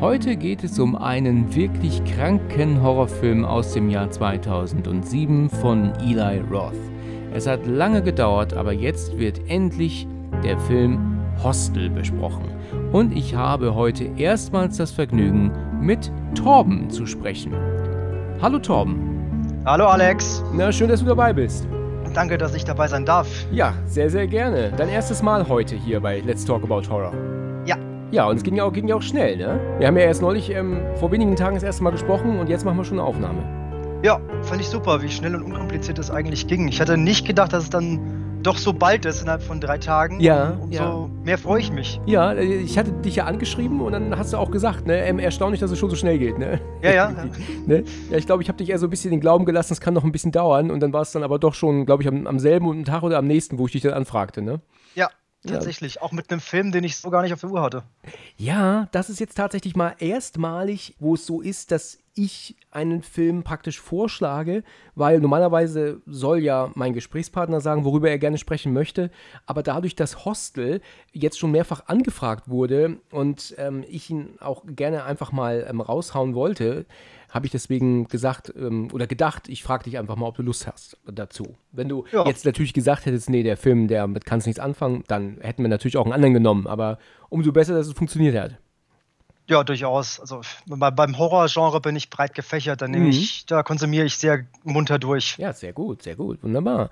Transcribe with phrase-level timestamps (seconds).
[0.00, 6.72] Heute geht es um einen wirklich kranken Horrorfilm aus dem Jahr 2007 von Eli Roth.
[7.34, 10.08] Es hat lange gedauert, aber jetzt wird endlich
[10.42, 12.46] der Film Hostel besprochen.
[12.92, 17.52] Und ich habe heute erstmals das Vergnügen, mit Torben zu sprechen.
[18.40, 19.62] Hallo Torben.
[19.66, 20.42] Hallo Alex.
[20.54, 21.68] Na, schön, dass du dabei bist.
[22.14, 23.28] Danke, dass ich dabei sein darf.
[23.52, 24.72] Ja, sehr, sehr gerne.
[24.74, 27.12] Dein erstes Mal heute hier bei Let's Talk About Horror.
[28.10, 29.60] Ja, Ja, und es ging ja auch, ging ja auch schnell, ne?
[29.78, 32.64] Wir haben ja erst neulich, ähm, vor wenigen Tagen das erste Mal gesprochen und jetzt
[32.64, 33.42] machen wir schon eine Aufnahme.
[34.02, 36.68] ja, fand ich super, wie schnell und unkompliziert es eigentlich ging.
[36.68, 38.00] Ich hatte nicht gedacht, dass es dann
[38.42, 40.18] doch so bald ist, innerhalb von drei Tagen.
[40.20, 41.08] Ja, Umso ja.
[41.24, 42.00] mehr freue ich mich.
[42.06, 45.04] Ja, ich hatte dich ja angeschrieben und dann hast du auch gesagt, ne?
[45.04, 46.58] Ähm, erstaunlich, dass es schon so schnell geht, ne?
[46.82, 47.10] Ja, ja.
[47.66, 47.84] ne?
[48.10, 49.92] Ja, ich glaube, ich habe dich eher so ein bisschen den Glauben gelassen, es kann
[49.94, 52.26] noch ein bisschen dauern und dann war es dann aber doch schon, glaube ich, am,
[52.26, 54.60] am selben Tag oder am nächsten, wo ich dich dann anfragte, ne?
[54.94, 55.10] Ja,
[55.44, 55.52] Ja.
[55.52, 56.02] tatsächlich.
[56.02, 57.82] Auch mit einem Film, den ich so gar nicht auf der Uhr hatte.
[58.36, 63.42] Ja, das ist jetzt tatsächlich mal erstmalig, wo es so ist, dass ich einen Film
[63.42, 64.62] praktisch vorschlage,
[64.94, 69.10] weil normalerweise soll ja mein Gesprächspartner sagen, worüber er gerne sprechen möchte,
[69.46, 75.04] aber dadurch, dass Hostel jetzt schon mehrfach angefragt wurde und ähm, ich ihn auch gerne
[75.04, 76.84] einfach mal ähm, raushauen wollte,
[77.30, 80.66] habe ich deswegen gesagt ähm, oder gedacht, ich frage dich einfach mal, ob du Lust
[80.66, 81.56] hast dazu.
[81.72, 82.26] Wenn du Ja.
[82.26, 85.68] jetzt natürlich gesagt hättest, nee, der Film, der mit kannst nichts anfangen, dann hätten wir
[85.68, 88.58] natürlich auch einen anderen genommen, aber umso besser, dass es funktioniert hat.
[89.48, 90.20] Ja, durchaus.
[90.20, 92.82] Also bei, beim Horrorgenre bin ich breit gefächert.
[92.82, 93.10] Da nehme Mhm.
[93.10, 95.36] ich, da konsumiere ich sehr munter durch.
[95.38, 96.90] Ja, sehr gut, sehr gut, wunderbar.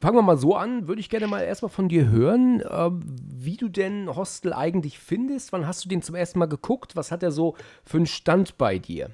[0.00, 3.56] Fangen wir mal so an, würde ich gerne mal erstmal von dir hören, äh, wie
[3.56, 5.52] du denn Hostel eigentlich findest.
[5.52, 6.94] Wann hast du den zum ersten Mal geguckt?
[6.94, 9.10] Was hat er so für einen Stand bei dir?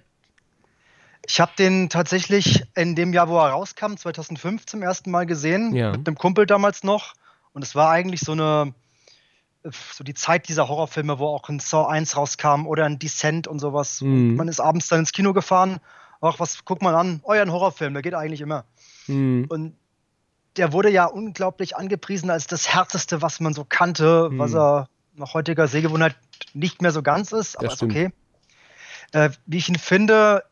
[1.27, 5.75] Ich habe den tatsächlich in dem Jahr, wo er rauskam, 2005 zum ersten Mal gesehen.
[5.75, 5.93] Ja.
[5.93, 7.15] Mit einem Kumpel damals noch.
[7.53, 8.75] Und es war eigentlich so eine,
[9.93, 13.59] so die Zeit dieser Horrorfilme, wo auch ein Saw 1 rauskam oder ein Descent und
[13.59, 14.01] sowas.
[14.01, 14.31] Mhm.
[14.31, 15.81] Und man ist abends dann ins Kino gefahren.
[16.21, 17.21] Ach, was guckt man an?
[17.25, 18.65] Oh ja, ein Horrorfilm, der geht eigentlich immer.
[19.07, 19.77] Hm, Und
[20.57, 24.39] der wurde ja unglaublich angepriesen als das Härteste, was man so kannte, Mhm.
[24.39, 26.17] was er nach heutiger Sehgewohnheit
[26.55, 28.11] nicht mehr so ganz ist, aber ist okay.
[29.13, 30.45] Äh, wie ich ihn finde,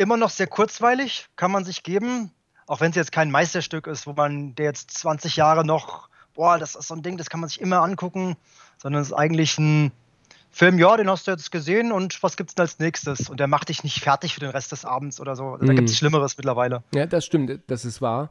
[0.00, 2.32] immer noch sehr kurzweilig, kann man sich geben,
[2.66, 6.58] auch wenn es jetzt kein Meisterstück ist, wo man der jetzt 20 Jahre noch, boah,
[6.58, 8.36] das ist so ein Ding, das kann man sich immer angucken,
[8.78, 9.92] sondern es ist eigentlich ein
[10.52, 13.30] Film, ja, den hast du jetzt gesehen und was gibt's denn als nächstes?
[13.30, 15.56] Und der macht dich nicht fertig für den Rest des Abends oder so.
[15.56, 15.76] Da Mhm.
[15.76, 16.82] gibt es Schlimmeres mittlerweile.
[16.92, 18.30] Ja, das stimmt, das ist wahr.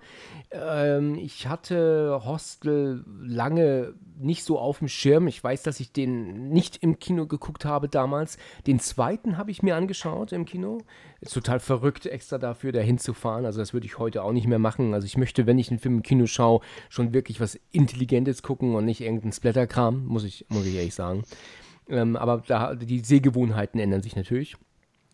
[0.52, 5.28] Ähm, ich hatte Hostel lange nicht so auf dem Schirm.
[5.28, 8.38] Ich weiß, dass ich den nicht im Kino geguckt habe damals.
[8.68, 10.80] Den zweiten habe ich mir angeschaut im Kino.
[11.22, 13.46] Ist total verrückt, extra dafür dahin zu fahren.
[13.46, 14.94] Also das würde ich heute auch nicht mehr machen.
[14.94, 16.60] Also ich möchte, wenn ich einen Film im Kino schaue,
[16.90, 21.24] schon wirklich was Intelligentes gucken und nicht irgendeinen Splatterkram, muss ich, muss ich ehrlich sagen.
[21.90, 24.56] Ähm, aber da, die Sehgewohnheiten ändern sich natürlich.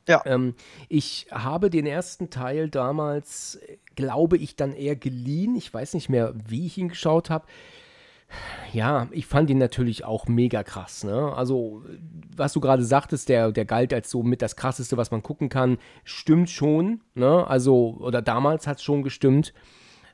[0.08, 0.22] Ja.
[0.25, 0.53] Ähm,
[0.88, 5.56] ich habe den ersten Teil damals, äh, glaube ich, dann eher geliehen.
[5.56, 7.46] Ich weiß nicht mehr, wie ich ihn geschaut habe.
[8.74, 11.03] Ja, ich fand ihn natürlich auch mega krass.
[11.03, 11.34] Ne?
[11.35, 11.84] Also,
[12.35, 15.50] was du gerade sagtest, der, der galt als so mit das krasseste, was man gucken
[15.50, 17.02] kann, stimmt schon.
[17.14, 17.47] Ne?
[17.47, 19.53] Also, oder damals hat es schon gestimmt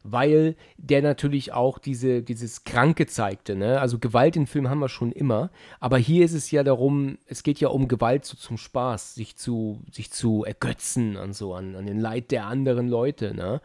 [0.03, 3.55] weil der natürlich auch diese, dieses Kranke zeigte.
[3.55, 3.79] Ne?
[3.79, 7.43] Also Gewalt in Filmen haben wir schon immer, aber hier ist es ja darum, es
[7.43, 11.75] geht ja um Gewalt so zum Spaß, sich zu, sich zu ergötzen und so, an,
[11.75, 13.33] an den Leid der anderen Leute.
[13.35, 13.61] Ne?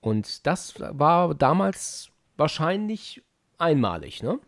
[0.00, 3.22] Und das war damals wahrscheinlich
[3.58, 4.38] einmalig, ne?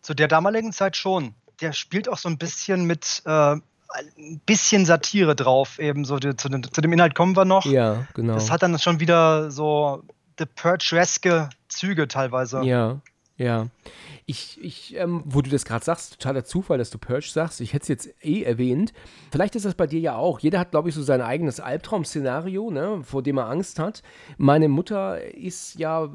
[0.00, 1.34] Zu der damaligen Zeit schon.
[1.60, 3.56] Der spielt auch so ein bisschen mit äh,
[3.96, 7.64] ein bisschen Satire drauf, eben so die, zu, dem, zu dem Inhalt kommen wir noch.
[7.64, 8.34] Ja, genau.
[8.34, 10.02] Das hat dann schon wieder so
[10.38, 12.62] The Purge-eske Züge teilweise.
[12.62, 13.00] Ja,
[13.38, 13.68] ja.
[14.26, 17.60] Ich, ich ähm, wo du das gerade sagst, totaler Zufall, dass du Purge sagst.
[17.60, 18.92] Ich hätte es jetzt eh erwähnt.
[19.30, 20.40] Vielleicht ist das bei dir ja auch.
[20.40, 24.02] Jeder hat, glaube ich, so sein eigenes Albtraum-Szenario, ne, vor dem er Angst hat.
[24.36, 26.10] Meine Mutter ist ja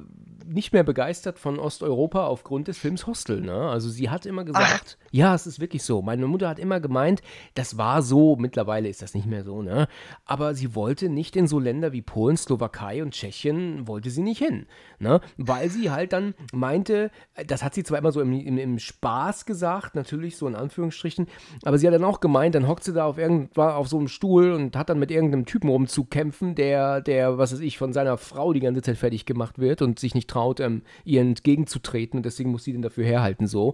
[0.45, 3.41] nicht mehr begeistert von Osteuropa aufgrund des Films Hostel.
[3.41, 3.69] Ne?
[3.69, 6.01] Also sie hat immer gesagt, ja, es ist wirklich so.
[6.01, 7.21] Meine Mutter hat immer gemeint,
[7.55, 8.35] das war so.
[8.35, 9.61] Mittlerweile ist das nicht mehr so.
[9.61, 9.87] Ne?
[10.25, 14.39] Aber sie wollte nicht in so Länder wie Polen, Slowakei und Tschechien, wollte sie nicht
[14.39, 14.67] hin.
[14.99, 15.21] Ne?
[15.37, 17.11] Weil sie halt dann meinte,
[17.48, 21.27] das hat sie zwar immer so im, im, im Spaß gesagt, natürlich so in Anführungsstrichen,
[21.63, 24.07] aber sie hat dann auch gemeint, dann hockt sie da auf irgendwann auf so einem
[24.07, 28.18] Stuhl und hat dann mit irgendeinem Typen rumzukämpfen, der, der, was weiß ich, von seiner
[28.18, 32.25] Frau die ganze Zeit fertig gemacht wird und sich nicht traut, ähm, ihr entgegenzutreten und
[32.25, 33.74] deswegen muss sie dann dafür herhalten so.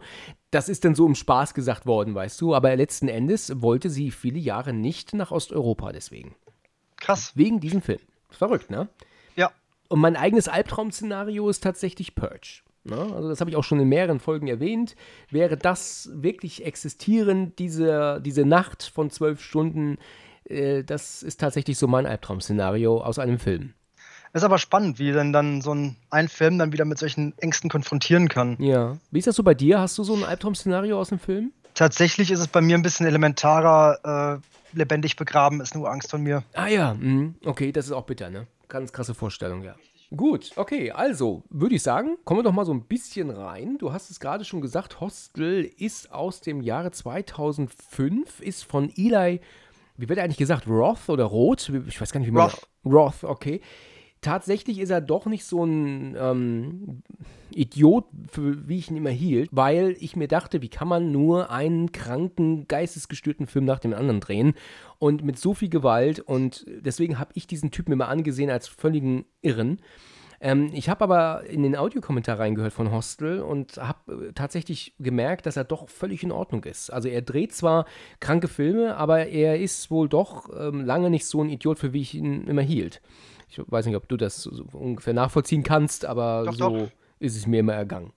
[0.52, 4.12] Das ist dann so im Spaß gesagt worden, weißt du, aber letzten Endes wollte sie
[4.12, 6.36] viele Jahre nicht nach Osteuropa deswegen.
[6.98, 7.34] Krass.
[7.36, 8.00] Wegen diesem Film.
[8.30, 8.90] Verrückt, ne?
[9.36, 9.52] Ja.
[9.88, 12.62] Und mein eigenes Albtraum-Szenario ist tatsächlich Purge.
[12.84, 12.98] Ne?
[12.98, 14.96] Also das habe ich auch schon in mehreren Folgen erwähnt.
[15.30, 19.98] Wäre das wirklich existierend, diese, diese Nacht von zwölf Stunden,
[20.46, 23.74] äh, das ist tatsächlich so mein Albtraum-Szenario aus einem Film.
[24.32, 27.70] Ist aber spannend, wie denn dann so ein, ein Film dann wieder mit solchen Ängsten
[27.70, 28.58] konfrontieren kann.
[28.60, 28.98] Ja.
[29.10, 29.80] Wie ist das so bei dir?
[29.80, 31.52] Hast du so ein Albtraum-Szenario aus dem Film?
[31.74, 36.22] Tatsächlich ist es bei mir ein bisschen elementarer, äh, lebendig begraben ist nur Angst von
[36.22, 36.44] mir.
[36.54, 37.36] Ah ja, mhm.
[37.44, 38.46] okay, das ist auch bitter, ne?
[38.68, 39.76] Ganz krasse Vorstellung, ja.
[40.16, 43.78] Gut, okay, also würde ich sagen, kommen wir doch mal so ein bisschen rein.
[43.78, 49.40] Du hast es gerade schon gesagt, Hostel ist aus dem Jahre 2005, ist von Eli,
[49.98, 51.70] wie wird er eigentlich gesagt, Roth oder Roth?
[51.88, 52.50] Ich weiß gar nicht, wie man.
[52.50, 52.68] Roth.
[52.86, 53.62] Roth, okay.
[54.22, 57.04] Tatsächlich ist er doch nicht so ein ähm,
[57.52, 61.52] Idiot, für, wie ich ihn immer hielt, weil ich mir dachte, wie kann man nur
[61.52, 64.54] einen kranken, geistesgestörten Film nach dem anderen drehen
[64.98, 69.26] und mit so viel Gewalt und deswegen habe ich diesen Typen immer angesehen als völligen
[69.42, 69.80] Irren.
[70.42, 75.46] Ähm, ich habe aber in den Audiokommentar reingehört von Hostel und habe äh, tatsächlich gemerkt,
[75.46, 76.92] dass er doch völlig in Ordnung ist.
[76.92, 77.86] Also er dreht zwar
[78.20, 82.02] kranke Filme, aber er ist wohl doch ähm, lange nicht so ein Idiot, für wie
[82.02, 83.02] ich ihn immer hielt.
[83.50, 86.92] Ich weiß nicht, ob du das so ungefähr nachvollziehen kannst, aber Doch, so doch.
[87.20, 88.14] ist es mir immer ergangen.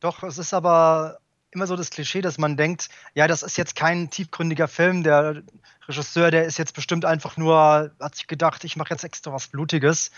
[0.00, 1.18] Doch, es ist aber
[1.50, 5.02] immer so das Klischee, dass man denkt, ja, das ist jetzt kein tiefgründiger Film.
[5.02, 5.42] Der
[5.88, 9.48] Regisseur, der ist jetzt bestimmt einfach nur, hat sich gedacht, ich mache jetzt extra was
[9.48, 10.10] Blutiges.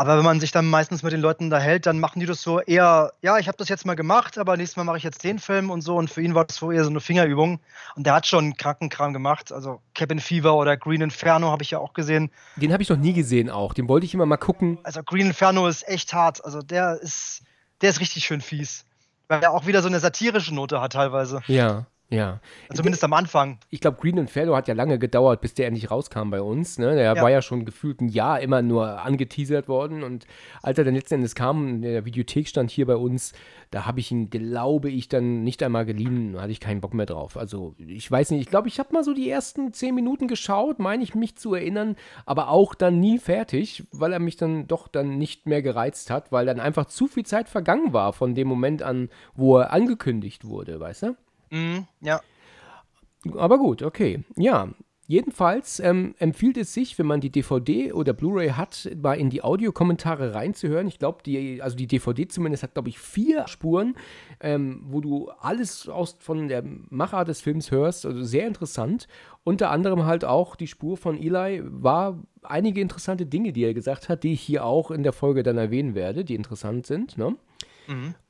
[0.00, 2.58] Aber wenn man sich dann meistens mit den Leuten unterhält, dann machen die das so
[2.58, 5.38] eher, ja, ich habe das jetzt mal gemacht, aber nächstes Mal mache ich jetzt den
[5.38, 5.94] Film und so.
[5.96, 7.60] Und für ihn war das so eher so eine Fingerübung.
[7.96, 9.52] Und der hat schon Krankenkram gemacht.
[9.52, 12.30] Also Cabin Fever oder Green Inferno habe ich ja auch gesehen.
[12.56, 13.74] Den habe ich noch nie gesehen auch.
[13.74, 14.78] Den wollte ich immer mal gucken.
[14.84, 16.42] Also Green Inferno ist echt hart.
[16.46, 17.42] Also der ist,
[17.82, 18.86] der ist richtig schön fies.
[19.28, 21.42] Weil er auch wieder so eine satirische Note hat teilweise.
[21.46, 22.40] Ja, ja.
[22.74, 23.58] Zumindest am Anfang.
[23.70, 26.78] Ich glaube, Green Inferno hat ja lange gedauert, bis der endlich rauskam bei uns.
[26.78, 26.94] Ne?
[26.94, 27.22] Der Ja.
[27.22, 30.02] war ja schon gefühlt ein Jahr immer nur angeteasert worden.
[30.02, 30.26] Und
[30.62, 33.32] als er dann letzten Endes kam, in der Videothek stand hier bei uns,
[33.70, 36.32] da habe ich ihn, glaube ich, dann nicht einmal geliehen.
[36.32, 37.36] Da hatte ich keinen Bock mehr drauf.
[37.36, 40.80] Also, ich weiß nicht, ich glaube, ich habe mal so die ersten zehn Minuten geschaut,
[40.80, 41.94] meine ich mich zu erinnern,
[42.26, 46.32] aber auch dann nie fertig, weil er mich dann doch dann nicht mehr gereizt hat,
[46.32, 50.44] weil dann einfach zu viel Zeit vergangen war von dem Moment an, wo er angekündigt
[50.44, 51.16] wurde, weißt du?
[51.50, 52.20] Mhm, ja.
[53.36, 54.24] Aber gut, okay.
[54.36, 54.68] Ja,
[55.06, 59.42] jedenfalls ähm, empfiehlt es sich, wenn man die DVD oder Blu-ray hat, mal in die
[59.42, 60.86] Audiokommentare reinzuhören.
[60.86, 63.96] Ich glaube, die, also die DVD zumindest hat, glaube ich, vier Spuren,
[64.40, 68.06] ähm, wo du alles aus, von der Machart des Films hörst.
[68.06, 69.08] Also sehr interessant.
[69.42, 74.08] Unter anderem halt auch die Spur von Eli war einige interessante Dinge, die er gesagt
[74.08, 77.18] hat, die ich hier auch in der Folge dann erwähnen werde, die interessant sind.
[77.18, 77.36] Ne?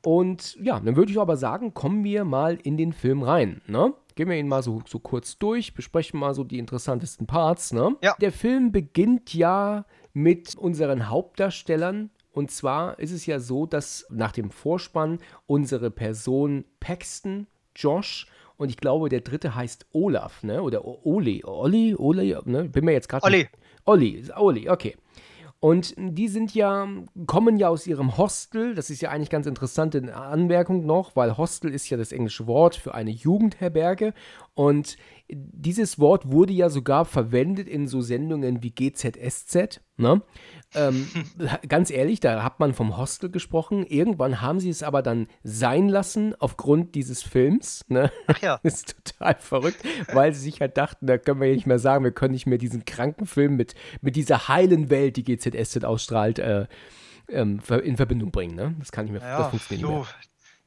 [0.05, 3.61] Und ja, dann würde ich aber sagen, kommen wir mal in den Film rein.
[3.67, 3.95] Ne?
[4.15, 7.73] Gehen wir ihn mal so, so kurz durch, besprechen mal so die interessantesten Parts.
[7.73, 7.97] Ne?
[8.03, 8.15] Ja.
[8.21, 12.11] Der Film beginnt ja mit unseren Hauptdarstellern.
[12.33, 18.27] Und zwar ist es ja so, dass nach dem Vorspann unsere Person Paxton, Josh
[18.61, 20.63] und ich glaube, der dritte heißt Olaf, ne?
[20.63, 21.43] Oder Oli.
[21.47, 22.65] Olli, Oli, ne?
[22.65, 23.25] Bin mir jetzt gerade.
[23.25, 23.49] Olli.
[23.87, 24.97] Olli, ist Olli, okay.
[25.63, 26.89] Und die sind ja,
[27.27, 28.75] kommen ja aus ihrem Hostel.
[28.75, 32.77] Das ist ja eigentlich ganz interessante Anmerkung noch, weil Hostel ist ja das englische Wort
[32.77, 34.15] für eine Jugendherberge.
[34.55, 34.97] Und
[35.29, 39.83] dieses Wort wurde ja sogar verwendet in so Sendungen wie GZSZ.
[39.99, 40.23] Ne?
[40.75, 41.09] Ähm,
[41.69, 43.85] ganz ehrlich, da hat man vom Hostel gesprochen.
[43.87, 47.85] Irgendwann haben sie es aber dann sein lassen aufgrund dieses Films.
[47.89, 48.13] Ne?
[48.27, 48.61] Ach ja.
[48.63, 51.79] Das ist total verrückt, weil sie sich halt dachten, da können wir ja nicht mehr
[51.79, 55.85] sagen, wir können nicht mehr diesen kranken Film mit, mit dieser heilen Welt, die GZSZ
[55.85, 56.67] ausstrahlt, äh,
[57.29, 58.55] ähm, in Verbindung bringen.
[58.55, 58.75] Ne?
[58.79, 60.07] Das kann ich mir, das Ja, funktioniert nicht du, mehr.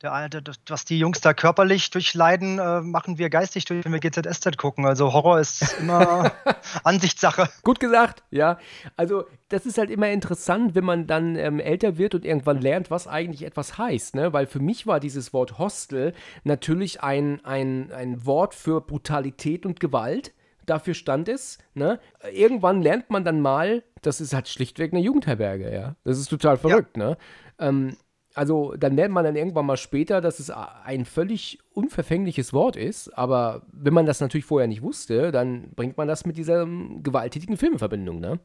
[0.04, 4.00] Der, das- was die Jungs da körperlich durchleiden, äh, machen wir geistig durch, wenn wir
[4.02, 4.86] GZSZ gucken.
[4.86, 6.32] Also Horror ist immer
[6.84, 7.50] Ansichtssache.
[7.64, 8.58] Gut gesagt, ja.
[8.98, 12.92] Also, das ist halt immer interessant, wenn man dann ähm, älter wird und irgendwann lernt,
[12.92, 14.34] was eigentlich etwas heißt, ne?
[14.34, 19.80] Weil für mich war dieses Wort Hostel natürlich ein, ein, ein Wort für Brutalität und
[19.80, 20.34] Gewalt.
[20.66, 22.00] Dafür stand es, ne?
[22.34, 25.96] Irgendwann lernt man dann mal, das ist halt schlichtweg eine Jugendherberge, ja.
[26.04, 27.18] Das ist total verrückt, ne?
[27.60, 27.96] Ähm,
[28.34, 33.10] also dann lernt man dann irgendwann mal später, dass es ein völlig unverfängliches Wort ist,
[33.18, 37.02] aber wenn man das natürlich vorher nicht wusste, dann bringt man das mit dieser ähm,
[37.04, 38.40] gewalttätigen Film in Verbindung, ne?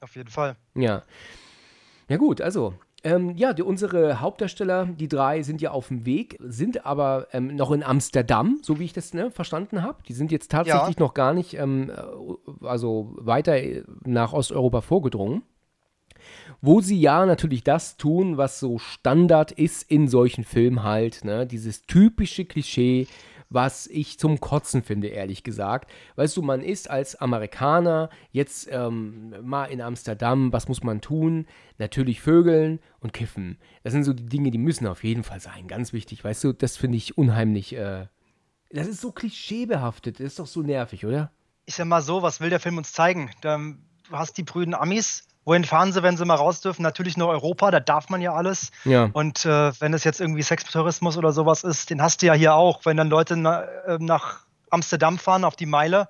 [0.00, 0.56] Auf jeden Fall.
[0.74, 1.02] Ja.
[2.08, 6.36] Ja gut, also Ähm, ja, die, unsere Hauptdarsteller, die drei, sind ja auf dem Weg,
[6.40, 10.02] sind aber ähm, noch in Amsterdam, so wie ich das ne, verstanden habe.
[10.08, 11.02] Die sind jetzt tatsächlich Ja.
[11.04, 15.42] noch gar nicht, ähm, äh, also weiter äh, nach Osteuropa vorgedrungen.
[16.60, 21.46] Wo sie ja natürlich das tun, was so Standard ist in solchen Filmen halt, ne?
[21.46, 23.06] Dieses typische Klischee,
[23.48, 25.90] was ich zum Kotzen finde, ehrlich gesagt.
[26.16, 31.46] Weißt du, man ist als Amerikaner jetzt ähm, mal in Amsterdam, was muss man tun?
[31.78, 33.58] Natürlich Vögeln und Kiffen.
[33.84, 36.24] Das sind so die Dinge, die müssen auf jeden Fall sein, ganz wichtig.
[36.24, 38.06] Weißt du, das finde ich unheimlich, äh,
[38.70, 41.30] das ist so klischeebehaftet, das ist doch so nervig, oder?
[41.66, 43.30] Ich sag mal so, was will der Film uns zeigen?
[43.40, 43.76] Du
[44.10, 45.26] hast die brüden Amis.
[45.46, 46.82] Wohin fahren sie, wenn sie mal raus dürfen?
[46.82, 48.72] Natürlich nur Europa, da darf man ja alles.
[48.84, 49.08] Ja.
[49.12, 52.54] Und äh, wenn es jetzt irgendwie Sextourismus oder sowas ist, den hast du ja hier
[52.54, 52.80] auch.
[52.84, 56.08] Wenn dann Leute na, äh, nach Amsterdam fahren auf die Meile,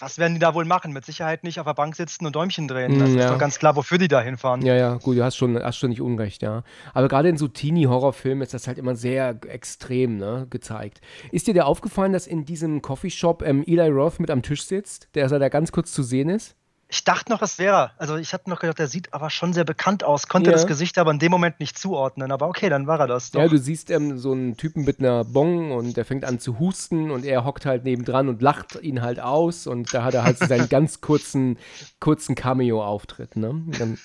[0.00, 0.92] was werden die da wohl machen?
[0.92, 2.98] Mit Sicherheit nicht auf der Bank sitzen und Däumchen drehen.
[2.98, 3.30] Das Mm, ist ja.
[3.30, 4.62] doch ganz klar, wofür die da hinfahren.
[4.62, 6.64] Ja, ja, gut, du hast schon, hast schon nicht unrecht, ja.
[6.92, 11.00] Aber gerade in so Teenie-Horrorfilmen ist das halt immer sehr extrem, ne, gezeigt.
[11.30, 15.08] Ist dir der aufgefallen, dass in diesem Coffeeshop ähm, Eli Roth mit am Tisch sitzt,
[15.14, 16.56] der da ganz kurz zu sehen ist?
[16.94, 17.90] Ich dachte noch, das wäre.
[17.98, 20.54] Also ich hatte noch gedacht, der sieht aber schon sehr bekannt aus, konnte Ja.
[20.56, 22.30] das Gesicht aber in dem Moment nicht zuordnen.
[22.30, 23.32] Aber okay, dann war er das.
[23.32, 23.40] Doch.
[23.40, 26.60] Ja, du siehst ähm, so einen Typen mit einer Bong und der fängt an zu
[26.60, 30.22] husten und er hockt halt nebendran und lacht ihn halt aus und da hat er
[30.22, 31.58] halt seinen ganz kurzen,
[31.98, 33.60] kurzen Cameo-Auftritt, ne?
[33.76, 33.98] Dann,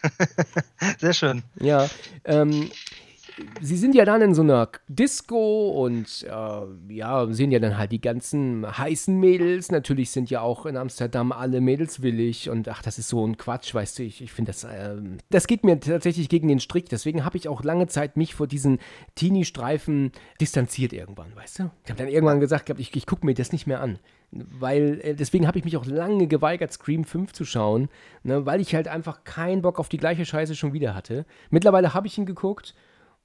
[0.97, 1.43] sehr schön.
[1.59, 1.87] Ja,
[2.25, 2.71] ähm,
[3.61, 7.91] sie sind ja dann in so einer Disco und äh, ja, sehen ja dann halt
[7.91, 9.71] die ganzen heißen Mädels.
[9.71, 13.37] Natürlich sind ja auch in Amsterdam alle Mädels willig und ach, das ist so ein
[13.37, 16.89] Quatsch, weißt du, ich, ich finde das, ähm, das geht mir tatsächlich gegen den Strick.
[16.89, 18.79] Deswegen habe ich auch lange Zeit mich vor diesen
[19.15, 21.71] Teenie-Streifen distanziert irgendwann, weißt du?
[21.83, 23.99] Ich habe dann irgendwann gesagt, ich, ich gucke mir das nicht mehr an.
[24.31, 27.89] Weil, äh, deswegen habe ich mich auch lange geweigert, Scream 5 zu schauen,
[28.23, 31.25] ne, weil ich halt einfach keinen Bock auf die gleiche Scheiße schon wieder hatte.
[31.49, 32.75] Mittlerweile habe ich ihn geguckt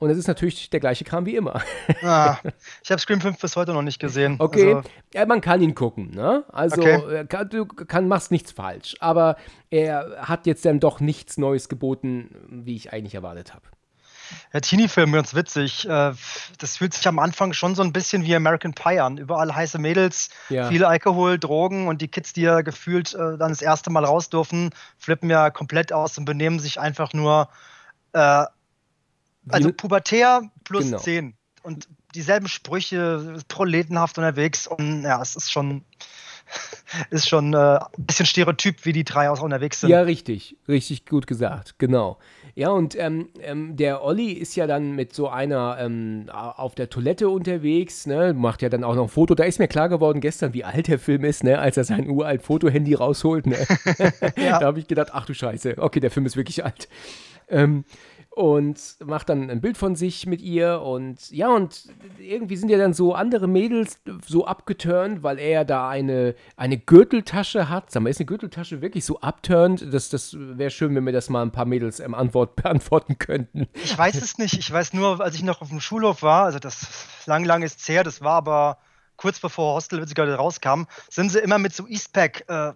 [0.04, 1.62] und es ist natürlich der gleiche Kram wie immer.
[2.02, 2.36] Ah,
[2.82, 4.36] ich habe Scream 5 bis heute noch nicht gesehen.
[4.38, 6.44] Okay, Also, ja, man kann ihn gucken, ne?
[6.52, 7.14] Also, Okay.
[7.20, 9.36] äh, kann, du kann, machst nichts falsch, aber
[9.70, 13.64] er hat jetzt dann doch nichts Neues geboten, wie ich eigentlich erwartet habe.
[14.54, 15.86] der Teenie-Film, ganz witzig.
[15.88, 16.12] Äh,
[16.58, 19.18] Das fühlt sich am Anfang schon so ein bisschen wie American Pie an.
[19.18, 20.68] Überall heiße Mädels, Ja.
[20.68, 24.30] viel Alkohol, Drogen und die Kids, die ja gefühlt äh, dann das erste Mal raus
[24.30, 27.48] dürfen, flippen ja komplett aus und benehmen sich einfach nur,
[28.14, 28.44] äh,
[29.48, 30.98] also pubertär plus Genau.
[30.98, 31.34] 10.
[31.62, 35.82] Und dieselben Sprüche, proletenhaft unterwegs und ja, es ist schon,
[37.10, 39.90] ist schon äh, ein bisschen stereotyp, wie die drei auch unterwegs sind.
[39.90, 42.18] Ja, richtig, richtig gut gesagt, genau.
[42.54, 46.88] Ja, und ähm, ähm, der Olli ist ja dann mit so einer ähm, auf der
[46.88, 49.34] Toilette unterwegs, ne, macht ja dann auch noch ein Foto.
[49.34, 52.08] Da ist mir klar geworden gestern, wie alt der Film ist, ne, als er sein
[52.08, 53.56] uralt Fotohandy rausholt, ne.
[54.36, 56.88] Da habe ich gedacht, ach du Scheiße, okay, der Film ist wirklich alt.
[57.48, 57.84] Ähm,
[58.34, 61.84] und macht dann ein Bild von sich mit ihr und ja, und
[62.18, 67.68] irgendwie sind ja dann so andere Mädels so abgeturnt, weil er da eine, eine Gürteltasche
[67.68, 67.92] hat.
[67.92, 69.86] Sag mal, ist eine Gürteltasche wirklich so abturnt?
[69.94, 73.68] Das, das wäre schön, wenn mir das mal ein paar Mädels ähm, Antwort beantworten könnten.
[73.74, 74.58] Ich weiß es nicht.
[74.58, 77.88] Ich weiß nur, als ich noch auf dem Schulhof war, also das lang, lang ist
[77.88, 78.78] her, das war aber
[79.16, 82.72] kurz bevor Hostel witzigerweise rauskam, sind sie immer mit so Eastpack äh,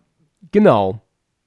[0.53, 1.01] Genau.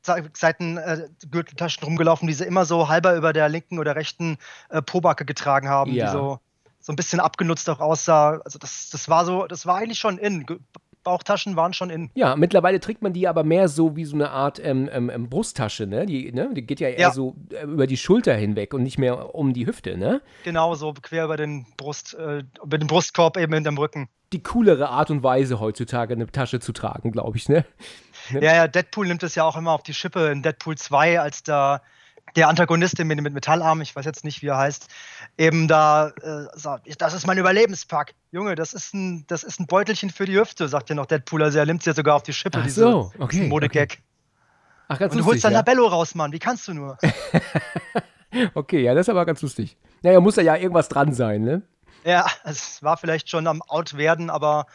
[0.04, 4.38] Se- Seiten äh, Gürteltaschen rumgelaufen, die sie immer so halber über der linken oder rechten
[4.70, 6.06] äh, Pobacke getragen haben, Ja.
[6.08, 6.40] die so,
[6.80, 8.42] so ein bisschen abgenutzt auch aussah.
[8.44, 10.46] Also das, das war so, das war eigentlich schon in.
[11.04, 12.12] Bauchtaschen waren schon in.
[12.14, 15.30] Ja, mittlerweile trägt man die aber mehr so wie so eine Art ähm, ähm, ähm,
[15.32, 16.06] Brusttasche, ne?
[16.06, 16.52] Die, ne?
[16.54, 17.12] die geht ja eher Ja.
[17.12, 20.22] so äh, über die Schulter hinweg und nicht mehr um die Hüfte, ne?
[20.44, 24.10] Genau so quer über den Brust, äh, über den Brustkorb eben hinterm Rücken.
[24.32, 27.66] Die coolere Art und Weise heutzutage eine Tasche zu tragen, glaube ich, ne?
[28.34, 31.44] Ja, ja, Deadpool nimmt es ja auch immer auf die Schippe in Deadpool 2, als
[31.44, 31.82] da
[32.36, 34.88] der Antagonist mit, mit Metallarm, ich weiß jetzt nicht, wie er heißt,
[35.38, 38.14] eben da äh, sagt, das ist mein Überlebenspack.
[38.32, 41.44] Junge, das ist ein, das ist ein Beutelchen für die Hüfte, sagt ja noch Deadpool.
[41.44, 43.98] Also er nimmt es ja sogar auf die Schippe, Ach diese, so, okay, diesen Modegag.
[44.88, 45.60] Ach, ganz Und du lustig, holst dann ja.
[45.60, 46.32] Labello raus, Mann.
[46.32, 46.98] Wie kannst du nur?
[48.54, 49.76] Okay, ja, das ist aber ganz lustig.
[50.04, 51.64] Naja, muss da ja irgendwas dran sein, ne?
[52.04, 54.66] ja, es war vielleicht schon am Out werden, aber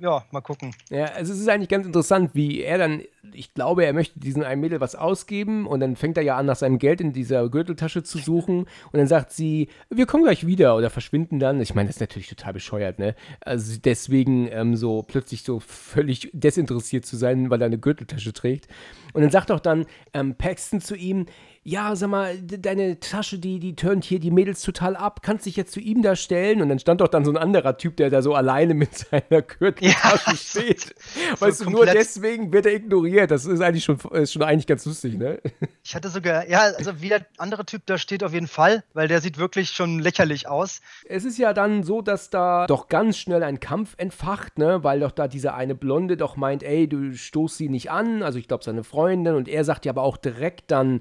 [0.00, 0.74] ja, mal gucken.
[0.90, 3.02] Ja, also es ist eigentlich ganz interessant, wie er dann,
[3.32, 6.46] ich glaube, er möchte diesen einen Mädel was ausgeben und dann fängt er ja an,
[6.46, 10.46] nach seinem Geld in dieser Gürteltasche zu suchen und dann sagt sie, wir kommen gleich
[10.46, 11.60] wieder oder verschwinden dann.
[11.60, 13.16] Ich meine, das ist natürlich total bescheuert, ne?
[13.40, 18.68] Also deswegen ähm, so plötzlich so völlig desinteressiert zu sein, weil er eine Gürteltasche trägt.
[19.14, 21.26] Und dann sagt auch dann ähm, Paxton zu ihm,
[21.68, 25.54] ja, sag mal, deine Tasche, die, die turnt hier die Mädels total ab, kannst dich
[25.54, 26.62] jetzt zu ihm da stellen?
[26.62, 29.42] Und dann stand doch dann so ein anderer Typ, der da so alleine mit seiner
[29.42, 30.94] Gürteltasche ja, steht.
[31.34, 33.30] So, weißt so du, nur deswegen wird er ignoriert.
[33.30, 35.40] Das ist eigentlich schon, ist schon eigentlich ganz lustig, ne?
[35.84, 39.08] Ich hatte sogar, ja, also wie der andere Typ da steht auf jeden Fall, weil
[39.08, 40.82] der sieht wirklich schon lächerlich aus.
[41.08, 44.84] Es ist ja dann so, dass da doch ganz schnell ein Kampf entfacht, ne?
[44.84, 48.22] Weil doch da dieser eine Blonde doch meint, ey, du stoßt sie nicht an.
[48.22, 49.34] Also ich glaube, seine Freundin.
[49.34, 51.00] Und er sagt ja aber auch direkt dann,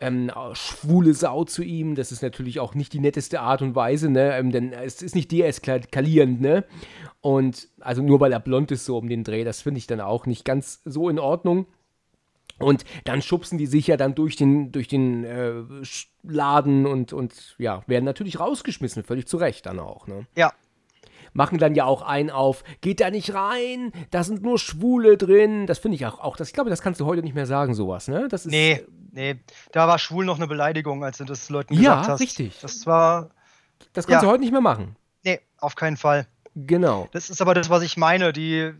[0.00, 1.94] ähm, schwule Sau zu ihm.
[1.94, 4.36] Das ist natürlich auch nicht die netteste Art und Weise, ne?
[4.36, 6.64] Ähm, denn es ist nicht deeskalierend, ne?
[7.20, 10.00] Und also nur weil er blond ist, so um den Dreh, das finde ich dann
[10.00, 11.66] auch nicht ganz so in Ordnung.
[12.58, 15.62] Und dann schubsen die sich ja dann durch den, durch den äh,
[16.22, 20.26] Laden und, und ja, werden natürlich rausgeschmissen, völlig zu Recht dann auch, ne?
[20.36, 20.52] Ja,
[21.36, 25.66] machen dann ja auch einen auf, geht da nicht rein, da sind nur Schwule drin.
[25.66, 27.74] Das finde ich auch, auch das, ich glaube, das kannst du heute nicht mehr sagen,
[27.74, 28.26] sowas, ne?
[28.28, 28.82] Das ist, nee,
[29.16, 29.40] nee,
[29.72, 32.08] da war schwul noch eine Beleidigung, als du das Leuten gesagt ja, hast.
[32.08, 32.60] Ja, richtig.
[32.60, 33.30] Das war.
[33.92, 34.28] Das kannst ja.
[34.28, 34.94] du heute nicht mehr machen.
[35.24, 36.26] Nee, auf keinen Fall.
[36.54, 37.08] Genau.
[37.12, 38.32] Das ist aber das, was ich meine.
[38.32, 38.72] Die,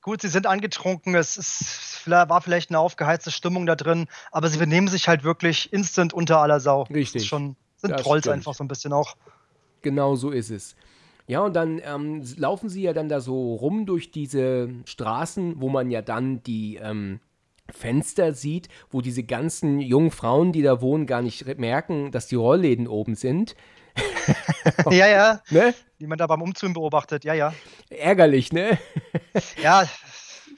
[0.00, 4.58] gut, sie sind angetrunken, es ist, war vielleicht eine aufgeheizte Stimmung da drin, aber sie
[4.58, 6.82] benehmen sich halt wirklich instant unter aller Sau.
[6.82, 7.12] Richtig.
[7.12, 8.36] Das ist schon, sind das Trolls stimmt.
[8.36, 9.16] einfach so ein bisschen auch.
[9.82, 10.74] Genau so ist es.
[11.26, 15.68] Ja, und dann ähm, laufen sie ja dann da so rum durch diese Straßen, wo
[15.68, 17.20] man ja dann die ähm,
[17.70, 22.36] Fenster sieht, wo diese ganzen jungen Frauen, die da wohnen, gar nicht merken, dass die
[22.36, 23.56] Rollläden oben sind.
[24.90, 25.40] ja, ja.
[25.50, 25.74] Ne?
[26.00, 27.54] Die man da beim Umzug beobachtet, ja, ja.
[27.90, 28.78] Ärgerlich, ne?
[29.62, 29.84] ja,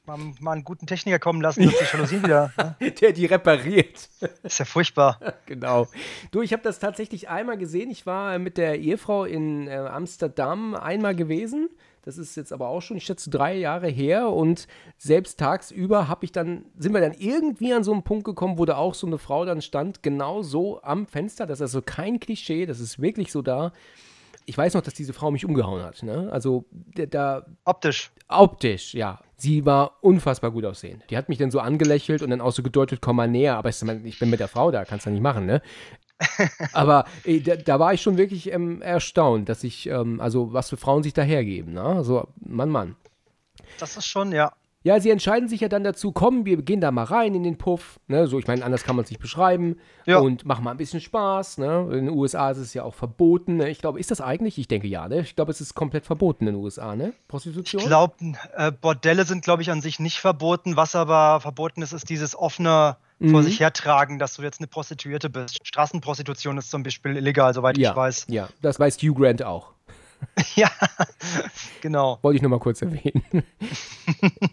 [0.06, 2.52] mal, mal einen guten Techniker kommen lassen, dass die Jalousien wieder.
[2.80, 2.90] Ne?
[3.00, 4.08] Der die repariert.
[4.42, 5.34] Ist ja furchtbar.
[5.46, 5.88] genau.
[6.30, 7.90] Du, ich habe das tatsächlich einmal gesehen.
[7.90, 11.68] Ich war mit der Ehefrau in äh, Amsterdam einmal gewesen.
[12.06, 14.30] Das ist jetzt aber auch schon, ich schätze, drei Jahre her.
[14.30, 18.58] Und selbst tagsüber habe ich dann, sind wir dann irgendwie an so einen Punkt gekommen,
[18.58, 21.46] wo da auch so eine Frau dann stand, genau so am Fenster.
[21.46, 23.72] Das ist also kein Klischee, das ist wirklich so da
[24.46, 26.02] ich weiß noch, dass diese Frau mich umgehauen hat.
[26.02, 26.28] Ne?
[26.32, 27.44] Also da.
[27.64, 28.12] Optisch.
[28.28, 29.18] Optisch, ja.
[29.36, 31.02] Sie war unfassbar gut aussehend.
[31.10, 33.56] Die hat mich dann so angelächelt und dann auch so gedeutet, komm mal näher.
[33.56, 35.60] Aber ich bin mit der Frau da, kannst du nicht machen, ne?
[36.72, 40.70] Aber ey, da, da, war ich schon wirklich ähm, erstaunt, dass ich, ähm, also was
[40.70, 42.02] für Frauen sich da hergeben, ne?
[42.04, 42.96] So, Mann, Mann.
[43.78, 44.52] Das ist schon, ja.
[44.86, 47.58] Ja, sie entscheiden sich ja dann dazu, komm, wir gehen da mal rein in den
[47.58, 47.98] Puff.
[48.06, 48.28] Ne?
[48.28, 49.80] So, ich meine, anders kann man es nicht beschreiben.
[50.04, 50.18] Ja.
[50.18, 51.58] Und machen mal ein bisschen Spaß.
[51.58, 51.88] Ne?
[51.90, 53.56] In den USA ist es ja auch verboten.
[53.56, 53.68] Ne?
[53.68, 54.58] Ich glaube, ist das eigentlich?
[54.58, 55.22] Ich denke ja, ne?
[55.22, 57.14] Ich glaube, es ist komplett verboten in den USA, ne?
[57.26, 57.80] Prostitution?
[57.80, 58.14] Ich glaube,
[58.56, 60.76] äh, Bordelle sind, glaube ich, an sich nicht verboten.
[60.76, 63.30] Was aber verboten ist, ist dieses offene mhm.
[63.30, 65.66] vor sich hertragen, dass du jetzt eine Prostituierte bist.
[65.66, 68.26] Straßenprostitution ist zum Beispiel illegal, soweit ja, ich weiß.
[68.28, 69.72] Ja, das weiß Hugh Grant auch.
[70.54, 70.70] ja,
[71.80, 72.18] genau.
[72.22, 73.22] Wollte ich nur mal kurz erwähnen.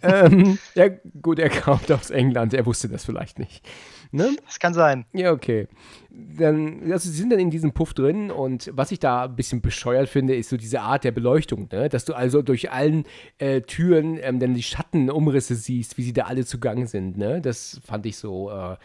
[0.01, 0.89] ähm, ja,
[1.21, 3.67] gut, er kommt aus England, er wusste das vielleicht nicht.
[4.11, 4.35] Ne?
[4.45, 5.05] Das kann sein.
[5.13, 5.67] Ja, okay.
[6.11, 9.61] Dann, also sie sind dann in diesem Puff drin und was ich da ein bisschen
[9.61, 11.89] bescheuert finde, ist so diese Art der Beleuchtung, ne?
[11.89, 13.05] dass du also durch allen
[13.39, 17.17] äh, Türen ähm, dann die Schattenumrisse siehst, wie sie da alle zugange sind.
[17.17, 17.41] Ne?
[17.41, 18.77] Das fand ich so äh,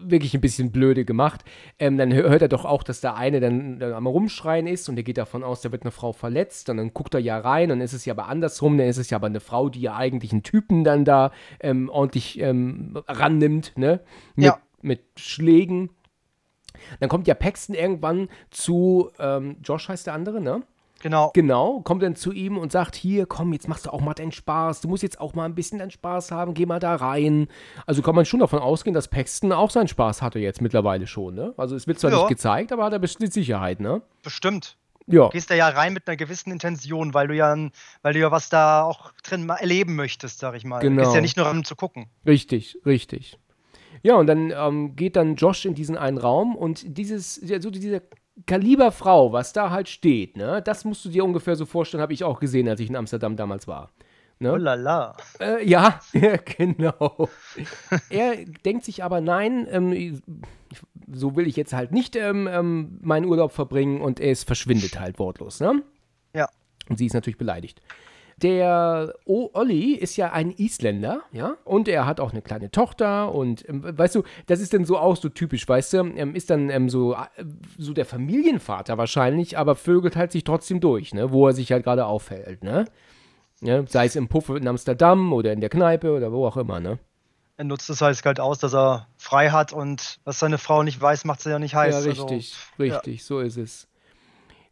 [0.00, 1.44] wirklich ein bisschen blöde gemacht.
[1.78, 4.96] Ähm, dann hört er doch auch, dass da eine dann, dann am Rumschreien ist und
[4.96, 7.70] er geht davon aus, da wird eine Frau verletzt und dann guckt er ja rein
[7.70, 9.96] dann ist es ja aber andersrum, dann ist es ja aber eine Frau, die ja
[9.96, 14.00] eigentlich einen Typen dann da ähm, ordentlich ähm, rannimmt, ne?
[14.36, 14.58] Mit, ja.
[14.82, 15.90] mit Schlägen.
[16.98, 20.62] Dann kommt ja Paxton irgendwann zu, ähm, Josh heißt der andere, ne?
[21.00, 21.30] Genau.
[21.34, 24.32] Genau, kommt dann zu ihm und sagt, hier, komm, jetzt machst du auch mal deinen
[24.32, 24.82] Spaß.
[24.82, 27.48] Du musst jetzt auch mal ein bisschen deinen Spaß haben, geh mal da rein.
[27.86, 31.34] Also kann man schon davon ausgehen, dass Paxton auch seinen Spaß hatte jetzt mittlerweile schon,
[31.34, 31.54] ne?
[31.56, 32.18] Also es wird zwar ja.
[32.18, 34.02] nicht gezeigt, aber hat er bestimmt Sicherheit, ne?
[34.22, 34.76] Bestimmt.
[35.06, 35.24] Ja.
[35.24, 37.56] Du gehst da ja rein mit einer gewissen Intention, weil du ja,
[38.02, 40.80] weil du ja was da auch drin erleben möchtest, sag ich mal.
[40.80, 40.96] Genau.
[40.96, 42.06] Du gehst ja nicht nur um zu gucken.
[42.26, 43.38] Richtig, richtig.
[44.02, 48.00] Ja, und dann ähm, geht dann Josh in diesen einen Raum und dieses, so dieser
[48.46, 52.12] Kaliber Frau, was da halt steht, ne, das musst du dir ungefähr so vorstellen, habe
[52.12, 53.90] ich auch gesehen, als ich in Amsterdam damals war.
[54.42, 54.52] Ne?
[54.54, 55.16] Oh la la.
[55.38, 56.00] Äh, ja,
[56.56, 57.28] genau.
[58.08, 60.22] er denkt sich aber, nein, ähm,
[61.12, 65.18] so will ich jetzt halt nicht ähm, ähm, meinen Urlaub verbringen und es verschwindet halt
[65.18, 65.82] wortlos, ne?
[66.34, 66.48] Ja.
[66.88, 67.82] Und sie ist natürlich beleidigt.
[68.42, 73.34] Der o Olli ist ja ein Isländer, ja, und er hat auch eine kleine Tochter
[73.34, 76.48] und ähm, weißt du, das ist dann so auch so typisch, weißt du, ähm, ist
[76.48, 77.44] dann ähm, so, äh,
[77.76, 81.84] so der Familienvater wahrscheinlich, aber vögelt halt sich trotzdem durch, ne, wo er sich halt
[81.84, 82.86] gerade aufhält, ne.
[83.62, 86.80] Ja, sei es im Puff in Amsterdam oder in der Kneipe oder wo auch immer,
[86.80, 86.98] ne.
[87.58, 91.26] Er nutzt es halt aus, dass er frei hat und was seine Frau nicht weiß,
[91.26, 91.94] macht sie ja nicht heiß.
[91.94, 93.24] Ja, richtig, also, richtig, ja.
[93.26, 93.89] so ist es.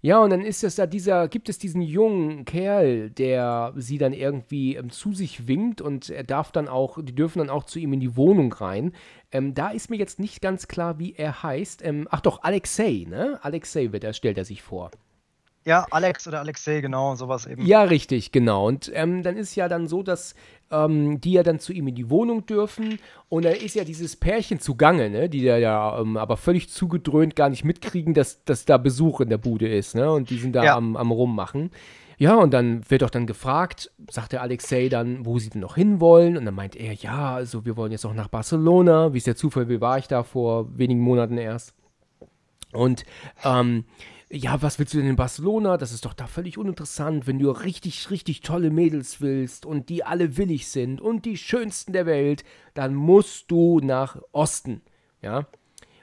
[0.00, 4.12] Ja, und dann ist es da dieser, gibt es diesen jungen Kerl, der sie dann
[4.12, 7.80] irgendwie ähm, zu sich winkt und er darf dann auch, die dürfen dann auch zu
[7.80, 8.92] ihm in die Wohnung rein.
[9.32, 11.84] Ähm, da ist mir jetzt nicht ganz klar, wie er heißt.
[11.84, 13.40] Ähm, ach doch, Alexei, ne?
[13.42, 14.92] Alexei wird er, stellt er sich vor.
[15.68, 17.64] Ja, Alex oder Alexei, genau, sowas eben.
[17.66, 18.66] Ja, richtig, genau.
[18.66, 20.34] Und ähm, dann ist ja dann so, dass
[20.70, 22.98] ähm, die ja dann zu ihm in die Wohnung dürfen.
[23.28, 25.28] Und dann ist ja dieses Pärchen zugange, ne?
[25.28, 29.28] die da ja ähm, aber völlig zugedröhnt gar nicht mitkriegen, dass, dass da Besuch in
[29.28, 29.94] der Bude ist.
[29.94, 30.10] Ne?
[30.10, 30.76] Und die sind da Ja.
[30.76, 31.70] am, am Rummachen.
[32.16, 35.74] Ja, und dann wird auch dann gefragt, sagt der Alexei dann, wo sie denn noch
[35.74, 36.38] hinwollen.
[36.38, 39.12] Und dann meint er, ja, also wir wollen jetzt noch nach Barcelona.
[39.12, 41.74] Wie ist der Zufall, wie war ich da vor wenigen Monaten erst?
[42.72, 43.04] Und
[43.44, 43.84] ähm,
[44.30, 45.76] ja, was willst du denn in Barcelona?
[45.78, 50.04] Das ist doch da völlig uninteressant, wenn du richtig, richtig tolle Mädels willst und die
[50.04, 54.82] alle willig sind und die schönsten der Welt, dann musst du nach Osten.
[55.22, 55.46] Ja.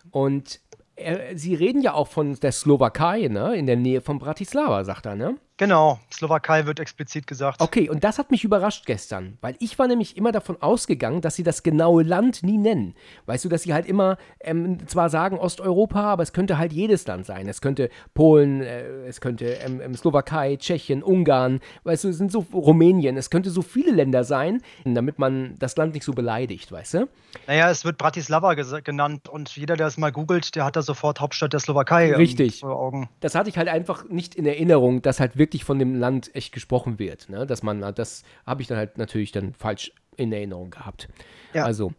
[0.09, 0.59] Und
[0.95, 3.55] er, sie reden ja auch von der Slowakei, ne?
[3.55, 5.37] In der Nähe von Bratislava, sagt er, ne?
[5.57, 7.61] Genau, Slowakei wird explizit gesagt.
[7.61, 11.35] Okay, und das hat mich überrascht gestern, weil ich war nämlich immer davon ausgegangen, dass
[11.35, 12.93] sie das genaue Land nie nennen.
[13.25, 17.07] Weißt du, dass sie halt immer ähm, zwar sagen Osteuropa, aber es könnte halt jedes
[17.07, 17.47] Land sein.
[17.47, 22.33] Es könnte Polen, äh, es könnte ähm, ähm, Slowakei, Tschechien, Ungarn, weißt du, es sind
[22.33, 26.69] so Rumänien, es könnte so viele Länder sein, damit man das Land nicht so beleidigt,
[26.69, 27.07] weißt du?
[27.47, 31.21] Naja, es wird Bratislava genannt und jeder, der es mal googelt, der hat da sofort
[31.21, 32.59] Hauptstadt der Slowakei ähm, Richtig.
[32.59, 33.07] vor Augen.
[33.21, 36.53] Das hatte ich halt einfach nicht in Erinnerung, dass halt wirklich von dem Land echt
[36.53, 37.29] gesprochen wird.
[37.29, 37.45] Ne?
[37.45, 41.07] Dass man, das habe ich dann halt natürlich dann falsch in Erinnerung gehabt.
[41.53, 41.65] Ja.
[41.65, 41.93] Also,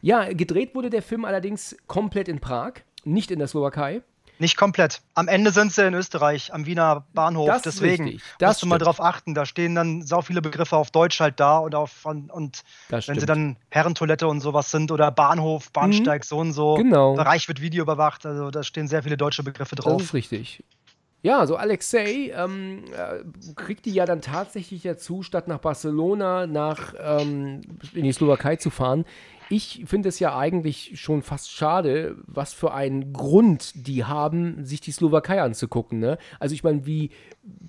[0.00, 2.72] ja, gedreht wurde der Film allerdings komplett in Prag,
[3.04, 4.02] nicht in der Slowakei.
[4.38, 5.02] Nicht komplett.
[5.14, 7.46] Am Ende sind sie in Österreich, am Wiener Bahnhof.
[7.48, 8.22] Das Deswegen richtig.
[8.40, 8.86] Das musst du mal stimmt.
[8.88, 9.34] drauf achten.
[9.34, 13.06] Da stehen dann sau viele Begriffe auf Deutsch halt da und auf und, und Das
[13.06, 13.28] wenn sie stimmt.
[13.28, 16.74] dann Herrentoilette und sowas sind oder Bahnhof, Bahnsteig, so und so.
[16.74, 17.14] Genau.
[17.14, 18.26] Bereich wird Video überwacht.
[18.26, 20.02] Also da stehen sehr viele deutsche Begriffe Das drauf.
[20.02, 20.64] ist richtig.
[21.22, 23.22] Ja, so Alexei ähm, äh,
[23.54, 27.60] kriegt die ja dann tatsächlich dazu, statt nach Barcelona nach ähm,
[27.94, 29.04] in die Slowakei zu fahren.
[29.48, 34.80] Ich finde es ja eigentlich schon fast schade, was für einen Grund die haben, sich
[34.80, 36.00] die Slowakei anzugucken.
[36.00, 36.16] Ne?
[36.40, 37.10] Also ich meine, wie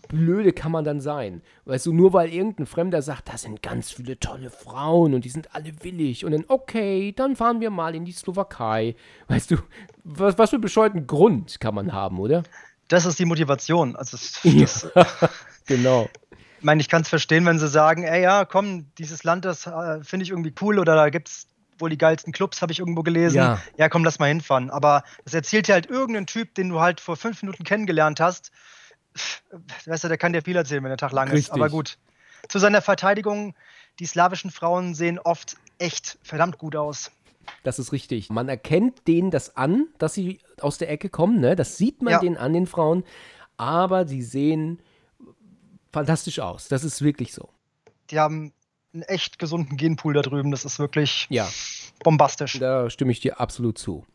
[0.08, 1.42] blöde kann man dann sein?
[1.66, 5.30] Weißt du, nur weil irgendein Fremder sagt, da sind ganz viele tolle Frauen und die
[5.30, 8.96] sind alle willig und dann, okay, dann fahren wir mal in die Slowakei.
[9.28, 9.58] Weißt du,
[10.06, 12.44] was, was für einen bescheuerten Grund kann man haben, oder?
[12.94, 13.96] Das ist die Motivation.
[13.96, 14.88] Also das,
[15.66, 16.10] Genau.
[16.60, 19.66] Ich meine, ich kann es verstehen, wenn sie sagen, ey ja, komm, dieses Land, das
[19.66, 21.48] äh, finde ich irgendwie cool oder da gibt es
[21.80, 23.38] wohl die geilsten Clubs, habe ich irgendwo gelesen.
[23.38, 23.60] Ja.
[23.78, 24.70] ja, komm, lass mal hinfahren.
[24.70, 28.52] Aber das erzählt dir halt irgendein Typ, den du halt vor fünf Minuten kennengelernt hast.
[29.88, 31.48] Weißt du, der kann dir viel erzählen, wenn der Tag lang Richtig.
[31.48, 31.52] ist.
[31.52, 31.98] Aber gut.
[32.48, 33.56] Zu seiner Verteidigung,
[34.00, 37.12] die slawischen Frauen sehen oft echt verdammt gut aus.
[37.64, 38.30] Das ist richtig.
[38.30, 41.56] Man erkennt denen das an, dass sie aus der Ecke kommen, ne?
[41.56, 42.20] Das sieht man Ja.
[42.20, 43.04] denen an, den Frauen.
[43.58, 44.80] Aber sie sehen
[45.92, 46.68] fantastisch aus.
[46.68, 47.50] Das ist wirklich so.
[48.10, 48.52] Die haben
[48.94, 50.52] einen echt gesunden Genpool da drüben.
[50.52, 51.50] Das ist wirklich Ja,
[52.04, 52.60] bombastisch.
[52.60, 54.06] da stimme ich dir absolut zu.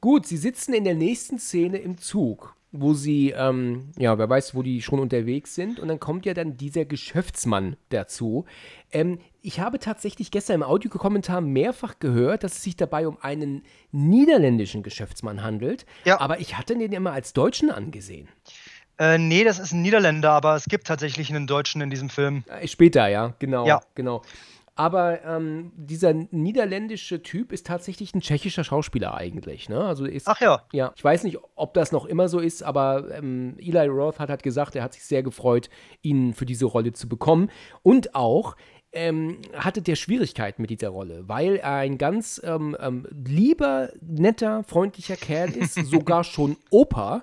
[0.00, 4.56] Gut, sie sitzen in der nächsten Szene im Zug, wo sie, ähm, ja, wer weiß,
[4.56, 5.78] wo die schon unterwegs sind.
[5.78, 8.46] Und dann kommt ja dann dieser Geschäftsmann dazu.
[8.90, 13.62] Ähm, ich habe tatsächlich gestern im Audiokommentar mehrfach gehört, dass es sich dabei um einen
[13.92, 15.86] niederländischen Geschäftsmann handelt.
[16.04, 16.20] Ja.
[16.20, 18.28] Aber ich hatte den immer als Deutschen angesehen.
[18.98, 22.42] Äh, nee, das ist ein Niederländer, aber es gibt tatsächlich einen Deutschen in diesem Film.
[22.48, 23.66] Äh, Später, ja, genau.
[23.66, 23.82] Ja.
[23.94, 24.22] genau.
[24.76, 29.68] Aber ähm, dieser niederländische Typ ist tatsächlich ein tschechischer Schauspieler eigentlich.
[29.68, 29.80] Ne?
[29.84, 30.62] Also ist, Ach ja.
[30.72, 34.30] Ja, ich weiß nicht, ob das noch immer so ist, aber ähm, Eli Roth hat
[34.30, 35.70] halt gesagt, er hat sich sehr gefreut,
[36.02, 37.50] ihn für diese Rolle zu bekommen.
[37.82, 38.56] Und auch
[38.94, 44.64] ähm, hatte der Schwierigkeiten mit dieser Rolle, weil er ein ganz ähm, ähm, lieber, netter,
[44.64, 47.22] freundlicher Kerl ist, sogar schon Opa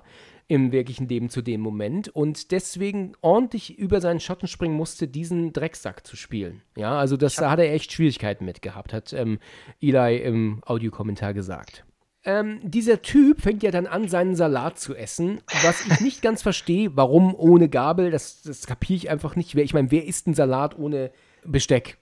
[0.52, 5.54] im wirklichen Leben zu dem Moment und deswegen ordentlich über seinen Schatten springen musste, diesen
[5.54, 6.60] Drecksack zu spielen.
[6.76, 9.38] Ja, also das, da hat er echt Schwierigkeiten mit gehabt, hat ähm,
[9.80, 11.86] Eli im Audiokommentar gesagt.
[12.24, 16.42] Ähm, dieser Typ fängt ja dann an, seinen Salat zu essen, was ich nicht ganz
[16.42, 19.54] verstehe, warum ohne Gabel, das, das kapiere ich einfach nicht.
[19.54, 21.12] Ich meine, wer isst einen Salat ohne
[21.46, 21.96] Besteck?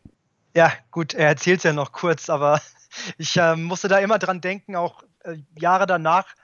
[0.56, 2.60] Ja, gut, er erzählt es ja noch kurz, aber
[3.16, 6.34] ich äh, musste da immer dran denken, auch äh, Jahre danach,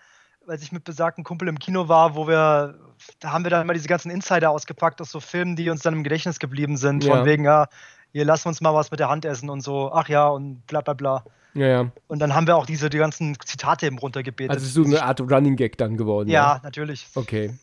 [0.47, 2.79] als ich mit besagten Kumpel im Kino war, wo wir,
[3.21, 5.95] da haben wir dann immer diese ganzen Insider ausgepackt aus so Filmen, die uns dann
[5.95, 7.17] im Gedächtnis geblieben sind, Ja.
[7.17, 7.67] von wegen, ja,
[8.13, 10.67] hier lassen wir uns mal was mit der Hand essen und so, ach ja, und
[10.67, 11.25] bla bla bla.
[11.55, 11.91] Ja, ja.
[12.07, 14.51] Und dann haben wir auch diese die ganzen Zitate eben runtergebetet.
[14.53, 16.29] Also so eine Art Running Gag dann geworden.
[16.29, 17.07] ja, natürlich.
[17.15, 17.55] Okay.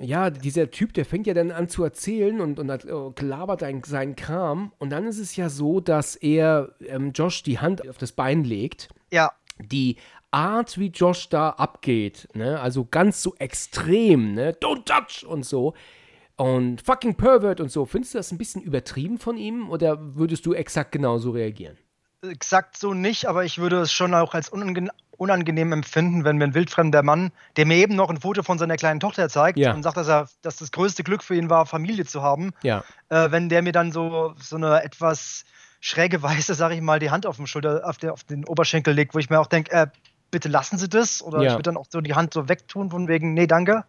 [0.00, 3.82] Ja, dieser Typ, der fängt ja dann an zu erzählen und, und äh, labert ein,
[3.82, 4.70] seinen Kram.
[4.78, 8.44] Und dann ist es ja so, dass er ähm, Josh die Hand auf das Bein
[8.44, 8.90] legt.
[9.10, 9.96] Ja, die
[10.30, 15.74] Art, wie Josh da abgeht, ne, also ganz so extrem, ne, don't touch und so,
[16.36, 20.46] und fucking Pervert und so, findest du das ein bisschen übertrieben von ihm oder würdest
[20.46, 21.76] du exakt genauso reagieren?
[22.22, 26.44] Exakt so nicht, aber ich würde es schon auch als unangenehm, unangenehm empfinden, wenn mir
[26.44, 29.72] ein wildfremder Mann, der mir eben noch ein Foto von seiner kleinen Tochter zeigt Ja.
[29.72, 32.84] und sagt, dass er, dass das größte Glück für ihn war, Familie zu haben, Ja.
[33.08, 35.44] äh, wenn der mir dann so, so eine etwas
[35.80, 38.94] schräge Weise, sag ich mal, die Hand auf, dem Schulter, auf, der, auf den Oberschenkel
[38.94, 39.86] legt, wo ich mir auch denke, äh,
[40.30, 41.22] bitte lassen Sie das.
[41.22, 41.44] Oder Ja.
[41.48, 43.84] ich würde dann auch so die Hand so wegtun, von wegen, nee, danke.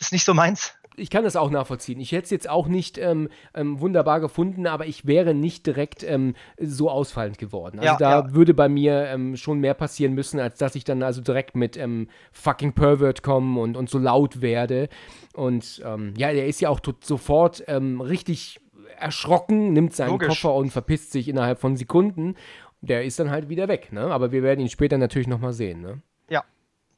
[0.00, 0.74] Ist nicht so meins.
[0.96, 2.00] Ich kann das auch nachvollziehen.
[2.00, 6.02] Ich hätte es jetzt auch nicht ähm, ähm, wunderbar gefunden, aber ich wäre nicht direkt
[6.02, 7.78] ähm, so ausfallend geworden.
[7.78, 8.34] Also Ja, da ja.
[8.34, 11.76] würde bei mir ähm, schon mehr passieren müssen, als dass ich dann also direkt mit
[11.76, 14.88] ähm, fucking Pervert komme und, und so laut werde.
[15.32, 18.60] Und ähm, ja, der ist ja auch sofort richtig
[18.98, 20.28] erschrocken, nimmt seinen Logisch.
[20.28, 22.34] Koffer und verpisst sich innerhalb von Sekunden.
[22.82, 24.02] Der ist dann halt wieder weg, ne?
[24.02, 26.00] Aber wir werden ihn später natürlich nochmal sehen, ne?
[26.28, 26.44] Ja,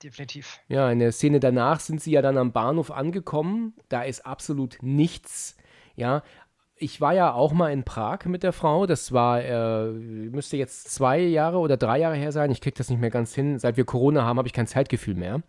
[0.02, 0.60] definitiv.
[0.68, 3.74] Ja, in der Szene danach sind sie ja dann am Bahnhof angekommen.
[3.88, 5.56] Da ist absolut nichts.
[5.96, 6.22] Ja,
[6.76, 8.86] ich war ja auch mal in Prag mit der Frau.
[8.86, 12.50] Das war, äh, müsste jetzt zwei Jahre oder drei Jahre her sein.
[12.50, 13.58] Ich krieg das nicht mehr ganz hin.
[13.58, 15.42] Seit wir Corona haben, habe ich kein Zeitgefühl mehr.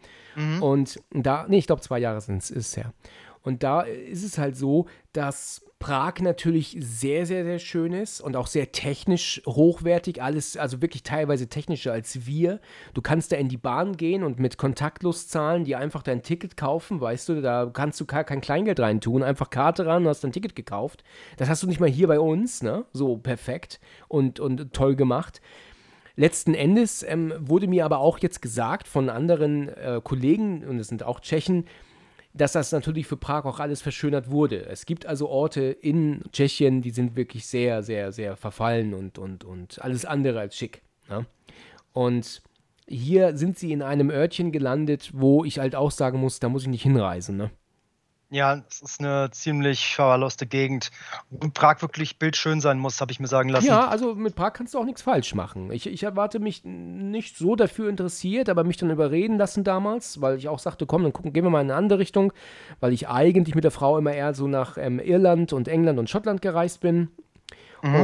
[0.62, 2.94] Und da, nee, ich glaube, zwei Jahre sind es her.
[3.42, 8.38] Und da ist es halt so, dass Prag natürlich sehr, sehr, sehr schön ist und
[8.38, 10.24] auch sehr technisch hochwertig.
[10.24, 12.62] Alles, also wirklich teilweise technischer als wir.
[12.94, 16.56] Du kannst da in die Bahn gehen und mit kontaktlos zahlen, dir einfach dein Ticket
[16.56, 20.32] kaufen, weißt du, da kannst du kein Kleingeld reintun, einfach Karte ran und hast dein
[20.32, 21.04] Ticket gekauft.
[21.36, 22.86] Das hast du nicht mal hier bei uns, ne?
[22.94, 25.42] So perfekt und, und toll gemacht.
[26.16, 30.88] Letzten Endes ähm, wurde mir aber auch jetzt gesagt von anderen äh, Kollegen, und es
[30.88, 31.66] sind auch Tschechen,
[32.34, 34.66] dass das natürlich für Prag auch alles verschönert wurde.
[34.66, 39.44] Es gibt also Orte in Tschechien, die sind wirklich sehr, sehr, sehr verfallen und, und,
[39.44, 40.82] und alles andere als schick.
[41.10, 41.26] Ne?
[41.94, 42.42] Und
[42.88, 46.64] hier sind sie in einem Örtchen gelandet, wo ich halt auch sagen muss, da muss
[46.64, 47.38] ich nicht hinreisen.
[47.38, 47.52] Ne?
[48.34, 50.90] Ja, es ist eine ziemlich verwahrloste Gegend.
[51.30, 53.68] Und Prag wirklich bildschön sein muss, habe ich mir sagen lassen.
[53.68, 55.72] Ja, also mit Prag kannst du auch nichts falsch machen.
[55.72, 60.38] Ich, ich erwarte mich nicht so dafür interessiert, aber mich dann überreden lassen damals, weil
[60.38, 62.34] ich auch sagte, komm, dann gucken, gehen wir mal in eine andere Richtung,
[62.80, 66.10] weil ich eigentlich mit der Frau immer eher so nach ähm, Irland und England und
[66.10, 67.10] Schottland gereist bin.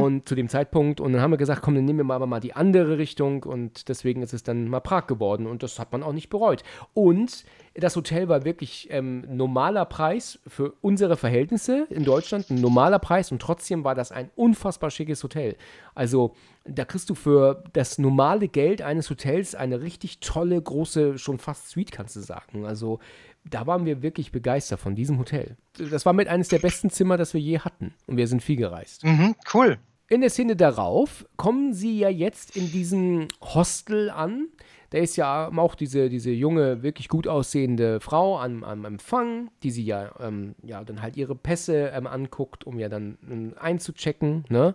[0.02, 2.40] Und zu dem Zeitpunkt, und dann haben wir gesagt, komm, dann nehmen wir mal, mal
[2.40, 6.02] die andere Richtung und deswegen ist es dann mal Prag geworden und das hat man
[6.02, 6.62] auch nicht bereut.
[6.92, 12.98] Und das Hotel war wirklich ähm, normaler Preis für unsere Verhältnisse in Deutschland, ein normaler
[12.98, 15.56] Preis und trotzdem war das ein unfassbar schickes Hotel.
[15.94, 21.38] Also da kriegst du für das normale Geld eines Hotels eine richtig tolle, große, schon
[21.38, 22.66] fast Suite, kannst du sagen.
[22.66, 22.98] Also
[23.44, 25.56] da waren wir wirklich begeistert von diesem Hotel.
[25.90, 28.56] Das war mit eines der besten Zimmer, das wir je hatten und wir sind viel
[28.56, 29.04] gereist.
[29.04, 29.78] Mhm, cool.
[30.08, 34.48] In der Szene darauf kommen sie ja jetzt in diesem Hostel an.
[34.90, 39.70] Da ist ja auch diese, diese junge, wirklich gut aussehende Frau am, am Empfang, die
[39.70, 44.44] sie ja, ähm, ja dann halt ihre Pässe ähm, anguckt, um ja dann ähm, einzuchecken.
[44.48, 44.74] Ne?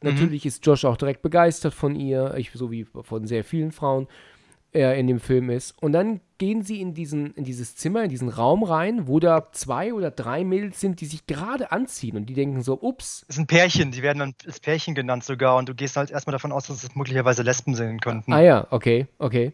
[0.00, 4.08] Natürlich ist Josh auch direkt begeistert von ihr, ich, so wie von sehr vielen Frauen
[4.72, 5.74] er in dem Film ist.
[5.82, 9.50] Und dann gehen sie in, diesen, in dieses Zimmer, in diesen Raum rein, wo da
[9.52, 13.36] zwei oder drei Mädels sind, die sich gerade anziehen und die denken so, ups, Das
[13.36, 16.32] ist ein Pärchen, die werden dann als Pärchen genannt sogar und du gehst halt erstmal
[16.32, 18.32] davon aus, dass es möglicherweise Lesben sein könnten.
[18.32, 19.52] ah ja, okay, okay.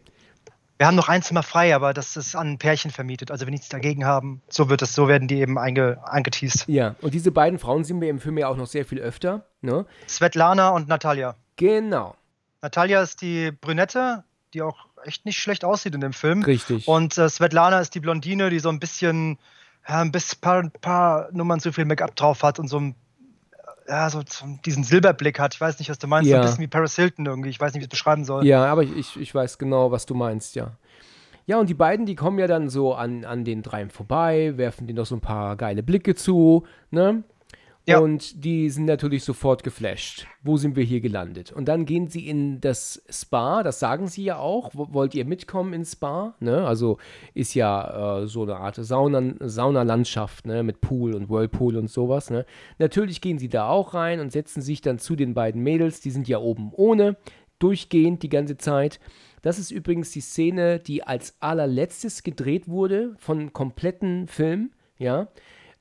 [0.77, 3.31] Wir haben noch ein Zimmer frei, aber das ist an ein Pärchen vermietet.
[3.31, 6.67] Also wenn nichts dagegen haben, so wird es, so werden die eben einge, angeteased.
[6.67, 9.47] Ja, und diese beiden Frauen sehen wir im Film ja auch noch sehr viel öfter,
[9.61, 9.87] ne?
[10.09, 11.37] Svetlana und Natalia.
[11.57, 12.17] Genau,
[12.61, 16.43] Natalia ist die Brünette, die auch echt nicht schlecht aussieht in dem Film.
[16.43, 16.89] richtig.
[16.89, 19.39] Und äh, Svetlana ist die Blondine, die so ein bisschen,
[19.89, 22.95] ja, ein bisschen paar, paar Nummern zu viel Make-up drauf hat und so ein,
[23.87, 25.55] ja, so, so diesen Silberblick hat.
[25.55, 26.29] Ich weiß nicht, was du meinst.
[26.31, 26.41] So Ja.
[26.41, 27.51] ein bisschen wie Paris Hilton irgendwie.
[27.51, 28.47] Ich weiß nicht, wie ich es beschreiben soll.
[28.47, 30.73] Ja, aber ich, ich, ich weiß genau, was du meinst, ja.
[31.47, 34.87] Ja, und die beiden, die kommen ja dann so an, an den dreien vorbei, werfen
[34.87, 37.23] denen noch so ein paar geile Blicke zu, ne?
[37.87, 37.99] Ja.
[37.99, 40.27] Und die sind natürlich sofort geflasht.
[40.43, 41.53] Wo sind wir hier gelandet?
[41.53, 44.71] Und dann gehen sie in das Spa, das sagen sie ja auch.
[44.73, 46.35] Wo- Wollt ihr mitkommen ins Spa?
[46.41, 46.67] Ne?
[46.67, 46.97] Also
[47.35, 50.63] ist ja äh, so eine Art Sauna, Saunalandschaft, ne?
[50.63, 52.31] Mit Pool und Whirlpool und sowas.
[52.31, 52.47] Ne?
[52.79, 56.11] Natürlich gehen sie da auch rein und setzen sich dann zu den beiden Mädels, die
[56.11, 57.17] sind ja oben ohne,
[57.59, 58.99] durchgehend die ganze Zeit.
[59.43, 65.29] Das ist übrigens die Szene, die als allerletztes gedreht wurde von kompletten Film, ja.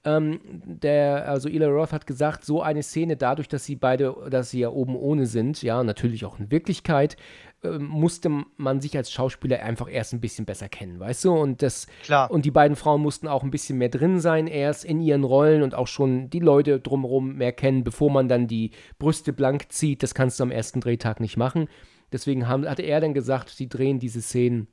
[0.06, 4.50] Ähm, der, also Eli Roth hat gesagt, so eine Szene, dadurch, dass sie beide, dass
[4.50, 7.16] sie ja oben ohne sind, ja, natürlich auch in Wirklichkeit,
[7.64, 11.32] ähm, musste man sich als Schauspieler einfach erst ein bisschen besser kennen, weißt du?
[11.32, 12.30] Und das, Klar.
[12.30, 15.64] und die beiden Frauen mussten auch ein bisschen mehr drin sein, erst in ihren Rollen
[15.64, 20.04] und auch schon die Leute drumherum mehr kennen, bevor man dann die Brüste blank zieht.
[20.04, 21.70] Das kannst du am ersten Drehtag nicht machen.
[22.12, 24.68] Deswegen haben, hatte er dann gesagt, sie drehen diese Szenen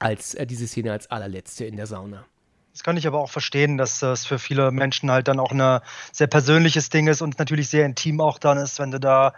[0.00, 2.26] als, äh, diese Szene als allerletzte in der Sauna.
[2.74, 5.80] Das kann ich aber auch verstehen, dass das für viele Menschen halt dann auch ein
[6.10, 9.32] sehr persönliches Ding ist und natürlich sehr intim auch dann ist, wenn du da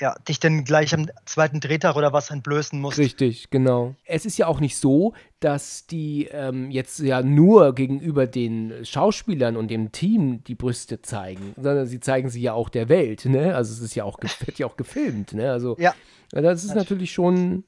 [0.00, 2.98] ja, dich dann gleich am zweiten Drehtag oder was entblößen musst.
[2.98, 3.96] Richtig, genau.
[4.04, 9.56] Es ist ja auch nicht so, dass die ähm, jetzt ja nur gegenüber den Schauspielern
[9.56, 13.56] und dem Team die Brüste zeigen, sondern sie zeigen sie ja auch der Welt, ne?
[13.56, 15.50] Also es ist ja auch, wird ja auch gefilmt, ne?
[15.50, 15.94] Also ja.
[16.30, 17.64] das ist natürlich schon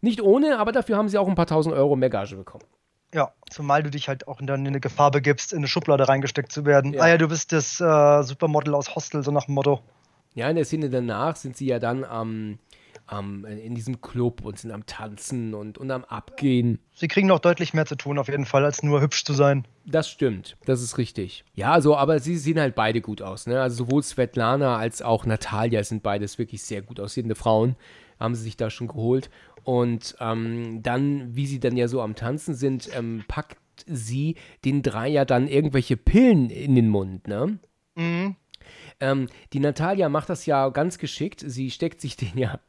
[0.00, 2.64] nicht ohne, aber dafür haben sie auch ein paar tausend Euro mehr Gage bekommen.
[3.14, 6.50] Ja, zumal du dich halt auch dann in eine Gefahr begibst, in eine Schublade reingesteckt
[6.50, 6.94] zu werden.
[6.94, 7.02] Ja.
[7.02, 9.80] Ah ja, du bist das äh, Supermodel aus Hostel, so nach dem Motto.
[10.34, 12.58] Ja, in der Szene danach sind sie ja dann am,
[13.06, 16.80] am, in diesem Club und sind am Tanzen und, und am Abgehen.
[16.92, 19.64] Sie kriegen noch deutlich mehr zu tun, auf jeden Fall, als nur hübsch zu sein.
[19.86, 21.44] Das stimmt, das ist richtig.
[21.54, 23.46] Ja, so, aber sie sehen halt beide gut aus.
[23.46, 23.62] Ne?
[23.62, 27.76] Also sowohl Svetlana als auch Natalia sind beides wirklich sehr gut aussehende Frauen.
[28.18, 29.30] Haben sie sich da schon geholt.
[29.64, 34.82] Und ähm, dann, wie sie dann ja so am Tanzen sind, ähm, packt sie den
[34.82, 37.58] drei ja dann irgendwelche Pillen in den Mund, ne?
[37.96, 38.36] Mhm.
[39.00, 41.42] Ähm, die Natalia macht das ja ganz geschickt.
[41.46, 42.60] Sie steckt sich den ja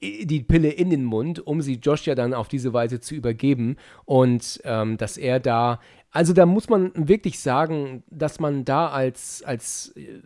[0.00, 3.76] die Pille in den Mund, um sie Josh ja dann auf diese Weise zu übergeben.
[4.04, 9.42] Und ähm, dass er da, also da muss man wirklich sagen, dass man da als,
[9.42, 10.20] als äh,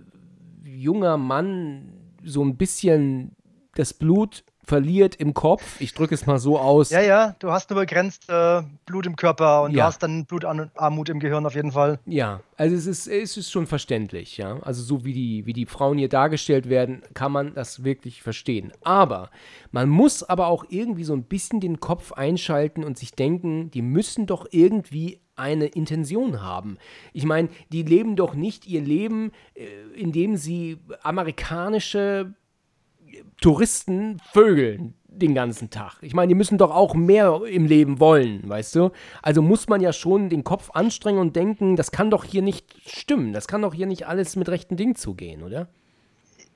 [0.65, 1.93] junger Mann
[2.25, 3.37] so ein bisschen
[3.75, 5.81] das Blut verliert im Kopf.
[5.81, 6.91] Ich drücke es mal so aus.
[6.91, 9.79] Ja, ja, du hast nur begrenzt äh, Blut im Körper und ja.
[9.79, 11.99] du hast dann Blutarmut im Gehirn auf jeden Fall.
[12.07, 14.61] Ja, also es ist, es ist schon verständlich, ja.
[14.63, 18.73] Also so wie die, wie die Frauen hier dargestellt werden, kann man das wirklich verstehen.
[18.83, 19.31] Aber
[19.73, 23.83] man muss aber auch irgendwie so ein bisschen den Kopf einschalten und sich denken, die
[23.83, 26.79] müssen doch irgendwie eine Intention haben.
[27.13, 32.35] Ich meine, die leben doch nicht ihr Leben, äh, indem sie amerikanische
[33.41, 35.99] Touristen vögeln den ganzen Tag.
[36.03, 38.91] Ich meine, die müssen doch auch mehr im Leben wollen, weißt du?
[39.23, 42.75] Also muss man ja schon den Kopf anstrengen und denken, das kann doch hier nicht
[42.87, 43.33] stimmen.
[43.33, 45.69] Das kann doch hier nicht alles mit rechten Dingen zugehen, oder?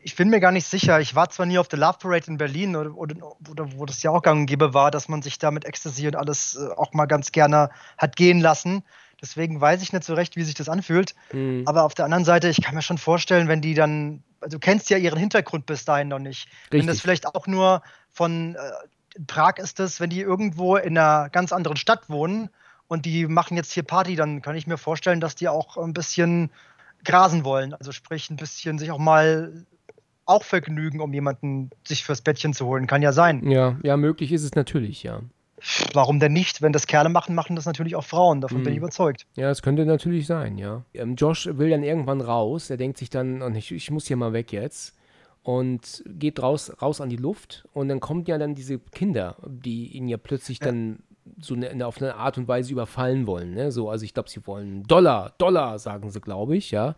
[0.07, 1.01] Ich bin mir gar nicht sicher.
[1.01, 3.17] Ich war zwar nie auf der Love Parade in Berlin oder, oder,
[3.51, 6.07] oder wo das ja auch gang und gäbe war, dass man sich da mit Ecstasy
[6.07, 8.85] und alles äh, auch mal ganz gerne hat gehen lassen.
[9.21, 11.15] Deswegen weiß ich nicht so recht, wie sich das anfühlt.
[11.33, 11.63] Mhm.
[11.67, 14.61] Aber auf der anderen Seite, ich kann mir schon vorstellen, wenn die dann also du
[14.61, 16.47] kennst ja ihren Hintergrund bis dahin noch nicht.
[16.65, 16.81] Richtig.
[16.81, 21.31] Wenn das vielleicht auch nur von äh, Prag ist das, wenn die irgendwo in einer
[21.31, 22.51] ganz anderen Stadt wohnen
[22.87, 25.95] und die machen jetzt hier Party, dann kann ich mir vorstellen, dass die auch ein
[25.95, 26.51] bisschen
[27.05, 27.75] grasen wollen.
[27.75, 29.65] Also sprich, ein bisschen sich auch mal
[30.27, 32.87] auch vergnügen, um jemanden sich fürs Bettchen zu holen.
[32.87, 33.49] Kann ja sein.
[33.51, 35.21] Ja, ja, möglich ist es natürlich, ja.
[35.93, 36.63] Warum denn nicht?
[36.63, 38.41] Wenn das Kerle machen, machen das natürlich auch Frauen.
[38.41, 38.65] Davon mm.
[38.65, 38.85] bin ich mhm.
[38.85, 39.27] überzeugt.
[39.37, 40.85] Ja, das könnte natürlich sein, ja.
[40.95, 42.71] Ähm, Josh will dann irgendwann raus.
[42.71, 44.95] Er denkt sich dann, oh, ich, ich muss hier mal weg jetzt.
[45.43, 47.69] Und geht raus, raus an die Luft.
[47.73, 50.67] Und dann kommen ja dann diese Kinder, die ihn ja plötzlich ja.
[50.67, 51.01] dann
[51.41, 53.55] so eine, auf eine Art und Weise überfallen wollen.
[53.55, 53.73] Ne?
[53.73, 56.95] So, also ich glaube, sie wollen Dollar, Dollar, sagen sie, glaube ich, ja.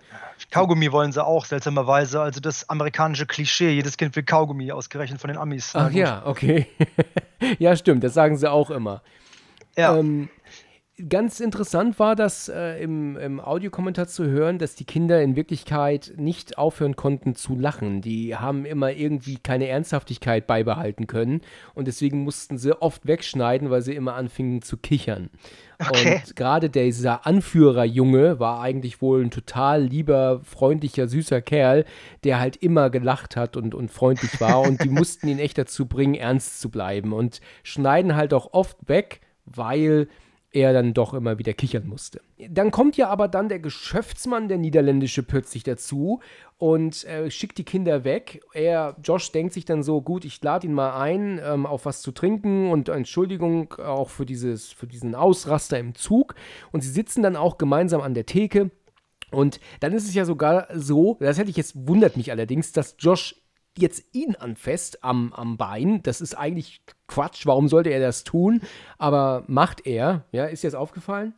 [0.50, 2.20] Kaugummi wollen sie auch, seltsamerweise.
[2.20, 5.72] Also das amerikanische Klischee, jedes Kind will Kaugummi, ausgerechnet von den Amis.
[5.74, 6.66] Ach ja, okay.
[7.58, 9.02] ja, stimmt, das sagen sie auch immer.
[9.76, 9.96] Ja.
[9.96, 10.28] Ähm,
[11.10, 16.14] Ganz interessant war das äh, im, im Audiokommentar zu hören, dass die Kinder in Wirklichkeit
[16.16, 18.00] nicht aufhören konnten zu lachen.
[18.00, 21.42] Die haben immer irgendwie keine Ernsthaftigkeit beibehalten können
[21.74, 25.28] und deswegen mussten sie oft wegschneiden, weil sie immer anfingen zu kichern.
[25.78, 26.14] Okay.
[26.14, 31.84] Und gerade dieser Anführerjunge war eigentlich wohl ein total lieber, freundlicher, süßer Kerl,
[32.24, 35.84] der halt immer gelacht hat und, und freundlich war und die mussten ihn echt dazu
[35.84, 40.08] bringen, ernst zu bleiben und schneiden halt auch oft weg, weil
[40.56, 42.22] er dann doch immer wieder kichern musste.
[42.48, 46.20] Dann kommt ja aber dann der Geschäftsmann, der Niederländische, plötzlich dazu
[46.56, 48.40] und äh, schickt die Kinder weg.
[48.54, 52.00] Er, Josh, denkt sich dann so, gut, ich lade ihn mal ein, ähm, auf was
[52.00, 56.34] zu trinken und Entschuldigung auch für, dieses, für diesen Ausraster im Zug.
[56.72, 58.70] Und sie sitzen dann auch gemeinsam an der Theke.
[59.30, 62.96] Und dann ist es ja sogar so, das hätte ich jetzt, wundert mich allerdings, dass
[62.98, 63.34] Josh
[63.78, 66.02] jetzt ihn anfasst am, am Bein.
[66.02, 67.46] Das ist eigentlich Quatsch.
[67.46, 68.62] Warum sollte er das tun?
[68.98, 70.24] Aber macht er.
[70.32, 71.34] Ja, ist dir das aufgefallen?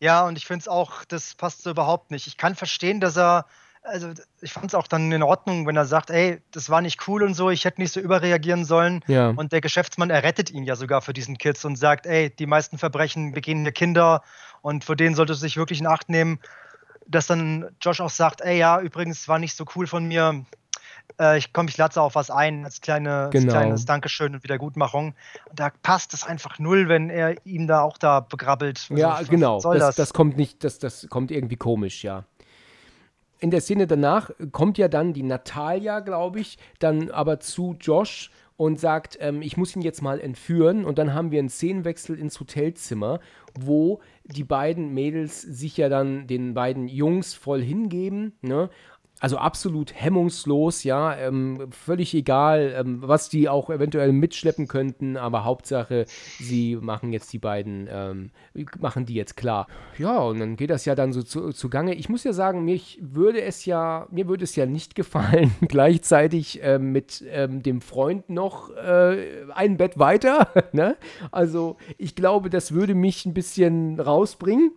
[0.00, 2.26] Ja, und ich finde es auch, das passt so überhaupt nicht.
[2.26, 3.46] Ich kann verstehen, dass er,
[3.82, 7.08] also ich fand es auch dann in Ordnung, wenn er sagt, ey, das war nicht
[7.08, 9.00] cool und so, ich hätte nicht so überreagieren sollen.
[9.08, 9.30] Ja.
[9.30, 12.78] Und der Geschäftsmann errettet ihn ja sogar für diesen Kids und sagt, ey, die meisten
[12.78, 14.22] Verbrechen begehen hier Kinder
[14.60, 16.38] und vor denen solltest du dich wirklich in Acht nehmen.
[17.08, 20.46] Dass dann Josh auch sagt, ey, ja, übrigens war nicht so cool von mir,
[21.20, 23.52] äh, ich komme, ich latze auf was ein, als, kleine, genau.
[23.52, 25.14] als kleines Dankeschön und Wiedergutmachung.
[25.50, 28.86] Und da passt es einfach null, wenn er ihm da auch da begrabbelt.
[28.90, 29.60] Also, ja, genau.
[29.60, 29.96] Das, das?
[29.96, 32.24] das, kommt nicht, das, das kommt irgendwie komisch, ja.
[33.38, 38.30] In der Szene danach kommt ja dann die Natalia, glaube ich, dann aber zu Josh
[38.56, 40.84] und sagt, ähm, ich muss ihn jetzt mal entführen.
[40.84, 43.18] Und dann haben wir einen Szenenwechsel ins Hotelzimmer,
[43.58, 48.34] wo die beiden Mädels sich ja dann den beiden Jungs voll hingeben.
[48.40, 48.70] Ne?
[49.22, 55.44] Also absolut hemmungslos, ja, ähm, völlig egal, ähm, was die auch eventuell mitschleppen könnten, aber
[55.44, 56.06] Hauptsache,
[56.40, 58.30] sie machen jetzt die beiden, ähm,
[58.80, 59.68] machen die jetzt klar.
[59.96, 61.94] Ja, und dann geht das ja dann so zu, zugange.
[61.94, 66.58] Ich muss ja sagen, mich würde es ja, mir würde es ja nicht gefallen, gleichzeitig
[66.60, 70.48] ähm, mit ähm, dem Freund noch äh, ein Bett weiter.
[70.72, 70.96] ne?
[71.30, 74.72] Also ich glaube, das würde mich ein bisschen rausbringen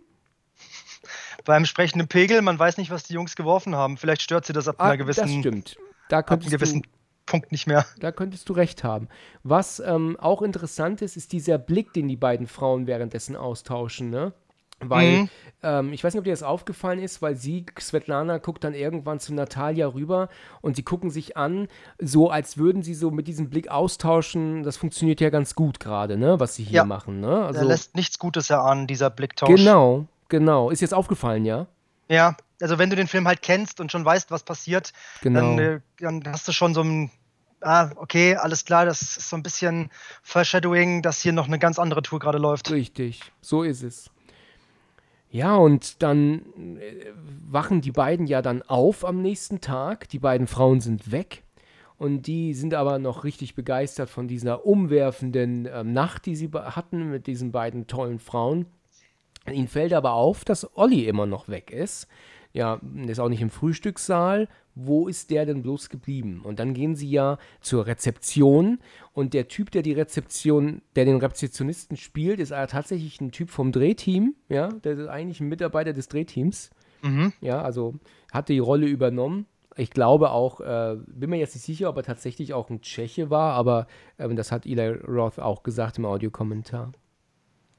[1.44, 3.96] beim entsprechenden Pegel, man weiß nicht, was die Jungs geworfen haben.
[3.96, 5.22] Vielleicht stört sie das ab ah, einer gewissen.
[5.22, 5.76] Das stimmt.
[6.08, 6.88] Da ab einem gewissen du,
[7.26, 7.84] Punkt nicht mehr.
[7.98, 9.08] Da könntest du recht haben.
[9.42, 14.32] Was ähm, auch interessant ist, ist dieser Blick, den die beiden Frauen währenddessen austauschen, ne?
[14.80, 15.28] Weil, mhm.
[15.62, 19.20] ähm, ich weiß nicht, ob dir das aufgefallen ist, weil sie, Svetlana, guckt dann irgendwann
[19.20, 20.28] zu Natalia rüber
[20.60, 24.64] und sie gucken sich an, so als würden sie so mit diesem Blick austauschen.
[24.64, 26.84] Das funktioniert ja ganz gut gerade, ne, was sie hier ja.
[26.84, 27.20] machen.
[27.20, 27.46] Ne?
[27.46, 29.48] Also, er lässt nichts Gutes erahnen, dieser Blicktausch.
[29.48, 30.70] Genau, Genau.
[30.70, 31.66] Ist jetzt aufgefallen, ja?
[32.08, 35.40] Ja, also wenn du den Film halt kennst und schon weißt, was passiert, genau.
[35.40, 37.10] dann, äh, dann hast du schon so ein,
[37.60, 39.90] ah, okay, alles klar, das ist so ein bisschen
[40.22, 42.70] Foreshadowing, dass hier noch eine ganz andere Tour gerade läuft.
[42.70, 44.10] Richtig, so ist es.
[45.30, 47.12] Ja, und dann äh,
[47.46, 50.08] wachen die beiden ja dann auf am nächsten Tag.
[50.08, 51.42] Die beiden Frauen sind weg.
[51.98, 57.10] Und die sind aber noch richtig begeistert von dieser umwerfenden äh, Nacht, die sie hatten
[57.10, 58.66] mit diesen beiden tollen Frauen.
[59.54, 62.08] Ihnen fällt aber auf, dass Olli immer noch weg ist.
[62.52, 64.48] Ja, ist auch nicht im Frühstückssaal.
[64.74, 66.40] Wo ist der denn bloß geblieben?
[66.42, 68.78] Und dann gehen sie ja zur Rezeption
[69.12, 73.72] und der Typ, der die Rezeption, der den Rezeptionisten spielt, ist tatsächlich ein Typ vom
[73.72, 74.34] Drehteam.
[74.48, 76.70] Ja, der ist eigentlich ein Mitarbeiter des Drehteams.
[77.02, 77.32] Mhm.
[77.40, 77.94] Ja, also
[78.32, 79.46] hat die Rolle übernommen.
[79.76, 83.28] Ich glaube auch, äh, bin mir jetzt nicht sicher, ob er tatsächlich auch ein Tscheche
[83.28, 83.86] war, aber
[84.16, 86.92] äh, das hat Eli Roth auch gesagt im Audiokommentar.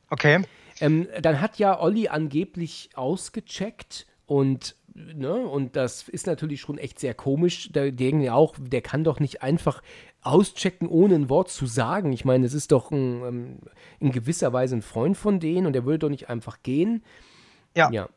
[0.10, 0.42] Okay.
[0.80, 7.00] Ähm, dann hat ja Olli angeblich ausgecheckt und Ne, und das ist natürlich schon echt
[7.00, 7.70] sehr komisch.
[7.72, 9.84] Da denken ja auch, der kann doch nicht einfach
[10.24, 12.12] auschecken, ohne ein Wort zu sagen.
[12.14, 13.60] Ich meine, es ist doch ein, ähm,
[14.00, 17.04] in gewisser Weise ein Freund von denen und der würde doch nicht einfach gehen.
[17.76, 17.92] Ja.
[17.92, 18.10] ja.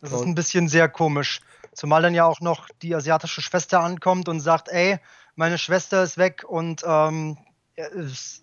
[0.00, 1.42] Das ist ein bisschen sehr komisch.
[1.74, 4.98] Zumal dann ja auch noch die asiatische Schwester ankommt und sagt, ey,
[5.36, 7.38] meine Schwester ist weg und ähm,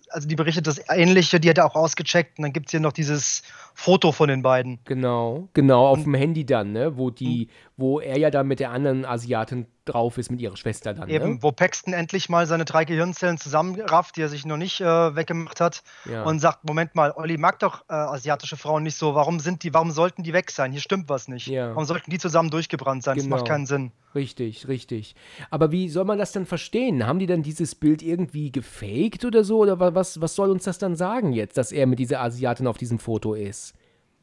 [0.10, 2.80] also die berichtet das Ähnliche, die hat er auch ausgecheckt und dann gibt es hier
[2.80, 4.80] noch dieses Foto von den beiden.
[4.86, 6.98] Genau, genau, auf und, dem Handy dann, ne?
[6.98, 7.50] Wo die, hm.
[7.78, 11.10] wo er ja dann mit der anderen Asiatin drauf ist, mit ihrer Schwester dann.
[11.10, 11.38] Eben, ne?
[11.42, 15.62] wo Paxton endlich mal seine drei Gehirnzellen zusammenrafft, die er sich noch nicht äh, weggemacht
[15.62, 16.24] hat ja.
[16.24, 19.74] und sagt: Moment mal, Olli mag doch äh, asiatische Frauen nicht so, warum sind die,
[19.74, 20.72] warum sollten die weg sein?
[20.72, 21.48] Hier stimmt was nicht.
[21.48, 21.70] Ja.
[21.70, 23.16] Warum sollten die zusammen durchgebrannt sein?
[23.16, 23.26] Genau.
[23.26, 23.56] Das macht genau.
[23.56, 23.92] keinen Sinn.
[24.16, 25.16] Richtig, richtig.
[25.52, 27.06] Aber wie soll man das denn verstehen?
[27.06, 29.60] Haben die dann dieses Bild irgendwie gefaked oder so?
[29.60, 32.78] Oder was, was soll uns das dann sagen jetzt, dass er mit dieser Asiatin auf
[32.78, 33.76] diesem Foto ist?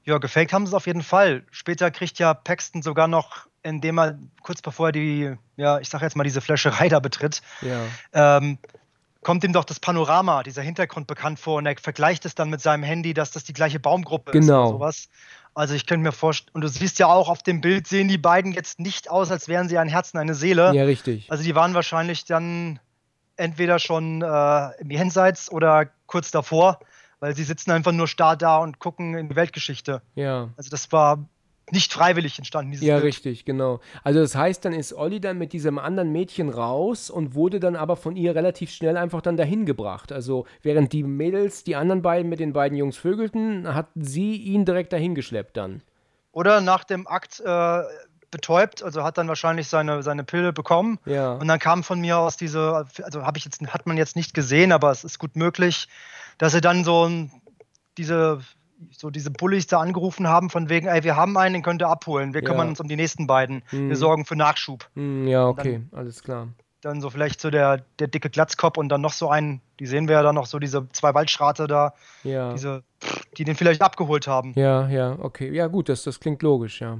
[0.05, 1.44] Ja, gefaked haben sie es auf jeden Fall.
[1.50, 6.02] Später kriegt ja Paxton sogar noch, indem er kurz bevor er die, ja, ich sag
[6.02, 7.80] jetzt mal, diese Fläscherei da betritt, ja.
[8.12, 8.59] ähm,
[9.22, 12.61] kommt ihm doch das Panorama, dieser Hintergrund bekannt vor und er vergleicht es dann mit
[12.61, 14.42] seinem Handy, dass das die gleiche Baumgruppe genau.
[14.42, 15.09] ist oder sowas.
[15.55, 18.18] Also ich könnte mir vorstellen, und du siehst ja auch auf dem Bild, sehen die
[18.18, 20.74] beiden jetzt nicht aus, als wären sie ein Herzen, eine Seele.
[20.74, 21.30] Ja, richtig.
[21.30, 22.80] Also die waren wahrscheinlich dann
[23.36, 26.80] entweder schon äh, im Jenseits oder kurz davor
[27.21, 30.03] weil sie sitzen einfach nur starr da und gucken in die Weltgeschichte.
[30.15, 30.51] Ja.
[30.57, 31.27] Also das war
[31.71, 33.07] nicht freiwillig entstanden, dieses Ja, Bild.
[33.07, 33.81] richtig, genau.
[34.03, 37.75] Also das heißt, dann ist Olli dann mit diesem anderen Mädchen raus und wurde dann
[37.75, 40.12] aber von ihr relativ schnell einfach dann dahin gebracht.
[40.12, 44.67] Also während die Mädels, die anderen beiden mit den beiden Jungs vögelten, hat sie ihn
[44.67, 45.81] direkt dahin geschleppt dann.
[46.33, 47.83] Oder nach dem Akt äh,
[48.31, 50.99] betäubt, also hat dann wahrscheinlich seine, seine Pille bekommen.
[51.07, 51.35] Ja.
[51.35, 54.35] Und dann kam von mir aus diese, also habe ich jetzt, hat man jetzt nicht
[54.35, 55.89] gesehen, aber es ist gut möglich,
[56.39, 57.11] dass sie dann so
[57.97, 58.41] diese
[58.91, 61.89] so diese Bullies da angerufen haben, von wegen, ey, wir haben einen, den könnt ihr
[61.89, 62.35] abholen.
[62.35, 62.49] Wir ja.
[62.49, 63.62] kümmern uns um die nächsten beiden.
[63.70, 63.89] Hm.
[63.89, 64.89] Wir sorgen für Nachschub.
[64.95, 66.49] Hm, ja, okay, dann, alles klar.
[66.80, 70.09] Dann so vielleicht so der, der dicke Glatzkopf und dann noch so einen, die sehen
[70.09, 72.53] wir ja dann noch so, diese zwei Waldschrate da, ja.
[72.53, 72.82] diese,
[73.37, 74.53] die den vielleicht abgeholt haben.
[74.55, 75.51] Ja, ja, okay.
[75.53, 76.99] Ja, gut, das, das klingt logisch, ja.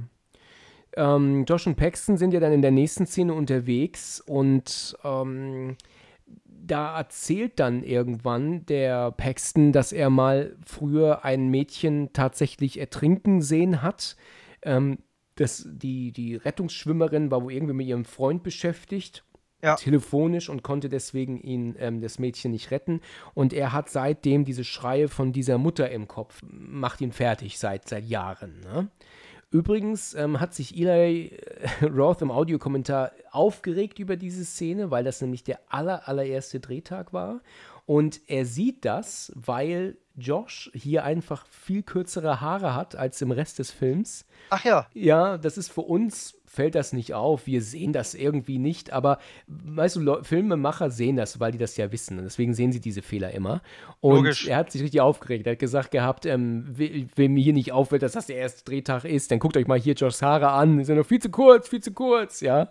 [0.97, 5.75] Ähm, Josh und Paxton sind ja dann in der nächsten Szene unterwegs und ähm,
[6.67, 13.81] da erzählt dann irgendwann der Paxton, dass er mal früher ein Mädchen tatsächlich ertrinken sehen
[13.81, 14.15] hat.
[14.63, 14.99] Ähm,
[15.35, 19.23] das, die, die Rettungsschwimmerin war wohl irgendwie mit ihrem Freund beschäftigt.
[19.63, 19.77] Ja.
[19.77, 22.99] telefonisch und konnte deswegen ihn ähm, das Mädchen nicht retten
[23.33, 27.87] und er hat seitdem diese Schreie von dieser Mutter im Kopf macht ihn fertig seit
[27.87, 28.89] seit Jahren ne?
[29.51, 35.21] Übrigens ähm, hat sich Eli äh, Roth im Audiokommentar aufgeregt über diese Szene, weil das
[35.21, 37.41] nämlich der aller, allererste Drehtag war.
[37.85, 43.59] Und er sieht das, weil Josh hier einfach viel kürzere Haare hat als im Rest
[43.59, 44.25] des Films.
[44.49, 44.87] Ach ja.
[44.93, 47.45] Ja, das ist für uns, fällt das nicht auf.
[47.45, 51.77] Wir sehen das irgendwie nicht, aber weißt du, Le Filmemacher sehen das, weil die das
[51.77, 52.17] ja wissen.
[52.17, 53.61] Und deswegen sehen sie diese Fehler immer.
[54.01, 54.47] Und Logisch.
[54.47, 55.45] er hat sich richtig aufgeregt.
[55.45, 58.63] Er hat gesagt gehabt, ähm, we- wenn mir hier nicht auffällt, dass das der erste
[58.63, 60.77] Drehtag ist, dann guckt euch mal hier Joshs Haare an.
[60.77, 62.69] Die sind noch viel zu kurz, viel zu kurz, ja.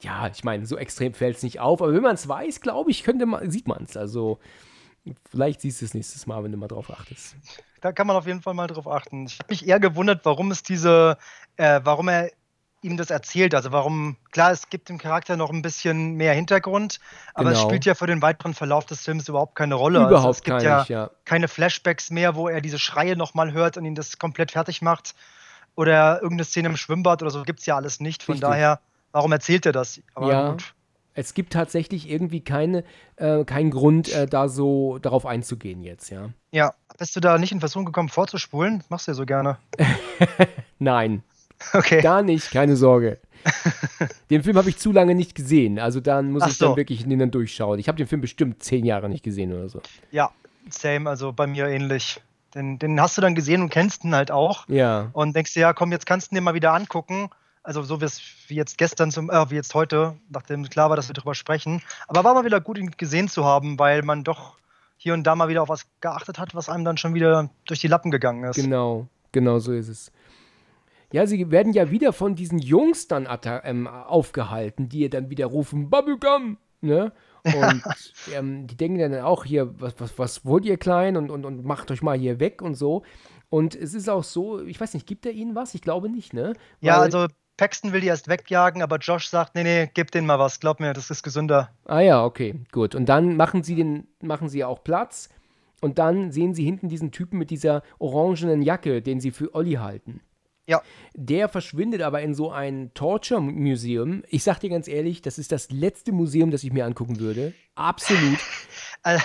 [0.00, 2.90] Ja, ich meine, so extrem fällt es nicht auf, aber wenn man es weiß, glaube
[2.90, 3.96] ich, könnte man, sieht man es.
[3.96, 4.38] Also,
[5.30, 7.36] vielleicht siehst du es nächstes Mal, wenn du mal drauf achtest.
[7.80, 9.26] Da kann man auf jeden Fall mal drauf achten.
[9.26, 11.16] Ich habe mich eher gewundert, warum es diese,
[11.56, 12.30] äh, warum er
[12.86, 13.54] ihm das erzählt.
[13.54, 17.00] Also warum, klar, es gibt dem Charakter noch ein bisschen mehr Hintergrund,
[17.34, 17.68] aber es Genau.
[17.68, 19.98] spielt ja für den weiteren Verlauf des Films überhaupt keine Rolle.
[20.00, 21.10] also Überhaupt es gibt gar ja, nicht, ja.
[21.24, 25.14] keine Flashbacks mehr, wo er diese Schreie nochmal hört und ihn das komplett fertig macht.
[25.74, 28.22] Oder irgendeine Szene im Schwimmbad oder so gibt es ja alles nicht.
[28.22, 28.48] Von Richtig.
[28.48, 28.80] daher,
[29.12, 30.00] warum erzählt er das?
[30.14, 30.50] Aber Ja.
[30.52, 30.72] gut.
[31.18, 32.84] Es gibt tatsächlich irgendwie keine,
[33.16, 36.28] äh, keinen Grund, äh, da so darauf einzugehen jetzt, ja.
[36.52, 38.84] Ja, bist du da nicht in Versuchung gekommen, vorzuspulen?
[38.90, 39.56] Machst du ja so gerne.
[40.78, 41.22] Nein,
[41.72, 42.00] Okay.
[42.02, 43.18] gar nicht, keine Sorge.
[44.30, 46.76] den Film habe ich zu lange nicht gesehen, also dann muss Ach ich dann so.
[46.76, 47.78] wirklich in den dann durchschauen.
[47.78, 49.80] Ich habe den Film bestimmt zehn Jahre nicht gesehen oder so.
[50.10, 50.30] Ja,
[50.68, 52.20] same, also bei mir ähnlich.
[52.54, 54.66] Den, den hast du dann gesehen und kennst ihn halt auch.
[54.68, 57.28] Ja, Und denkst dir, ja, komm, jetzt kannst du dir mal wieder angucken.
[57.62, 61.14] Also so wie jetzt gestern zum, äh, wie jetzt heute, nachdem klar war, dass wir
[61.14, 61.82] drüber sprechen.
[62.06, 64.56] Aber war mal wieder gut, ihn gesehen zu haben, weil man doch
[64.96, 67.80] hier und da mal wieder auf was geachtet hat, was einem dann schon wieder durch
[67.80, 68.56] die Lappen gegangen ist.
[68.56, 70.12] genau, genau so ist es.
[71.12, 73.28] Ja, sie werden ja wieder von diesen Jungs dann
[73.64, 77.12] ähm, aufgehalten, die dann wieder rufen, Bubblegum, ne?
[77.44, 77.82] Und
[78.34, 81.64] ähm, die denken dann auch hier, was, was, was wollt ihr klein und, und, und
[81.64, 83.02] macht euch mal hier weg und so.
[83.48, 85.74] Und es ist auch so, ich weiß nicht, gibt er ihnen was?
[85.74, 86.54] Ich glaube nicht, ne?
[86.80, 87.26] Ja, Weil- also
[87.56, 90.78] Paxton will die erst wegjagen, aber Josh sagt, nee, nee, gib denen mal was, glaub
[90.78, 91.70] mir, das ist gesünder.
[91.86, 92.94] Ah ja, okay, gut.
[92.94, 95.30] Und dann machen sie den, machen sie auch Platz
[95.80, 99.74] und dann sehen sie hinten diesen Typen mit dieser orangenen Jacke, den sie für Olli
[99.74, 100.20] halten.
[100.66, 100.82] Ja.
[101.14, 104.22] Der verschwindet aber in so ein Torture Museum.
[104.28, 107.52] Ich sag dir ganz ehrlich, das ist das letzte Museum, das ich mir angucken würde.
[107.74, 108.38] Absolut.
[109.04, 109.20] Äh,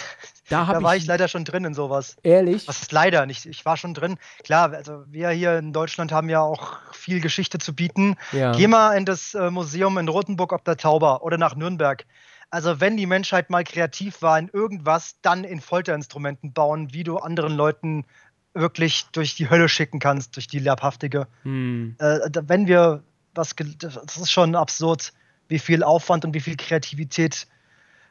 [0.49, 2.15] Da da war ich, ich leider schon drin in sowas.
[2.21, 3.47] ehrlich, Was ist leider nicht?
[3.47, 4.17] Ich war schon drin.
[4.43, 8.15] Klar, also wir hier in Deutschland haben ja auch viel Geschichte zu bieten.
[8.31, 8.51] Ja.
[8.51, 12.05] Geh mal in das äh, Museum in Rothenburg ob der Tauber oder nach Nürnberg.
[12.51, 17.17] Also wenn die Menschheit mal kreativ war in irgendwas, dann in Folterinstrumenten bauen, wie du
[17.17, 18.05] anderen Leuten
[18.53, 21.27] wirklich durch die Hölle schicken kannst, durch die leibhaftige.
[21.43, 25.13] hm, Äh, da- wenn wir was, das ist schon absurd,
[25.47, 27.47] wie viel Aufwand und wie viel Kreativität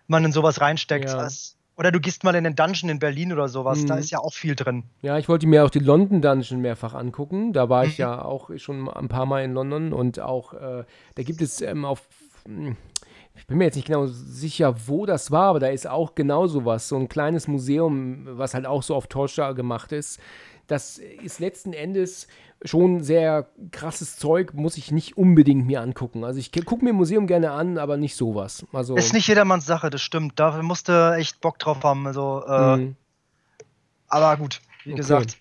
[0.06, 1.08] man in sowas reinsteckt.
[1.10, 1.16] Ja.
[1.18, 4.00] Das- Oder du gehst mal in den Dungeon in Berlin oder sowas, da Mhm.
[4.00, 4.84] ist ja auch viel drin.
[5.00, 7.54] Ja, ich wollte mir auch die London Dungeon mehrfach angucken.
[7.54, 8.02] Da war ich Mhm.
[8.02, 10.84] ja auch schon ein paar Mal in London und auch, äh,
[11.14, 12.02] da gibt es ähm, auf,
[12.44, 12.76] hm,
[13.40, 16.46] ich bin mir jetzt nicht genau sicher, wo das war, aber da ist auch genau
[16.46, 20.20] sowas, so ein kleines Museum, was halt auch so auf Torture gemacht ist.
[20.66, 22.28] Das ist letzten Endes
[22.64, 26.22] schon sehr krasses Zeug, muss ich nicht unbedingt mir angucken.
[26.22, 28.64] Also ich gucke mir ein Museum gerne an, aber nicht sowas.
[28.72, 30.38] Also, Ist nicht jedermanns Sache, das stimmt.
[30.38, 32.06] Da musst du echt Bock drauf haben.
[32.06, 32.96] Also, äh, hm,
[34.08, 34.98] Aber gut, wie Okay.
[34.98, 35.38] gesagt,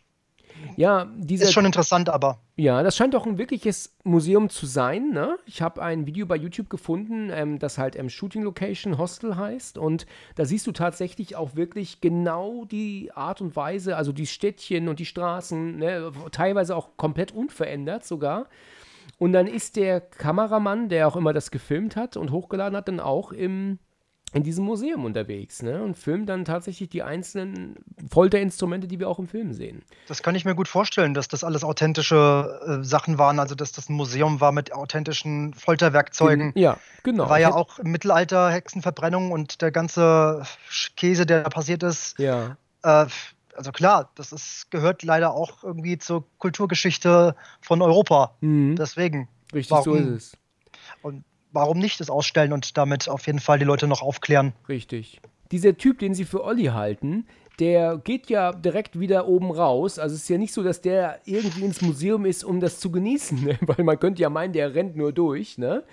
[0.76, 2.40] ja, dieser ist schon interessant, aber.
[2.56, 5.12] Ja, das scheint doch ein wirkliches Museum zu sein.
[5.12, 5.38] Ne?
[5.46, 9.78] Ich habe ein Video bei YouTube gefunden, ähm, das halt ähm, Shooting Location Hostel heißt.
[9.78, 10.06] Und
[10.36, 15.00] da siehst du tatsächlich auch wirklich genau die Art und Weise, also die Städtchen und
[15.00, 16.12] die Straßen, ne?
[16.32, 18.48] teilweise auch komplett unverändert sogar.
[19.18, 23.00] Und dann ist der Kameramann, der auch immer das gefilmt hat und hochgeladen hat, dann
[23.00, 23.80] auch im,
[24.34, 25.82] in diesem Museum unterwegs ne?
[25.82, 27.76] und filmt dann tatsächlich die einzelnen
[28.12, 29.82] Folterinstrumente, die wir auch im Film sehen.
[30.08, 33.40] Das kann ich mir gut vorstellen, dass das alles authentische äh, Sachen waren.
[33.40, 36.52] Also, dass das ein Museum war mit authentischen Folterwerkzeugen.
[36.56, 37.30] Ja, genau.
[37.30, 40.44] War ja auch im Mittelalter Hexenverbrennung und der ganze
[40.96, 42.18] Käse, der da passiert ist.
[42.20, 42.58] Ja.
[42.84, 43.08] Äh,
[43.56, 48.36] also klar, das ist, gehört leider auch irgendwie zur Kulturgeschichte von Europa.
[48.42, 48.76] Mhm.
[48.78, 49.28] Deswegen.
[49.54, 50.38] Richtig, so warum- ist es.
[51.02, 54.54] Und warum nicht das ausstellen und damit auf jeden Fall die Leute noch aufklären?
[54.68, 55.22] Richtig.
[55.52, 57.26] Dieser Typ, den sie für Olli halten,
[57.60, 60.00] der geht ja direkt wieder oben raus.
[60.00, 62.92] Also es ist ja nicht so, dass der irgendwie ins Museum ist, um das zu
[62.92, 63.58] genießen, ne?
[63.62, 65.84] weil man könnte ja meinen, der rennt nur durch, ne?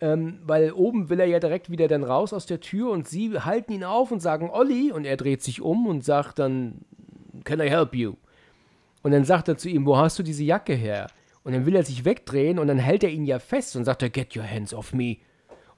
[0.00, 3.36] Ähm, weil oben will er ja direkt wieder dann raus aus der Tür und sie
[3.40, 6.82] halten ihn auf und sagen Olli und er dreht sich um und sagt dann,
[7.42, 8.14] can I help you?
[9.02, 11.08] Und dann sagt er zu ihm, wo hast du diese Jacke her?
[11.48, 14.02] Und dann will er sich wegdrehen und dann hält er ihn ja fest und sagt
[14.02, 15.16] er, get your hands off me.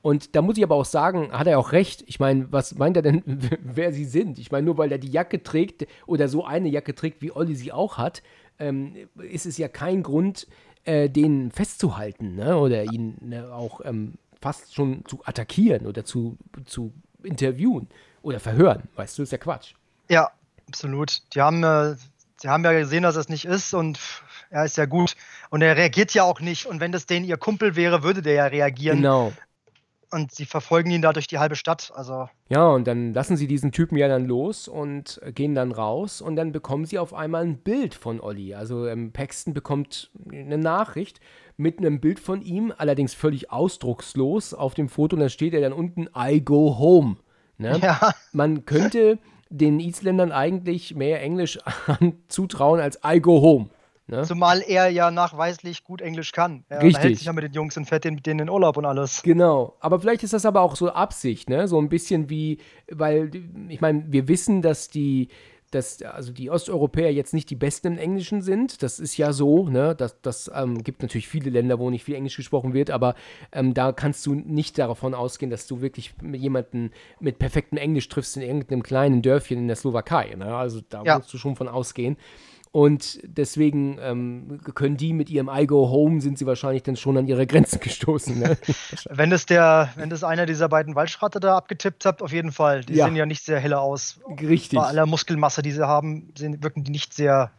[0.03, 2.03] Und da muss ich aber auch sagen, hat er auch recht.
[2.09, 3.23] Ich meine, was meint er denn,
[3.63, 4.41] wer sie sind?
[4.41, 7.55] Ich meine, nur weil er die Jacke trägt oder so eine Jacke trägt, wie Olli
[7.55, 8.25] sie auch hat,
[8.59, 10.49] ähm, ist es ja kein Grund,
[10.83, 12.57] äh, den festzuhalten ne?
[12.59, 16.93] oder ihn ne, auch ähm, fast schon zu attackieren oder zu, zu
[17.23, 17.87] interviewen
[18.23, 18.89] oder verhören.
[18.97, 19.75] Weißt du, ist ja Quatsch.
[20.09, 20.33] Ja,
[20.67, 21.23] absolut.
[21.33, 21.95] Die haben, äh,
[22.43, 24.01] die haben ja gesehen, dass es nicht ist und
[24.51, 25.15] er ist ja gut.
[25.49, 26.67] Und er reagiert ja auch nicht.
[26.67, 28.99] Und wenn das denen ihr Kumpel wäre, würde der ja reagieren.
[28.99, 29.33] Genau.
[30.13, 31.93] Und sie verfolgen ihn da durch die halbe Stadt.
[31.95, 32.29] Also.
[32.49, 36.35] Ja, und dann lassen sie diesen Typen ja dann los und gehen dann raus und
[36.35, 38.55] dann bekommen sie auf einmal ein Bild von Olli.
[38.55, 41.21] Also ähm, Paxton bekommt eine Nachricht
[41.57, 45.61] mit einem Bild von ihm, allerdings völlig ausdruckslos auf dem Foto und da steht er
[45.61, 47.17] dann unten I go home.
[47.59, 47.79] Ne?
[47.81, 48.13] Ja.
[48.33, 51.59] Man könnte den Isländern eigentlich mehr Englisch
[52.29, 53.69] zutrauen als I go home.
[54.11, 54.25] Ne?
[54.25, 56.65] Zumal er ja nachweislich gut Englisch kann.
[56.69, 57.03] Er Richtig.
[57.05, 59.23] hält sich ja mit den Jungs und fährt mit denen in den Urlaub und alles.
[59.23, 61.69] Genau, aber vielleicht ist das aber auch so Absicht, ne?
[61.69, 62.59] So ein bisschen wie,
[62.91, 63.31] weil
[63.69, 65.29] ich meine, wir wissen, dass die,
[65.71, 68.83] dass also die Osteuropäer jetzt nicht die Besten im Englischen sind.
[68.83, 69.95] Das ist ja so, ne?
[69.95, 73.15] Das, das ähm, gibt natürlich viele Länder, wo nicht viel Englisch gesprochen wird, aber
[73.53, 76.91] ähm, da kannst du nicht davon ausgehen, dass du wirklich jemanden
[77.21, 80.35] mit perfektem Englisch triffst in irgendeinem kleinen Dörfchen in der Slowakei.
[80.37, 80.53] Ne?
[80.53, 81.19] Also da Ja.
[81.19, 82.17] musst du schon von ausgehen.
[82.73, 87.17] Und deswegen ähm, können die mit ihrem I go home sind sie wahrscheinlich dann schon
[87.17, 88.39] an ihre Grenzen gestoßen.
[88.39, 88.57] Ne?
[89.11, 92.85] Wenn das der, wenn das einer dieser beiden Waldschratte da abgetippt hat, auf jeden Fall.
[92.85, 93.07] Die Ja.
[93.07, 94.21] sehen ja nicht sehr helle aus.
[94.41, 94.79] Richtig.
[94.79, 97.51] Bei aller Muskelmasse, die sie haben, sehen, wirken die nicht sehr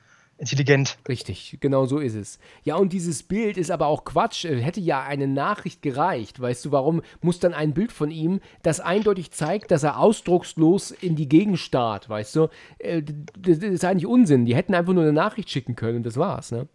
[0.41, 0.97] intelligent.
[1.07, 2.39] Richtig, genau so ist es.
[2.63, 4.43] Ja, und dieses Bild ist aber auch Quatsch.
[4.43, 6.41] Äh, Hätte ja eine Nachricht gereicht.
[6.41, 10.91] Weißt du, warum muss dann ein Bild von ihm, das eindeutig zeigt, dass er ausdruckslos
[10.91, 12.47] in die Gegend starrt, weißt du?
[12.79, 13.03] Äh,
[13.37, 14.45] Das ist eigentlich Unsinn.
[14.45, 16.67] Die hätten einfach nur eine Nachricht schicken können und das war's, ne?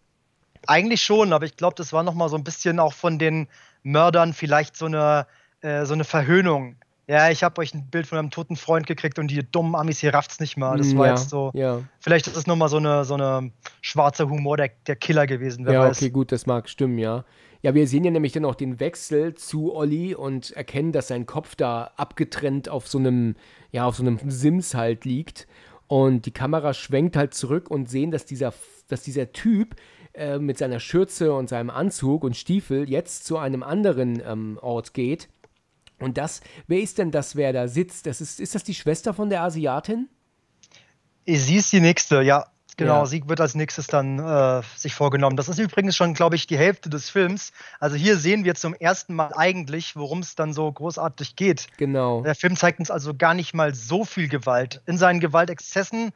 [0.65, 3.47] Eigentlich schon, aber ich glaube, das war nochmal so ein bisschen auch von den
[3.83, 5.27] Mördern vielleicht so eine,
[5.61, 6.77] äh, so eine Verhöhnung.
[7.09, 9.99] Ja, ich habe euch ein Bild von einem toten Freund gekriegt und die dummen Amis
[9.99, 10.77] hier rafft's nicht mal.
[10.77, 11.51] Das war ja, jetzt so.
[11.53, 13.51] Ja, Vielleicht ist es nochmal so eine, so eine
[13.81, 15.97] schwarzer Humor der, der Killer gewesen, wer ja weiß.
[15.97, 17.23] okay, gut, das mag stimmen, ja.
[17.61, 21.25] Ja, wir sehen ja nämlich dann auch den Wechsel zu Olli und erkennen, dass sein
[21.25, 23.35] Kopf da abgetrennt auf so einem,
[23.71, 25.47] ja, auf so einem Sims halt liegt.
[25.87, 28.53] Und die Kamera schwenkt halt zurück und sehen, dass dieser,
[28.89, 29.75] dass dieser Typ
[30.13, 34.93] äh, mit seiner Schürze und seinem Anzug und Stiefel jetzt zu einem anderen ähm, Ort
[34.93, 35.29] geht.
[35.99, 38.05] Und das, wer ist denn das, wer da sitzt?
[38.05, 40.09] Das ist, ist das die Schwester von der Asiatin?
[41.25, 42.47] Sie ist die nächste, ja.
[42.77, 43.05] Genau, Ja.
[43.07, 45.35] sie wird als nächstes dann äh, sich vorgenommen.
[45.35, 47.51] Das ist übrigens schon, glaube ich, die Hälfte des Films.
[47.79, 51.67] Also hier sehen wir zum ersten Mal eigentlich, worum es dann so großartig geht.
[51.77, 52.21] Genau.
[52.21, 54.81] Der Film zeigt uns also gar nicht mal so viel Gewalt.
[54.85, 56.11] In seinen Gewaltexzessen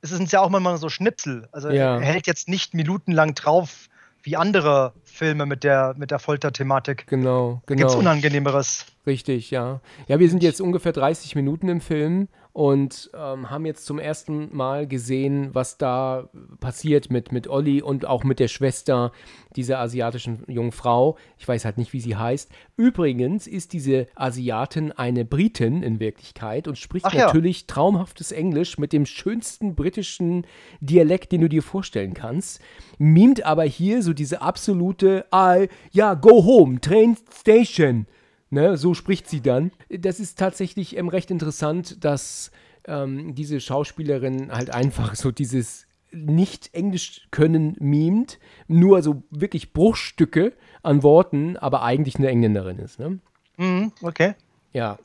[0.00, 1.48] ist es uns ja auch manchmal so Schnipsel.
[1.52, 1.96] Also Ja.
[1.98, 3.88] er hält jetzt nicht minutenlang drauf
[4.22, 7.06] wie andere Filme mit der, mit der Folterthematik.
[7.06, 7.98] Genau, genau.
[7.98, 8.86] Unangenehmeres.
[9.06, 9.80] Richtig, ja.
[10.08, 14.48] Ja, wir sind jetzt ungefähr 30 Minuten im Film und ähm, haben jetzt zum ersten
[14.56, 19.12] Mal gesehen, was da passiert mit, mit Olli und auch mit der Schwester
[19.56, 21.18] dieser asiatischen jungen Frau.
[21.36, 22.50] Ich weiß halt nicht, wie sie heißt.
[22.78, 27.26] Übrigens ist diese Asiatin eine Britin in Wirklichkeit und spricht ja.
[27.26, 30.46] natürlich traumhaftes Englisch mit dem schönsten britischen
[30.80, 32.62] Dialekt, den du dir vorstellen kannst.
[32.96, 38.06] Mimt aber hier so diese absolute, I, ja, go home, train station.
[38.48, 39.72] Ne, so spricht sie dann.
[39.88, 42.52] Das ist tatsächlich ähm, recht interessant, dass
[42.86, 48.38] ähm, diese Schauspielerin halt einfach so dieses nicht Englisch können mimt,
[48.68, 50.52] nur so wirklich Bruchstücke
[50.82, 52.98] an Worten, aber eigentlich eine Engländerin ist.
[52.98, 53.18] Ne?
[53.56, 54.34] Mhm, okay.
[54.72, 54.98] Ja.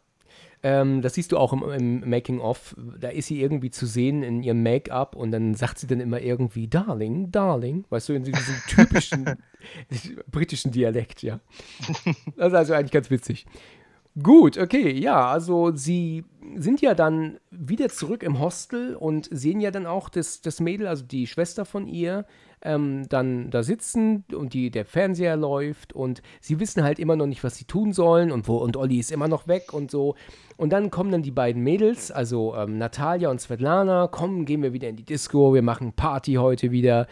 [0.64, 2.76] Ähm, das siehst du auch im, im Making-of.
[3.00, 6.22] Da ist sie irgendwie zu sehen in ihrem Make-up und dann sagt sie dann immer
[6.22, 7.86] irgendwie Darling, Darling.
[7.90, 9.38] Weißt du, in diesem typischen
[10.32, 11.40] britischen Dialekt, ja.
[12.36, 13.46] Das ist also eigentlich ganz witzig.
[14.22, 16.26] Gut, okay, ja, also sie
[16.58, 20.88] sind ja dann wieder zurück im Hostel und sehen ja dann auch das, das Mädel,
[20.88, 22.26] also die Schwester von ihr,
[22.64, 27.26] ähm, dann da sitzen und die, der Fernseher läuft und sie wissen halt immer noch
[27.26, 30.16] nicht, was sie tun sollen und wo und Olli ist immer noch weg und so.
[30.58, 34.74] Und dann kommen dann die beiden Mädels, also ähm, Natalia und Svetlana, kommen, gehen wir
[34.74, 37.08] wieder in die Disco, wir machen Party heute wieder.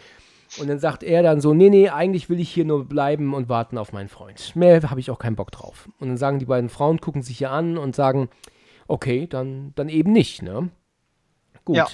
[0.57, 3.49] Und dann sagt er dann so, nee, nee, eigentlich will ich hier nur bleiben und
[3.49, 4.55] warten auf meinen Freund.
[4.55, 5.89] Mehr habe ich auch keinen Bock drauf.
[5.99, 8.29] Und dann sagen die beiden Frauen, gucken sich hier an und sagen,
[8.87, 10.69] okay, dann, dann eben nicht, ne?
[11.65, 11.75] Gut.
[11.77, 11.87] Ja.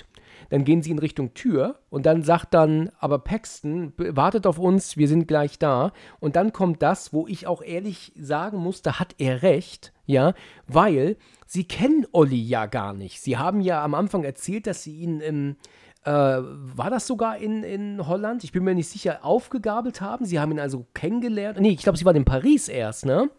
[0.49, 4.97] Dann gehen sie in Richtung Tür und dann sagt dann, aber Paxton, wartet auf uns,
[4.97, 5.91] wir sind gleich da.
[6.19, 10.33] Und dann kommt das, wo ich auch ehrlich sagen muss, da hat er recht, ja,
[10.67, 13.21] weil sie kennen Olli ja gar nicht.
[13.21, 15.55] Sie haben ja am Anfang erzählt, dass sie ihn im,
[16.03, 18.43] äh, war das sogar in, in Holland?
[18.43, 20.25] Ich bin mir nicht sicher, aufgegabelt haben.
[20.25, 21.59] Sie haben ihn also kennengelernt.
[21.59, 23.29] Nee, ich glaube, sie waren in Paris erst, ne?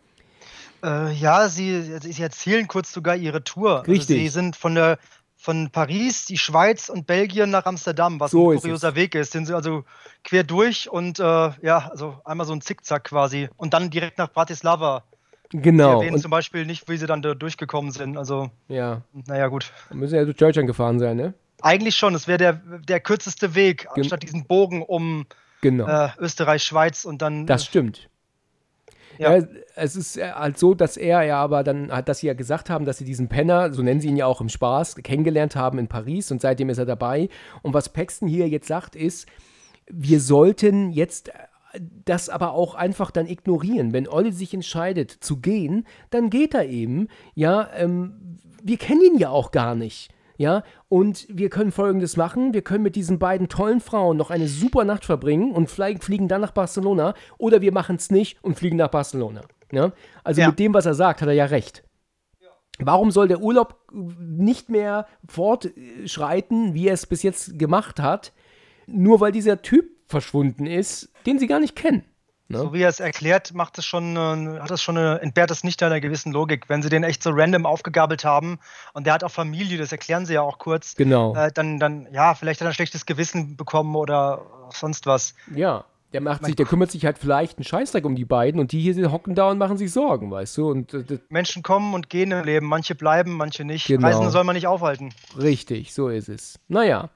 [0.82, 3.86] Äh, ja, sie, sie erzählen kurz sogar ihre Tour.
[3.86, 3.98] Richtig.
[3.98, 4.98] Also sie sind von der
[5.47, 8.97] von Paris, die Schweiz und Belgien nach Amsterdam, was So ein kurioser.
[8.97, 9.30] Weg ist.
[9.30, 9.84] Sind sie also
[10.24, 13.49] quer durch und äh, ja, also einmal so ein Zickzack quasi.
[13.57, 15.05] Und dann direkt nach Bratislava.
[15.53, 16.01] Sie Genau.
[16.01, 18.16] erwähnen Und, zum Beispiel nicht, wie sie dann da durchgekommen sind.
[18.16, 19.70] Also, ja, naja, gut.
[19.88, 21.32] da müssen ja durch Deutschland gefahren sein, ne?
[21.62, 25.26] Eigentlich schon, es wäre der, der kürzeste Weg, Gen- statt diesen Bogen um
[25.61, 25.86] Genau.
[25.86, 27.47] äh, Österreich, Schweiz und dann.
[27.47, 28.09] Das stimmt.
[29.18, 29.36] Ja.
[29.36, 29.46] Ja.
[29.74, 32.84] es ist halt so, dass er ja aber dann hat, dass sie ja gesagt haben,
[32.84, 35.88] dass sie diesen Penner, so nennen sie ihn ja auch im Spaß, kennengelernt haben in
[35.88, 37.28] Paris und seitdem ist er dabei.
[37.62, 39.26] Und was Paxton hier jetzt sagt, ist,
[39.88, 41.32] wir sollten jetzt äh,
[42.04, 43.92] das aber auch einfach dann ignorieren.
[43.92, 47.08] Wenn Olli sich entscheidet zu gehen, dann geht er eben.
[47.34, 50.10] Ja, ähm, wir kennen ihn ja auch gar nicht.
[50.39, 54.49] Ja, und wir können folgendes machen: Wir können mit diesen beiden tollen Frauen noch eine
[54.49, 57.14] super Nacht verbringen und flie fliegen dann nach Barcelona.
[57.39, 59.43] Oder wir machen es nicht und fliegen nach Barcelona.
[59.72, 59.93] Ja?
[60.24, 60.49] Also Ja.
[60.49, 61.82] mit dem, was er sagt, hat er ja recht.
[62.78, 68.32] Warum soll der Urlaub nicht mehr fortschreiten, wie er es bis jetzt gemacht hat,
[68.87, 72.05] nur weil dieser Typ verschwunden ist, den sie gar nicht kennen?
[72.49, 72.59] Ne?
[72.59, 75.64] So wie er es erklärt, macht es schon, äh, hat es schon eine, entbehrt es
[75.64, 76.68] nicht einer gewissen Logik.
[76.68, 78.59] Wenn sie den echt so random aufgegabelt haben
[78.92, 81.34] und der hat auch Familie, das erklären sie ja auch kurz, Genau.
[81.34, 84.42] äh, dann, dann, ja, vielleicht hat er ein schlechtes Gewissen bekommen oder
[84.72, 85.34] sonst was.
[85.55, 85.84] Ja.
[86.12, 88.80] Der macht sich, der kümmert sich halt vielleicht einen Scheißdreck um die beiden und die
[88.80, 90.70] hier hocken da und machen sich Sorgen, weißt du?
[90.70, 93.88] Und äh, Menschen kommen und gehen im Leben, manche bleiben, manche nicht.
[93.88, 94.07] Genau.
[94.07, 95.12] Reisende soll man nicht aufhalten.
[95.36, 96.61] Richtig, so ist es.
[96.68, 97.11] Naja,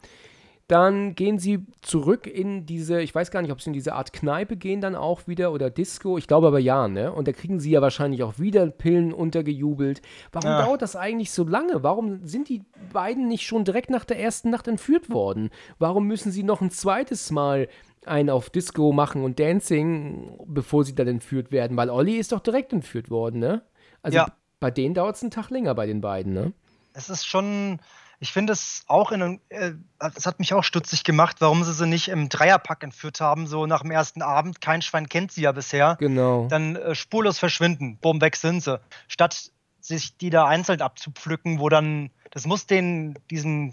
[0.71, 4.13] dann gehen sie zurück in diese, ich weiß gar nicht, ob sie in diese Art
[4.13, 7.13] Kneipe gehen dann auch wieder oder Disco, ich glaube aber ja, ne?
[7.13, 10.03] Und da kriegen sie ja wahrscheinlich auch wieder Pillen untergejubelt.
[10.33, 10.59] Warum Ja.
[10.59, 11.83] dauert das eigentlich so lange?
[11.83, 12.63] Warum sind die
[12.93, 15.51] beiden nicht schon direkt nach der ersten Nacht entführt worden?
[15.79, 17.69] Warum müssen sie noch ein zweites Mal
[18.07, 21.77] einen auf Disco machen und Dancing, bevor sie dann entführt werden?
[21.77, 23.63] Weil Olli ist doch direkt entführt worden, ne?
[24.03, 24.27] Also Ja.
[24.61, 26.53] bei denen dauert es einen Tag länger bei den beiden, ne?
[26.93, 27.79] Es ist schon,
[28.23, 29.73] ich finde es auch in einem, äh,
[30.15, 33.65] es hat mich auch stutzig gemacht, warum sie sie nicht im Dreierpack entführt haben, so
[33.65, 34.61] nach dem ersten Abend.
[34.61, 35.97] Kein Schwein kennt sie ja bisher.
[35.99, 36.47] Genau.
[36.49, 38.79] Dann äh, spurlos verschwinden, bumm, weg sind sie.
[39.09, 39.51] Statt
[39.81, 43.73] sich die da einzeln abzupflücken, wo dann, das muss den, diesem,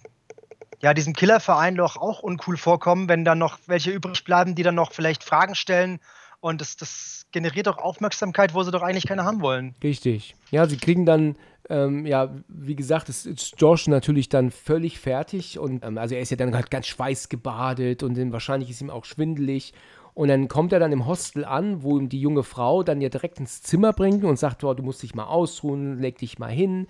[0.80, 4.76] ja, diesem Killerverein doch auch uncool vorkommen, wenn dann noch welche übrig bleiben, die dann
[4.76, 6.00] noch vielleicht Fragen stellen.
[6.40, 9.76] Und das, das generiert doch Aufmerksamkeit, wo sie doch eigentlich keine haben wollen.
[9.84, 10.36] Richtig.
[10.52, 11.36] Ja, sie kriegen dann,
[11.70, 16.22] ähm, ja, wie gesagt, ist, ist Josh natürlich dann völlig fertig und ähm, also er
[16.22, 19.74] ist ja dann halt ganz schweißgebadet und dann wahrscheinlich ist ihm auch schwindelig.
[20.14, 23.10] Und dann kommt er dann im Hostel an, wo ihm die junge Frau dann ja
[23.10, 26.88] direkt ins Zimmer bringt und sagt, du musst dich mal ausruhen, leg dich mal hin.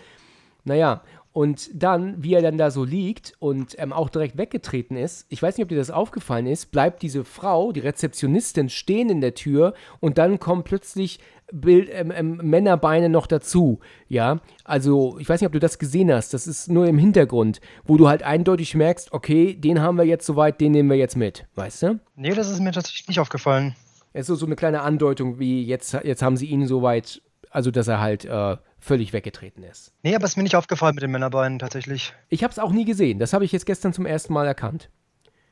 [0.63, 1.01] Naja,
[1.37, 5.39] und dann, wie er dann da so liegt und ähm, auch direkt weggetreten ist, ich
[5.39, 9.35] weiß nicht, ob dir das aufgefallen ist, bleibt diese Frau, die Rezeptionistin, stehen in der
[9.35, 11.19] Tür und dann kommen plötzlich
[11.51, 13.81] Bild, ähm, ähm, Männerbeine noch dazu.
[14.07, 17.61] Ja, also ich weiß nicht, ob du das gesehen hast, das ist nur im Hintergrund,
[17.85, 21.17] wo du halt eindeutig merkst, okay, den haben wir jetzt soweit, den nehmen wir jetzt
[21.17, 21.99] mit, weißt du?
[22.15, 23.75] Nee, das ist mir tatsächlich nicht aufgefallen.
[24.11, 27.21] Es ist so, so eine kleine Andeutung, wie jetzt, jetzt haben sie ihn soweit,
[27.51, 29.93] also dass er halt äh, völlig weggetreten ist.
[30.03, 32.13] Nee, aber es ist mir nicht aufgefallen mit den Männerbeinen tatsächlich.
[32.29, 33.19] Ich habe es auch nie gesehen.
[33.19, 34.89] Das habe ich jetzt gestern zum ersten Mal erkannt.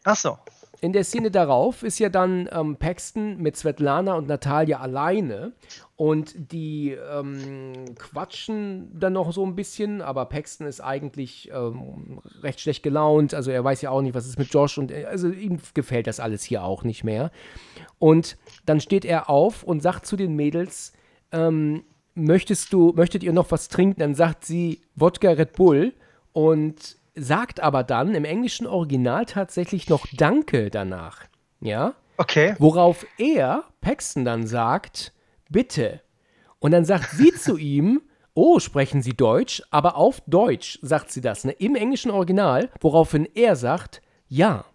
[0.03, 0.38] Ach so.
[0.82, 5.53] In der Szene darauf ist ja dann ähm, Paxton mit Svetlana und Natalia alleine
[5.95, 12.59] und die ähm, quatschen dann noch so ein bisschen, aber Paxton ist eigentlich ähm, recht
[12.59, 15.59] schlecht gelaunt, also er weiß ja auch nicht, was ist mit Josh und also ihm
[15.73, 17.32] gefällt das alles hier auch nicht mehr.
[17.97, 20.91] Und dann steht er auf und sagt zu den Mädels,
[21.32, 21.84] ähm,
[22.16, 23.99] möchtest du, möchtet ihr noch was trinken?
[23.99, 25.93] Dann sagt sie Wodka Red Bull
[26.34, 31.26] und sagt aber dann im englischen Original tatsächlich noch Danke danach.
[31.61, 31.93] Ja?
[32.18, 32.55] Okay.
[32.59, 35.13] Worauf er, Paxton, dann sagt,
[35.49, 36.01] bitte.
[36.59, 38.01] Und dann sagt sie zu ihm,
[38.34, 39.61] oh, sprechen Sie Deutsch?
[39.70, 41.51] Aber auf Deutsch sagt sie das, ne?
[41.53, 44.66] Im englischen Original, woraufhin er sagt, ja.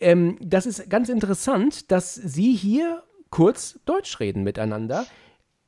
[0.00, 5.06] Ähm, das ist ganz interessant, dass sie hier kurz Deutsch reden miteinander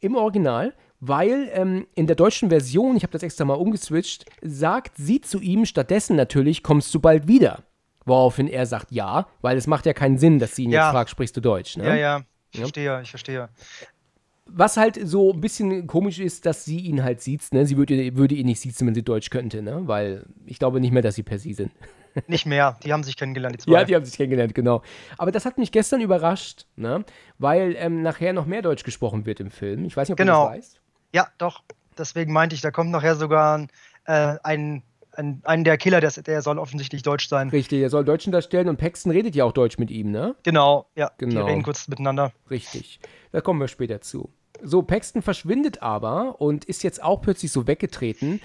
[0.05, 4.97] im Original, weil ähm, in der deutschen Version, ich habe das extra mal umgeswitcht, sagt
[4.97, 7.65] sie zu ihm stattdessen natürlich, kommst du bald wieder.
[8.07, 10.85] Woraufhin er sagt ja, weil es macht ja keinen Sinn, dass sie ihn Ja.
[10.87, 11.77] jetzt fragt, sprichst du Deutsch.
[11.77, 11.85] Ne?
[11.89, 12.21] Ja, ja.
[12.53, 12.61] Ich Ja.
[12.67, 13.49] verstehe, ich verstehe.
[14.47, 17.65] Was halt so ein bisschen komisch ist, dass sie ihn halt sieht, ne?
[17.65, 19.83] Sie würde, würde ihn nicht siezen, wenn sie Deutsch könnte, ne?
[19.87, 21.73] Weil ich glaube nicht mehr, dass sie per sie sind.
[22.29, 22.77] Nicht mehr.
[22.85, 23.73] Die haben sich kennengelernt, die zwei.
[23.73, 24.83] Ja, die haben sich kennengelernt, genau.
[25.19, 27.05] Aber das hat mich gestern überrascht, ne?
[27.39, 29.85] Weil ähm, nachher noch mehr Deutsch gesprochen wird im Film.
[29.85, 30.45] Ich weiß nicht, ob Genau.
[30.45, 30.81] du das weißt.
[31.13, 31.63] Ja, doch.
[31.99, 33.67] Deswegen meinte ich, da kommt nachher sogar
[34.07, 37.51] äh, ein, ein, ein der Killer, der, der soll offensichtlich deutsch sein.
[37.51, 40.35] Richtig, er soll Deutschen darstellen und Paxton redet ja auch Deutsch mit ihm, ne?
[40.43, 41.11] Genau, ja.
[41.21, 41.47] Die Genau.
[41.47, 42.33] reden kurz miteinander.
[42.51, 42.99] Richtig.
[43.33, 44.31] Da kommen wir später zu.
[44.63, 48.41] So, Paxton verschwindet aber und ist jetzt auch plötzlich so weggetreten,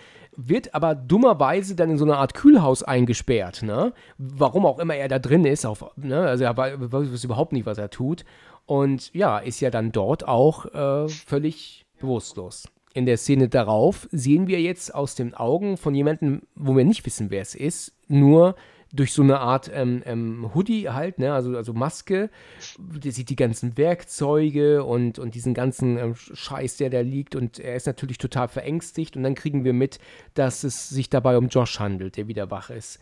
[0.48, 3.94] wird aber dummerweise dann in so eine Art Kühlhaus eingesperrt, ne?
[4.18, 6.22] Warum auch immer er da drin ist, auf, ne?
[6.22, 8.24] Also er weiß überhaupt nicht, was er tut.
[8.66, 12.68] Und ja, ist ja dann dort auch äh, völlig bewusstlos.
[12.94, 17.06] In der Szene darauf sehen wir jetzt aus den Augen von jemandem, wo wir nicht
[17.06, 18.56] wissen, wer es ist, nur
[18.92, 22.30] durch so eine Art ähm, ähm, Hoodie halt, ne, also, also Maske,
[22.78, 27.36] der sieht die ganzen Werkzeuge und, und diesen ganzen ähm, Scheiß, der da liegt.
[27.36, 29.16] Und er ist natürlich total verängstigt.
[29.16, 30.00] Und dann kriegen wir mit,
[30.34, 33.00] dass es sich dabei um Josh handelt, der wieder wach ist.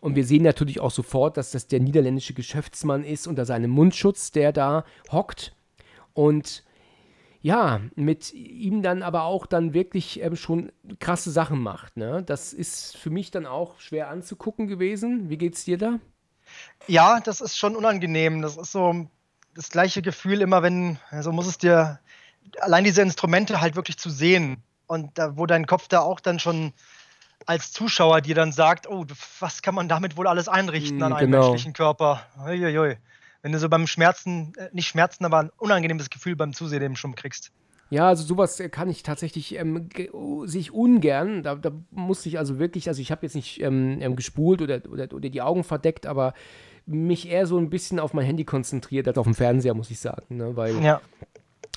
[0.00, 4.30] Und wir sehen natürlich auch sofort, dass das der niederländische Geschäftsmann ist unter seinem Mundschutz,
[4.30, 5.54] der da hockt.
[6.14, 6.64] Und
[7.46, 11.96] ja, mit ihm dann aber auch dann wirklich ähm, schon krasse Sachen macht.
[11.96, 12.24] Ne?
[12.24, 15.30] Das ist für mich dann auch schwer anzugucken gewesen.
[15.30, 16.00] Wie geht's dir da?
[16.88, 18.42] Ja, das ist schon unangenehm.
[18.42, 19.06] Das ist so
[19.54, 22.00] das gleiche Gefühl immer, wenn, also muss es dir,
[22.58, 24.56] allein diese Instrumente halt wirklich zu sehen
[24.88, 26.72] und da, wo dein Kopf da auch dann schon
[27.46, 29.06] als Zuschauer dir dann sagt, oh,
[29.38, 31.50] was kann man damit wohl alles einrichten an einem genau.
[31.50, 32.26] menschlichen Körper?
[32.44, 32.96] Uiuiui
[33.46, 36.96] wenn du so beim Schmerzen, äh, nicht Schmerzen, aber ein unangenehmes Gefühl beim Zusehen eben
[36.96, 37.52] schon kriegst.
[37.90, 39.88] Ja, also sowas äh, kann ich tatsächlich ähm,
[40.46, 41.44] sich ungern.
[41.44, 44.82] Da, da musste ich also wirklich, also ich habe jetzt nicht ähm, ähm, gespult oder,
[44.90, 46.34] oder, oder die Augen verdeckt, aber
[46.86, 50.00] mich eher so ein bisschen auf mein Handy konzentriert als auf dem Fernseher, muss ich
[50.00, 50.38] sagen.
[50.38, 50.56] Ne?
[50.56, 51.00] Weil ja.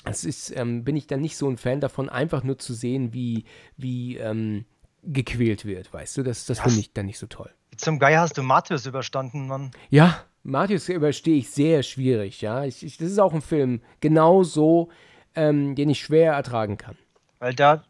[0.05, 3.13] es ist, ähm, bin ich dann nicht so ein Fan davon, einfach nur zu sehen,
[3.13, 3.45] wie,
[3.77, 4.65] wie ähm,
[5.03, 6.23] gequält wird, weißt du?
[6.23, 7.51] Das, das finde ich dann nicht so toll.
[7.77, 9.69] Zum Geier hast du Matthäus überstanden, Mann.
[9.91, 12.65] Ja, Matthäus überstehe ich sehr schwierig, ja.
[12.65, 14.89] Ich, ich, das ist auch ein Film, genau so,
[15.35, 16.97] ähm, den ich schwer ertragen kann.
[17.39, 17.83] Weil da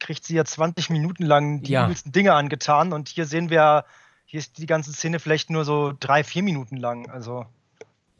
[0.00, 1.84] kriegt sie ja 20 Minuten lang die ja.
[1.84, 3.84] übelsten Dinge angetan und hier sehen wir,
[4.26, 7.08] hier ist die ganze Szene vielleicht nur so drei, vier Minuten lang.
[7.08, 7.46] Also.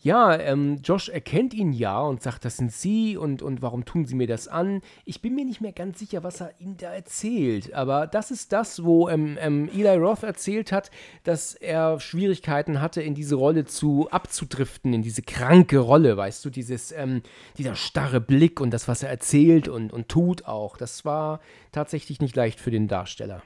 [0.04, 4.04] Ja, ähm, Josh erkennt ihn ja und sagt, das sind Sie und, und warum tun
[4.04, 4.82] Sie mir das an?
[5.06, 8.52] Ich bin mir nicht mehr ganz sicher, was er ihm da erzählt, aber das ist
[8.52, 10.90] das, wo ähm, ähm, Eli Roth erzählt hat,
[11.22, 16.50] dass er Schwierigkeiten hatte, in diese Rolle zu abzudriften, in diese kranke Rolle, weißt du,
[16.50, 17.22] dieses, ähm,
[17.56, 20.76] dieser starre Blick und das, was er erzählt und, und tut auch.
[20.76, 21.40] Das war
[21.72, 23.42] tatsächlich nicht leicht für den Darsteller.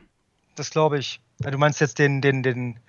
[0.56, 1.20] Das glaube ich.
[1.38, 2.80] Du meinst jetzt den, den, den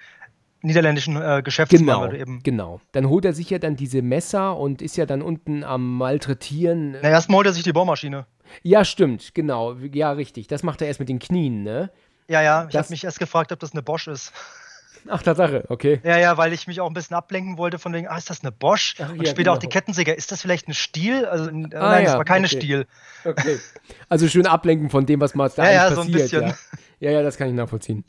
[0.62, 2.10] niederländischen äh, Geschäftsmann.
[2.10, 2.43] Genau, eben.
[2.43, 2.82] genau.
[2.91, 6.97] Dann holt er sich ja dann diese Messer und ist ja dann unten am Malträtieren.
[7.01, 8.26] Na, erstmal holt er sich die Bohrmaschine.
[8.64, 9.76] Ja, stimmt, genau.
[9.76, 10.47] Ja, richtig.
[10.47, 11.91] Das macht er erst mit den Knien, ne?
[12.28, 12.68] Ja, ja.
[12.70, 14.34] Ich habe mich erst gefragt, ob das eine Bosch ist.
[15.07, 16.01] Ach, Tatsache, okay.
[16.03, 18.41] Ja, ja, weil ich mich auch ein bisschen ablenken wollte von wegen, ah, ist das
[18.41, 18.95] eine Bosch?
[18.99, 19.53] Ach, und ja, später genau.
[19.53, 21.26] auch die Kettensäger, ist das vielleicht ein Stiel?
[21.26, 22.57] Also, äh, ah, nein, ja, das war keine okay.
[22.57, 22.88] Stiel.
[23.24, 23.60] Okay.
[24.10, 25.95] Also schön ablenken von dem, was mal da ja, ja, passiert.
[25.95, 26.41] So ein bisschen.
[26.41, 26.55] Ja.
[26.99, 28.03] ja, ja, das kann ich nachvollziehen.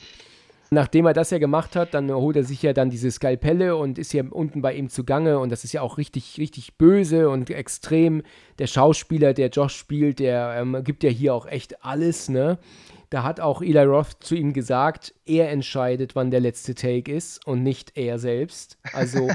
[0.73, 3.99] Nachdem er das ja gemacht hat, dann holt er sich ja dann diese Skalpelle und
[3.99, 7.51] ist ja unten bei ihm zugange und das ist ja auch richtig, richtig böse und
[7.51, 8.23] extrem.
[8.61, 12.59] Der Schauspieler, der Josh spielt, der ähm, gibt ja hier auch echt alles, ne?
[13.11, 17.45] Da hat auch Eli Roth zu ihm gesagt, er entscheidet, wann der letzte Take ist
[17.45, 18.79] und nicht er selbst.
[18.93, 19.29] Also,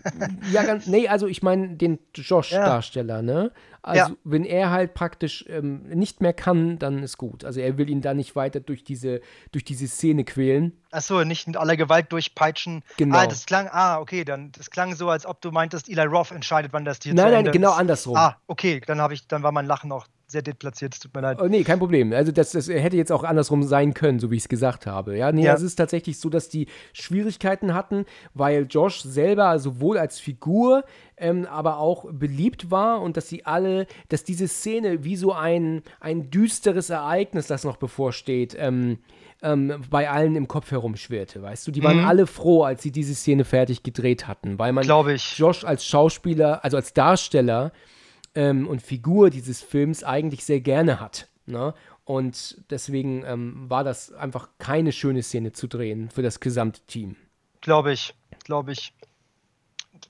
[0.52, 3.22] ja, ganz, nee, also ich meine den Josh-Darsteller, ja.
[3.22, 3.52] ne?
[3.80, 4.16] Also, ja.
[4.24, 7.46] wenn er halt praktisch ähm, nicht mehr kann, dann ist gut.
[7.46, 9.22] Also, er will ihn da nicht weiter durch diese,
[9.52, 10.72] durch diese Szene quälen.
[10.94, 12.82] Achso, nicht mit aller Gewalt durchpeitschen.
[12.96, 13.18] Genau.
[13.18, 16.30] Ah, das klang, ah, okay, dann, das klang so, als ob du meintest, Eli Roth
[16.30, 17.78] entscheidet, wann das Tier Nein, nein, genau ist.
[17.78, 18.16] andersrum.
[18.16, 21.20] Ah, okay, dann habe ich, dann war mein Lachen auch sehr deplatziert, es tut mir
[21.20, 21.40] leid.
[21.40, 22.12] Oh, nee, kein Problem.
[22.12, 25.16] Also das, das hätte jetzt auch andersrum sein können, so wie ich es gesagt habe.
[25.16, 25.54] Ja, nee, ja.
[25.54, 30.84] es ist tatsächlich so, dass die Schwierigkeiten hatten, weil Josh selber sowohl als Figur,
[31.16, 35.82] ähm, aber auch beliebt war und dass sie alle, dass diese Szene wie so ein,
[36.00, 38.98] ein düsteres Ereignis, das noch bevorsteht, ähm,
[39.44, 41.70] ähm, bei allen im Kopf herumschwirrte, weißt du?
[41.70, 42.06] Die waren mhm.
[42.06, 46.76] alle froh, als sie diese Szene fertig gedreht hatten, weil man Josh als Schauspieler, also
[46.76, 47.72] als Darsteller,
[48.34, 51.28] ähm, und Figur dieses Films eigentlich sehr gerne hat.
[51.46, 51.74] Ne?
[52.04, 57.16] Und deswegen ähm, war das einfach keine schöne Szene zu drehen für das gesamte Team.
[57.60, 58.14] Glaube ich,
[58.44, 58.92] glaube ich.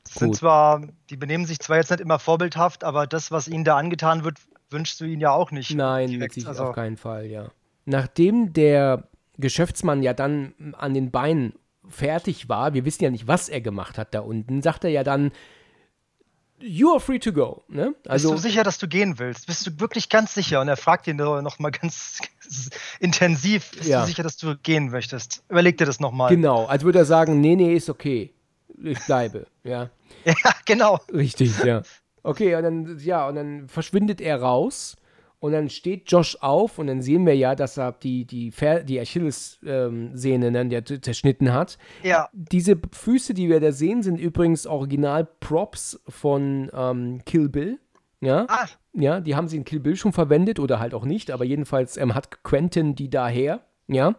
[0.08, 3.76] Sind zwar, die benehmen sich zwar jetzt nicht immer vorbildhaft, aber das, was ihnen da
[3.76, 4.38] angetan wird,
[4.70, 5.74] wünschst du ihnen ja auch nicht.
[5.74, 6.46] Nein, direkt.
[6.46, 7.50] Also, auf keinen Fall, ja.
[7.84, 9.08] Nachdem der
[9.38, 11.54] Geschäftsmann ja dann an den Beinen
[11.88, 15.04] fertig war, wir wissen ja nicht, was er gemacht hat da unten, sagt er ja
[15.04, 15.32] dann,
[16.58, 17.62] you are free to go.
[17.68, 17.94] Ne?
[18.06, 19.46] Also, Bist du sicher, dass du gehen willst?
[19.46, 20.60] Bist du wirklich ganz sicher?
[20.60, 22.20] Und er fragt ihn noch mal ganz
[23.00, 24.00] intensiv, bist ja.
[24.00, 25.42] du sicher, dass du gehen möchtest?
[25.48, 26.28] Überleg dir das noch mal.
[26.28, 28.32] Genau, als würde er sagen, nee, nee, ist okay.
[28.82, 29.90] Ich bleibe, ja.
[30.24, 30.98] ja, genau.
[31.12, 31.82] Richtig, ja.
[32.22, 34.96] Okay, und dann, ja, und dann verschwindet er raus
[35.44, 38.98] und dann steht Josh auf und dann sehen wir ja, dass er die, die, die
[38.98, 41.76] Achillessehne dann ja zerschnitten hat.
[42.02, 42.30] Ja.
[42.32, 47.78] Diese Füße, die wir da sehen, sind übrigens Original-Props von ähm, Kill Bill.
[48.22, 48.46] Ja.
[48.48, 48.64] Ah.
[48.94, 51.98] Ja, die haben sie in Kill Bill schon verwendet oder halt auch nicht, aber jedenfalls
[51.98, 53.60] ähm, hat Quentin die daher.
[53.86, 54.14] Ja.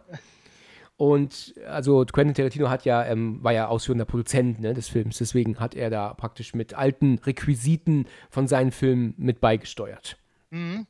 [0.96, 5.58] Und also Quentin Tarantino hat ja, ähm, war ja ausführender Produzent ne, des Films, deswegen
[5.58, 10.18] hat er da praktisch mit alten Requisiten von seinen Filmen mit beigesteuert.
[10.50, 10.86] Mhm.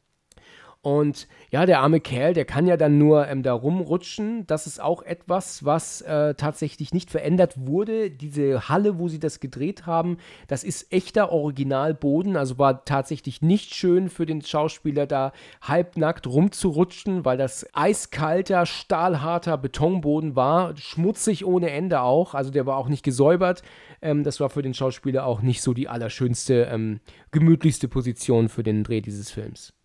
[0.87, 4.47] Und ja, der arme Kerl, der kann ja dann nur ähm, da rumrutschen.
[4.47, 8.09] Das ist auch etwas, was äh, tatsächlich nicht verändert wurde.
[8.09, 12.37] Diese Halle, wo sie das gedreht haben, das ist echter Originalboden.
[12.37, 19.59] Also war tatsächlich nicht schön für den Schauspieler, da halbnackt rumzurutschen, weil das eiskalter, stahlharter
[19.59, 20.76] Betonboden war.
[20.76, 22.34] Schmutzig ohne Ende auch.
[22.34, 23.64] Also der war auch nicht gesäubert.
[24.01, 27.01] Ähm, das war für den Schauspieler auch nicht so die allerschönste, ähm,
[27.32, 29.76] gemütlichste Position für den Dreh dieses Films.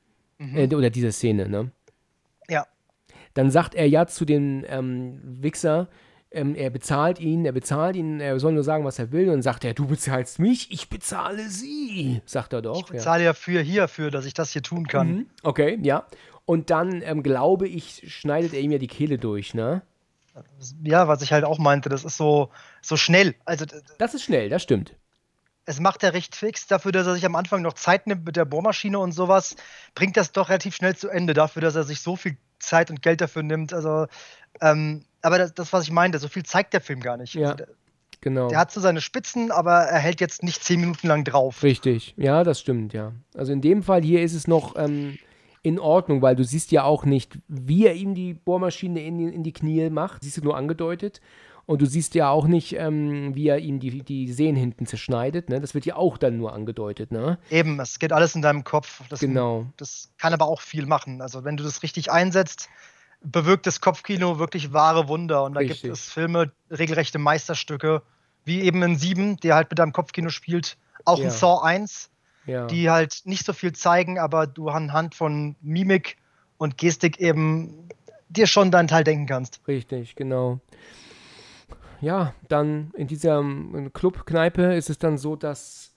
[0.55, 1.71] Äh, oder diese Szene, ne?
[2.49, 2.65] Ja.
[3.33, 5.87] Dann sagt er ja zu dem ähm, Wichser,
[6.31, 9.25] ähm, er bezahlt ihn, er bezahlt ihn, er soll nur sagen, was er will.
[9.25, 12.79] Und dann sagt er, du bezahlst mich, ich bezahle sie, sagt er doch.
[12.79, 15.07] Ich bezahle ja für hierfür, dass ich das hier tun kann.
[15.07, 15.25] Mhm.
[15.43, 16.05] Okay, ja.
[16.45, 19.83] Und dann, ähm, glaube ich, schneidet er ihm ja die Kehle durch, ne?
[20.83, 22.49] Ja, was ich halt auch meinte, das ist so,
[22.81, 23.35] so schnell.
[23.43, 23.65] Also
[23.97, 24.95] Das ist schnell, das stimmt.
[25.65, 26.67] Es macht er recht fix.
[26.67, 29.55] Dafür, dass er sich am Anfang noch Zeit nimmt mit der Bohrmaschine und sowas,
[29.95, 31.33] bringt das doch relativ schnell zu Ende.
[31.33, 33.73] Dafür, dass er sich so viel Zeit und Geld dafür nimmt.
[33.73, 34.07] Also,
[34.61, 37.33] ähm, aber das, das, was ich meinte, so viel zeigt der Film gar nicht.
[37.33, 37.51] Ja.
[37.51, 37.65] Also,
[38.21, 38.49] Genau.
[38.49, 41.63] der hat so seine Spitzen, aber er hält jetzt nicht zehn Minuten lang drauf.
[41.63, 43.13] Richtig, ja, das stimmt, ja.
[43.33, 45.17] Also in dem Fall hier ist es noch ähm,
[45.63, 49.43] in Ordnung, weil du siehst ja auch nicht, wie er ihm die Bohrmaschine in, in
[49.43, 50.23] die Knie macht.
[50.23, 51.19] Siehst du nur angedeutet.
[51.71, 55.47] Und du siehst ja auch nicht, ähm, wie er ihm die, die Sehnen hinten zerschneidet.
[55.47, 55.61] Ne?
[55.61, 57.11] Das wird ja auch dann nur angedeutet.
[57.11, 57.37] Ne?
[57.49, 59.01] Eben, es geht alles in deinem Kopf.
[59.07, 59.67] Das, Genau.
[59.77, 61.21] das kann aber auch viel machen.
[61.21, 62.67] Also, wenn du das richtig einsetzt,
[63.21, 65.45] bewirkt das Kopfkino wirklich wahre Wunder.
[65.45, 65.83] Und da Richtig.
[65.83, 68.01] gibt es Filme, regelrechte Meisterstücke,
[68.43, 70.75] wie eben in Sieben, der halt mit deinem Kopfkino spielt.
[71.05, 71.25] Auch Ja.
[71.25, 72.09] in Saw 1,
[72.47, 72.67] Ja.
[72.67, 76.17] die halt nicht so viel zeigen, aber du anhand von Mimik
[76.57, 77.87] und Gestik eben
[78.27, 79.61] dir schon deinen Teil denken kannst.
[79.69, 80.59] Richtig, genau.
[82.01, 85.93] Ja, dann in dieser ähm, Clubkneipe ist es dann so, dass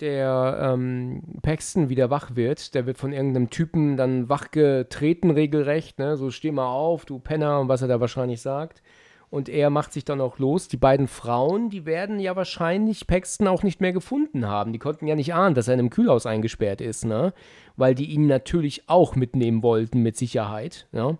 [0.00, 2.74] der ähm, Paxton wieder wach wird.
[2.74, 5.98] Der wird von irgendeinem Typen dann wachgetreten, regelrecht.
[5.98, 6.16] Ne?
[6.16, 8.82] So, steh mal auf, du Penner, und was er da wahrscheinlich sagt.
[9.28, 10.66] Und er macht sich dann auch los.
[10.66, 14.72] Die beiden Frauen, die werden ja wahrscheinlich Paxton auch nicht mehr gefunden haben.
[14.72, 17.32] Die konnten ja nicht ahnen, dass er in einem Kühlhaus eingesperrt ist, ne?
[17.76, 20.88] Weil die ihn natürlich auch mitnehmen wollten, mit Sicherheit.
[20.90, 21.16] Ja?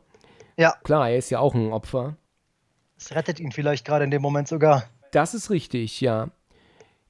[0.56, 2.16] Ja, Klar, er ist ja auch ein Opfer.
[3.00, 4.84] Es rettet ihn vielleicht gerade in dem Moment sogar.
[5.10, 6.28] Das ist richtig, ja.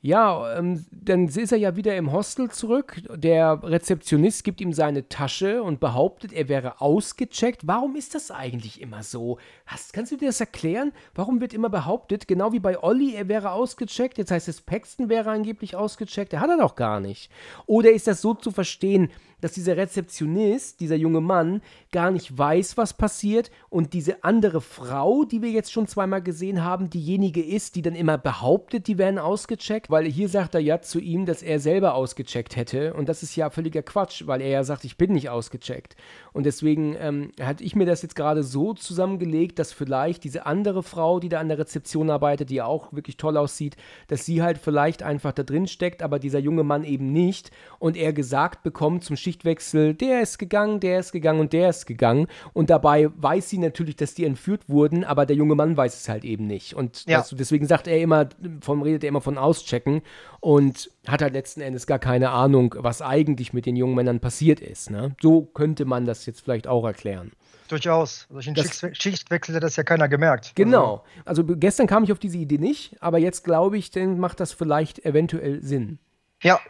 [0.03, 3.03] Ja, ähm, dann ist er ja wieder im Hostel zurück.
[3.15, 7.67] Der Rezeptionist gibt ihm seine Tasche und behauptet, er wäre ausgecheckt.
[7.67, 9.39] Warum ist das eigentlich immer so?
[9.67, 10.93] Hast, kannst du dir das erklären?
[11.15, 14.17] Warum wird immer behauptet, genau wie bei Olli, er wäre ausgecheckt?
[14.17, 16.33] Jetzt heißt es, Paxton wäre angeblich ausgecheckt.
[16.33, 17.31] Der hat er doch gar nicht.
[17.67, 19.11] Oder ist das so zu verstehen,
[19.41, 21.63] dass dieser Rezeptionist, dieser junge Mann,
[21.93, 26.65] gar nicht weiß, was passiert und diese andere Frau, die wir jetzt schon zweimal gesehen
[26.65, 30.81] haben, diejenige ist, die dann immer behauptet, die wären ausgecheckt, weil hier sagt er ja
[30.81, 32.95] zu ihm, dass er selber ausgecheckt hätte.
[32.95, 35.97] Und das ist ja völliger Quatsch, weil er ja sagt, ich bin nicht ausgecheckt.
[36.33, 40.83] Und deswegen ähm, hatte ich mir das jetzt gerade so zusammengelegt, dass vielleicht diese andere
[40.83, 43.77] Frau, die da an der Rezeption arbeitet, die ja auch wirklich toll aussieht,
[44.09, 47.51] dass sie halt vielleicht einfach da drin steckt, aber dieser junge Mann eben nicht.
[47.79, 51.87] Und er gesagt bekommt zum Schichtwechsel, der ist gegangen, der ist gegangen und der ist
[51.87, 55.95] gegangen und dabei weiß sie natürlich, dass die entführt wurden, aber der junge Mann weiß
[55.95, 57.19] es halt eben nicht und Ja.
[57.21, 58.29] weißt du, deswegen sagt er immer,
[58.61, 60.03] vom redet er immer von auschecken
[60.41, 64.61] und hat halt letzten Endes gar keine Ahnung, was eigentlich mit den jungen Männern passiert
[64.61, 64.91] ist.
[64.91, 65.15] Ne?
[65.23, 67.33] So könnte man das jetzt vielleicht auch erklären.
[67.69, 68.27] Durchaus.
[68.31, 70.53] Durch den Das- Schichtwe- Schichtwechsel hat das ja keiner gemerkt.
[70.57, 71.05] Genau.
[71.25, 74.53] Also gestern kam ich auf diese Idee nicht, aber jetzt glaube ich, dann macht das
[74.53, 75.99] vielleicht eventuell Sinn.
[76.43, 76.61] Also, ja,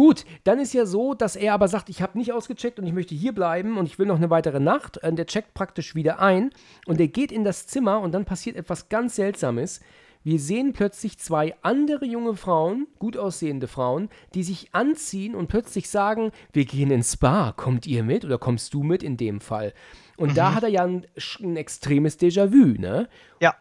[0.00, 2.94] Gut, dann ist ja so, dass er aber sagt, ich habe nicht ausgecheckt und ich
[2.94, 4.96] möchte hier bleiben und ich will noch eine weitere Nacht.
[4.96, 6.52] Und der checkt praktisch wieder ein
[6.86, 9.82] und er geht in das Zimmer und dann passiert etwas ganz Seltsames.
[10.22, 15.90] Wir sehen plötzlich zwei andere junge Frauen, gut aussehende Frauen, die sich anziehen und plötzlich
[15.90, 19.74] sagen, wir gehen ins Spa, kommt ihr mit oder kommst du mit in dem Fall?
[20.16, 21.06] Und da hat er ja ein,
[21.40, 23.06] ein extremes Déjà-vu, ne?
[23.42, 23.54] ja.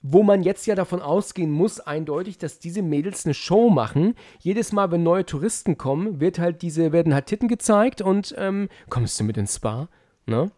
[0.00, 4.14] Wo man jetzt ja davon ausgehen muss, eindeutig, dass diese Mädels eine Show machen.
[4.38, 8.68] Jedes Mal, wenn neue Touristen kommen, wird halt diese, werden halt Titten gezeigt und ähm,
[8.90, 9.88] kommst du mit ins Spa?
[10.26, 10.50] Ne?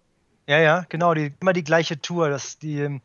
[0.47, 3.01] Ja, ja, genau, die, immer die gleiche Tour, dass die,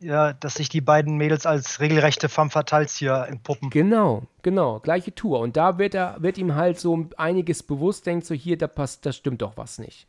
[0.00, 3.68] ja, dass sich die beiden Mädels als regelrechte femme fatales hier entpuppen.
[3.70, 5.40] Genau, genau, gleiche Tour.
[5.40, 9.04] Und da wird er, wird ihm halt so einiges bewusst, denkt so, hier, da passt,
[9.04, 10.06] da stimmt doch was nicht.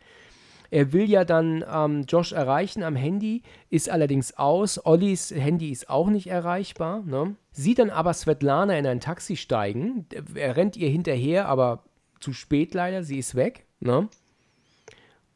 [0.72, 4.86] Er will ja dann ähm, Josh erreichen am Handy, ist allerdings aus.
[4.86, 7.04] Ollis Handy ist auch nicht erreichbar.
[7.06, 7.36] Ne?
[7.52, 10.06] Sieht dann aber Svetlana in ein Taxi steigen.
[10.36, 11.84] Er rennt ihr hinterher, aber
[12.20, 13.04] zu spät leider.
[13.04, 13.66] Sie ist weg.
[13.80, 14.08] Ne?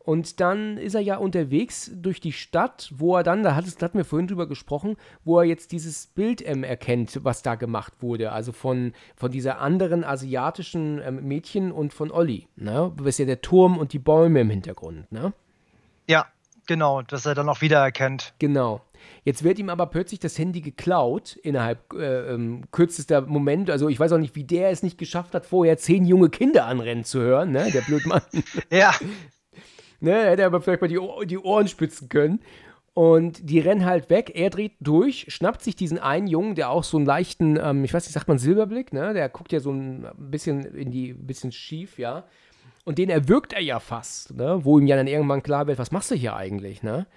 [0.09, 3.75] Und dann ist er ja unterwegs durch die Stadt, wo er dann, da, hat es,
[3.75, 7.53] da hatten wir vorhin drüber gesprochen, wo er jetzt dieses Bild ähm, erkennt, was da
[7.53, 8.31] gemacht wurde.
[8.31, 12.47] Also von, von dieser anderen asiatischen ähm, Mädchen und von Olli.
[12.55, 12.91] Ne?
[12.97, 15.11] Das ist ja der Turm und die Bäume im Hintergrund.
[15.11, 15.31] Ne?
[16.07, 16.25] Ja,
[16.65, 18.33] genau, dass er dann auch wiedererkennt.
[18.39, 18.81] Genau.
[19.25, 23.69] Jetzt wird ihm aber plötzlich das Handy geklaut innerhalb äh, ähm, kürzester Moment.
[23.69, 26.65] Also ich weiß auch nicht, wie der es nicht geschafft hat, vorher zehn junge Kinder
[26.65, 27.69] anrennen zu hören, ne?
[27.71, 28.23] Der Blödmann.
[28.71, 28.95] Ja,
[30.01, 30.25] ne?
[30.25, 32.39] Hätte er aber vielleicht mal die, die Ohren spitzen können.
[32.93, 34.31] Und die rennen halt weg.
[34.35, 37.93] Er dreht durch, schnappt sich diesen einen Jungen, der auch so einen leichten, ähm, ich
[37.93, 39.13] weiß nicht, sagt man Silberblick, ne?
[39.13, 42.25] Der guckt ja so ein bisschen in die, bisschen schief, ja.
[42.85, 44.59] Und den erwürgt er ja fast, ne?
[44.63, 47.07] Wo ihm ja dann irgendwann klar wird, was machst du hier eigentlich, ne?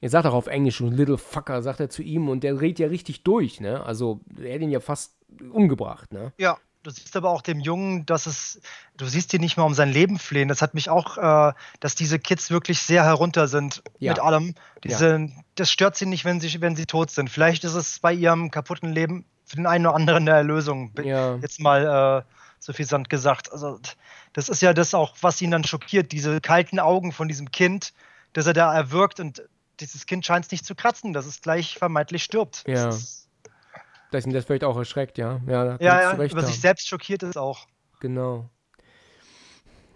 [0.00, 2.78] Er sagt auch auf Englisch schon Little Fucker, sagt er zu ihm und der dreht
[2.78, 3.84] ja richtig durch, ne?
[3.84, 5.16] Also er hat ihn ja fast
[5.50, 6.32] umgebracht, ne?
[6.38, 6.58] ja.
[6.84, 8.60] Du siehst aber auch dem Jungen, dass es,
[8.98, 10.48] du siehst ihn nicht mal um sein Leben flehen.
[10.48, 14.12] Das hat mich auch, äh, dass diese Kids wirklich sehr herunter sind Ja.
[14.12, 14.54] mit allem.
[14.84, 17.30] Diese, Das stört sie nicht, wenn sie, wenn sie tot sind.
[17.30, 20.92] Vielleicht ist es bei ihrem kaputten Leben für den einen oder anderen eine Erlösung.
[21.02, 21.36] Ja.
[21.36, 23.50] Jetzt mal äh, suffisant gesagt.
[23.50, 23.80] Also
[24.34, 27.94] das ist ja das auch, was ihn dann schockiert, diese kalten Augen von diesem Kind,
[28.34, 29.42] das er da erwürgt und
[29.80, 32.64] dieses Kind scheint es nicht zu kratzen, dass es gleich vermeintlich stirbt.
[32.66, 32.86] Ja.
[32.86, 33.23] Das ist,
[34.14, 35.40] Dass ihn das vielleicht auch erschreckt, ja.
[35.48, 36.46] Ja, ja, ja haben.
[36.46, 37.66] sich selbst schockiert es auch.
[37.98, 38.48] Genau.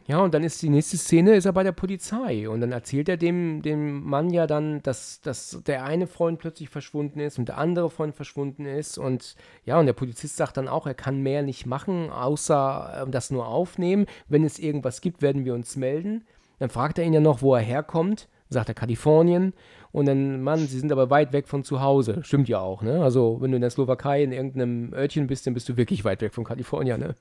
[0.08, 2.48] Ja, und dann ist die nächste Szene, ist er bei der Polizei.
[2.48, 6.68] Und dann erzählt er dem, dem Mann ja dann, dass, dass der eine Freund plötzlich
[6.68, 8.98] verschwunden ist und der andere Freund verschwunden ist.
[8.98, 13.10] Und ja, und der Polizist sagt dann auch, er kann mehr nicht machen, außer äh,
[13.10, 14.06] das nur aufnehmen.
[14.26, 16.24] Wenn es irgendwas gibt, werden wir uns melden.
[16.58, 18.28] Dann fragt er ihn ja noch, wo er herkommt.
[18.50, 19.52] Sagt er Kalifornien.
[19.92, 22.20] Und dann, Mann, sie sind aber weit weg von zu Hause.
[22.22, 23.02] Stimmt ja auch, ne?
[23.02, 26.20] Also, wenn du in der Slowakei in irgendeinem Örtchen bist, dann bist du wirklich weit
[26.20, 27.14] weg von Kalifornien, ne?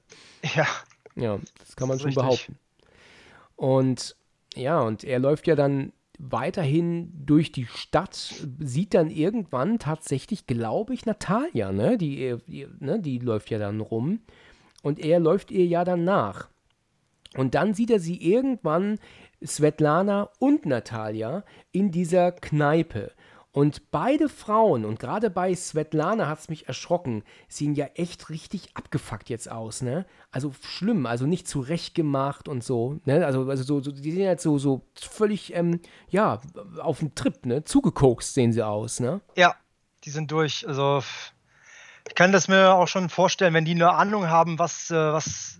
[0.55, 0.67] Ja.
[1.15, 2.23] Ja, das kann man Das schon richtig.
[2.23, 2.59] behaupten.
[3.55, 4.15] Und
[4.55, 10.93] ja, und er läuft ja dann weiterhin durch die Stadt, sieht dann irgendwann tatsächlich, glaube
[10.93, 11.97] ich, Natalia, ne?
[11.97, 12.99] Die, die, ne?
[12.99, 14.21] die läuft ja dann rum.
[14.83, 16.49] Und er läuft ihr ja dann nach.
[17.35, 18.99] Und dann sieht er sie irgendwann,
[19.45, 23.11] Svetlana und Natalia, in dieser Kneipe.
[23.51, 28.69] Und beide Frauen, und gerade bei Svetlana hat es mich erschrocken, sehen ja echt richtig
[28.75, 30.05] abgefuckt jetzt aus, ne?
[30.29, 33.25] Also schlimm, also nicht zurechtgemacht und so, ne?
[33.25, 36.39] Also, also so, so, die sehen halt so, so völlig, ähm, ja,
[36.79, 37.63] auf dem Trip, ne?
[37.63, 39.21] Zugekokst sehen sie aus, ne?
[39.35, 39.55] Ja,
[40.03, 40.67] die sind durch.
[40.67, 41.01] Also
[42.07, 45.59] ich kann das mir auch schon vorstellen, wenn die eine Ahnung haben, was, äh, was,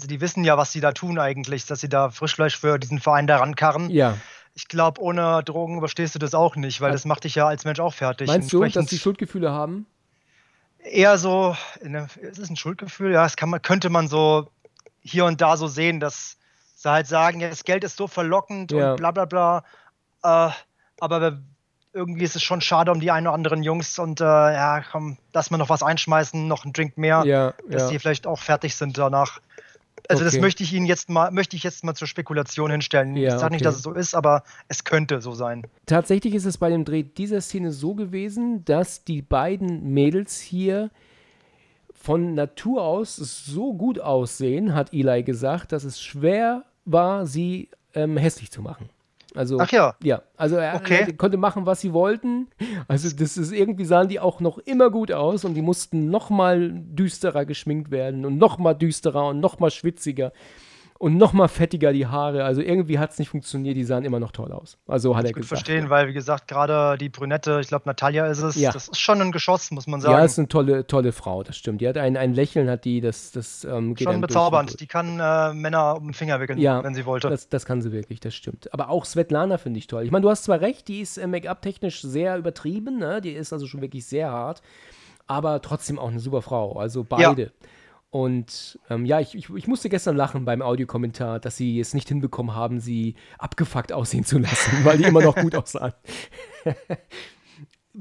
[0.00, 3.00] also die wissen ja, was sie da tun eigentlich, dass sie da Frischfleisch für diesen
[3.00, 3.90] Verein da rankarren.
[3.90, 4.16] Ja.
[4.54, 7.64] Ich glaube, ohne Drogen überstehst du das auch nicht, weil das macht dich ja als
[7.64, 8.26] Mensch auch fertig.
[8.28, 9.86] Meinst du, dass die Schuldgefühle haben?
[10.82, 13.12] eher so, in der- ist es ein Schuldgefühl?
[13.12, 14.48] Ja, das kann man, könnte man so
[15.02, 16.38] hier und da so sehen, dass
[16.74, 18.92] sie halt sagen, ja, das Geld ist so verlockend Ja.
[18.92, 19.58] und bla bla bla.
[20.22, 20.50] Äh,
[21.00, 21.38] aber
[21.92, 25.18] irgendwie ist es schon schade um die ein oder anderen Jungs und äh, ja, komm,
[25.34, 27.88] lass mal noch was einschmeißen, noch einen Drink mehr, Ja, dass ja.
[27.90, 29.40] die vielleicht auch fertig sind danach.
[30.10, 30.40] Also das Okay.
[30.40, 33.16] möchte ich Ihnen jetzt mal, möchte ich jetzt mal zur Spekulation hinstellen.
[33.16, 33.64] Ja, ich sage nicht, okay.
[33.64, 35.66] dass es so ist, aber es könnte so sein.
[35.86, 40.90] Tatsächlich ist es bei dem Dreh dieser Szene so gewesen, dass die beiden Mädels hier
[41.94, 48.16] von Natur aus so gut aussehen, hat Eli gesagt, dass es schwer war, sie ähm,
[48.16, 48.88] hässlich zu machen.
[49.34, 49.94] Also, Ach ja.
[50.02, 51.04] Ja, also er, Okay.
[51.06, 52.48] er konnte machen, was sie wollten.
[52.88, 56.30] Also das ist irgendwie sahen die auch noch immer gut aus und die mussten noch
[56.30, 60.32] mal düsterer geschminkt werden und noch mal düsterer und noch mal schwitziger
[61.00, 62.44] und noch mal fettiger die Haare.
[62.44, 63.74] Also irgendwie hat es nicht funktioniert.
[63.74, 64.76] Die sahen immer noch toll aus.
[64.86, 65.48] Also hat er Gut gesagt.
[65.48, 68.70] verstehen, weil wie gesagt, gerade die Brünette, ich glaube Natalia ist es, Ja.
[68.70, 70.18] das ist schon ein Geschoss, muss man sagen.
[70.18, 71.80] Ja, ist eine tolle, tolle Frau, das stimmt.
[71.80, 74.78] Die hat ein, ein Lächeln, hat die, das, das ähm, geht schon bezaubernd.
[74.78, 77.30] Die kann äh, Männer um den Finger wickeln, Ja, wenn sie wollte.
[77.30, 78.70] Das, das kann sie wirklich, das stimmt.
[78.74, 80.04] Aber auch Svetlana finde ich toll.
[80.04, 83.22] Ich meine, du hast zwar recht, die ist äh, Make-up-technisch sehr übertrieben, ne?
[83.22, 84.60] die ist also schon wirklich sehr hart,
[85.26, 87.52] aber trotzdem auch eine super Frau, also beide.
[88.10, 92.08] Und ähm, ja, ich, ich, ich musste gestern lachen beim Audiokommentar, dass sie es nicht
[92.08, 95.92] hinbekommen haben, sie abgefuckt aussehen zu lassen, weil die immer noch gut aussahen.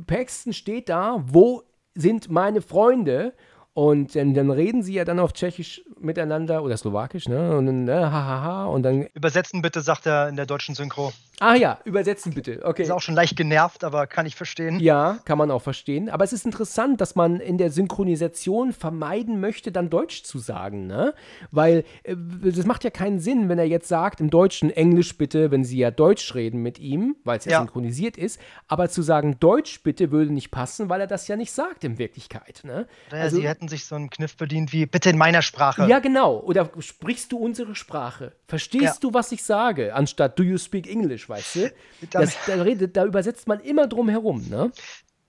[0.07, 1.63] Paxton steht da, wo
[1.93, 3.33] sind meine Freunde?
[3.73, 7.55] Und dann, dann reden sie ja dann auf Tschechisch miteinander oder Slowakisch, ne?
[7.55, 8.65] Und dann, ne, hahaha.
[8.65, 11.13] Und dann, Übersetzen bitte, sagt er in der deutschen Synchro.
[11.39, 12.61] ah ja, übersetzen bitte.
[12.65, 12.83] Okay.
[12.83, 14.79] Ist auch schon leicht genervt, aber kann ich verstehen.
[14.81, 16.09] Ja, kann man auch verstehen.
[16.09, 20.87] Aber es ist interessant, dass man in der Synchronisation vermeiden möchte, dann Deutsch zu sagen,
[20.87, 21.13] ne?
[21.51, 25.51] Weil äh, das macht ja keinen Sinn, wenn er jetzt sagt, im Deutschen Englisch bitte,
[25.51, 27.59] wenn sie ja Deutsch reden mit ihm, weil es ja, Ja.
[27.59, 28.41] synchronisiert ist.
[28.67, 31.97] Aber zu sagen Deutsch bitte würde nicht passen, weil er das ja nicht sagt in
[31.97, 32.87] Wirklichkeit, ne?
[33.11, 35.85] Naja, sie, hat, hätten sich so einen Kniff bedient wie bitte in meiner Sprache.
[35.87, 36.37] Ja, genau.
[36.39, 38.31] Oder sprichst du unsere Sprache?
[38.47, 38.93] Verstehst Ja.
[39.01, 39.93] du, was ich sage?
[39.93, 41.73] Anstatt do you speak English, weißt du?
[42.11, 44.71] Das, da, redet, da übersetzt man immer drum herum, ne?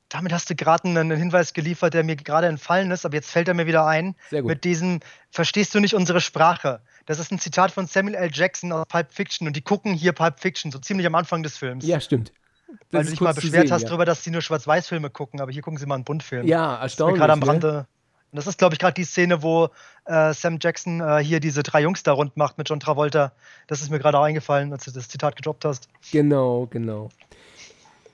[0.08, 3.48] Damit hast du gerade einen Hinweis geliefert, der mir gerade entfallen ist, aber jetzt fällt
[3.48, 4.14] er mir wieder ein.
[4.30, 4.48] Sehr gut.
[4.50, 5.00] Mit diesem
[5.30, 6.80] Verstehst du nicht unsere Sprache?
[7.06, 8.30] Das ist ein Zitat von Samuel L.
[8.32, 11.58] Jackson aus Pulp Fiction und die gucken hier Pulp Fiction, so ziemlich am Anfang des
[11.58, 11.84] Films.
[11.84, 12.32] Ja, stimmt.
[12.68, 13.88] Weil Das du ist dich mal beschwert sehen, hast ja.
[13.88, 16.46] darüber, dass sie nur Schwarz-Weiß-Filme gucken, aber hier gucken sie mal einen Buntfilm.
[16.46, 17.18] Ja, erstaunlich.
[17.18, 17.86] gerade am ne?
[18.32, 19.70] Und das ist, glaube ich, gerade die Szene, wo
[20.04, 23.32] äh, Sam Jackson äh, hier diese drei Jungs da rund macht mit John Travolta.
[23.66, 25.88] Das ist mir gerade eingefallen, als du das Zitat gedroppt hast.
[26.12, 27.10] Genau, genau.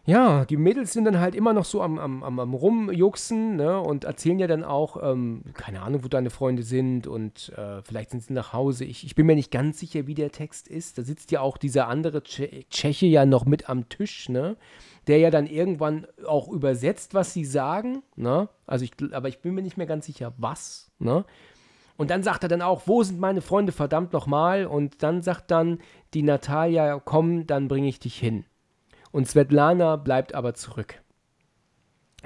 [0.09, 3.81] Ja, die Mädels sind dann halt immer noch so am, am, am, am Rumjuxen ne,
[3.81, 8.11] und erzählen ja dann auch, ähm, keine Ahnung, wo deine Freunde sind und äh, vielleicht
[8.11, 8.85] sind sie nach Hause.
[8.85, 10.97] Ich, ich bin mir nicht ganz sicher, wie der Text ist.
[10.97, 14.57] Da sitzt ja auch dieser andere Tsche Tscheche ja noch mit am Tisch, ne?
[15.09, 18.49] Der ja dann irgendwann auch übersetzt, was sie sagen, ne?
[18.65, 21.24] Also ich, aber ich bin mir nicht mehr ganz sicher, was, ne?
[21.97, 24.66] Und dann sagt er dann auch, wo sind meine Freunde, verdammt nochmal?
[24.66, 25.78] Und dann sagt dann
[26.15, 28.45] die Natalia, komm, dann bringe ich dich hin.
[29.16, 31.01] Und Svetlana bleibt aber zurück.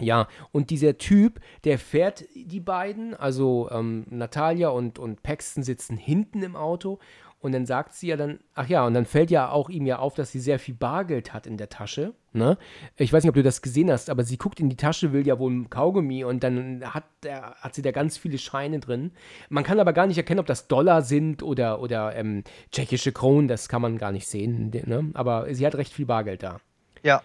[0.01, 5.97] Ja, und dieser Typ, der fährt die beiden, also ähm, Natalia und, und Paxton sitzen
[5.97, 6.99] hinten im Auto
[7.39, 10.01] und dann sagt sie ja dann, ach ja, und dann fällt ja auch ihm ja
[10.01, 12.59] auf, dass sie sehr viel Bargeld hat in der Tasche, ne?
[12.97, 15.25] Ich weiß nicht, ob du das gesehen hast, aber sie guckt in die Tasche, will
[15.25, 19.13] ja wohl Kaugummi und dann hat, der, hat sie da ganz viele Scheine drin.
[19.49, 22.43] Man kann aber gar nicht erkennen, ob das Dollar sind oder, oder ähm,
[22.73, 25.13] tschechische Kronen, das kann man gar nicht sehen, ne?
[25.15, 26.59] Aber sie hat recht viel Bargeld da.
[27.03, 27.23] Ja,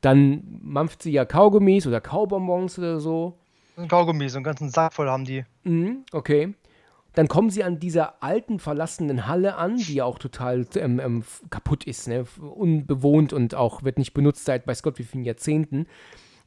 [0.00, 3.38] Dann mampft sie ja Kaugummis oder Kaubonbons oder so.
[3.76, 5.44] ein Kaugummi, so einen ganzen Sack voll haben die.
[5.64, 6.54] Mhm, okay.
[7.14, 11.24] Dann kommen sie an dieser alten, verlassenen Halle an, die ja auch total ähm, ähm,
[11.48, 12.24] kaputt ist, ne?
[12.40, 15.86] unbewohnt und auch wird nicht benutzt seit bei Scott wie vielen Jahrzehnten.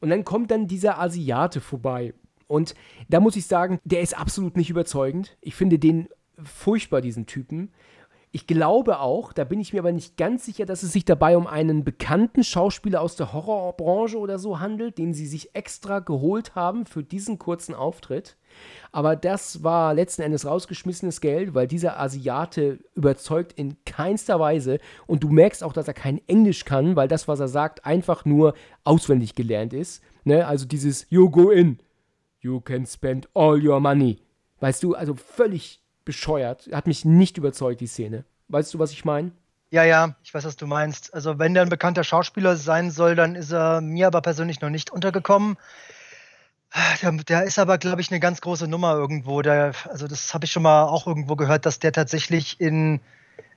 [0.00, 2.12] Und dann kommt dann dieser Asiate vorbei.
[2.46, 2.74] Und
[3.08, 5.36] da muss ich sagen, der ist absolut nicht überzeugend.
[5.40, 6.08] Ich finde den
[6.42, 7.72] furchtbar, diesen Typen.
[8.30, 11.36] Ich glaube auch, da bin ich mir aber nicht ganz sicher, dass es sich dabei
[11.36, 16.54] um einen bekannten Schauspieler aus der Horrorbranche oder so handelt, den sie sich extra geholt
[16.54, 18.36] haben für diesen kurzen Auftritt.
[18.92, 25.24] Aber das war letzten Endes rausgeschmissenes Geld, weil dieser Asiate überzeugt in keinster Weise und
[25.24, 28.52] du merkst auch, dass er kein Englisch kann, weil das, was er sagt, einfach nur
[28.84, 30.02] auswendig gelernt ist.
[30.24, 30.46] Ne?
[30.46, 31.78] Also dieses You go in,
[32.40, 34.18] you can spend all your money.
[34.60, 36.70] Weißt du, also völlig bescheuert.
[36.72, 38.24] Hat mich nicht überzeugt, die Szene.
[38.48, 39.30] Weißt du, was ich meine?
[39.70, 41.12] Ja, ja, ich weiß, was du meinst.
[41.12, 44.70] Also, wenn der ein bekannter Schauspieler sein soll, dann ist er mir aber persönlich noch
[44.70, 45.58] nicht untergekommen.
[47.02, 49.42] Der, der ist aber, glaube ich, eine ganz große Nummer irgendwo.
[49.42, 53.00] Der, also, das habe ich schon mal auch irgendwo gehört, dass der tatsächlich in,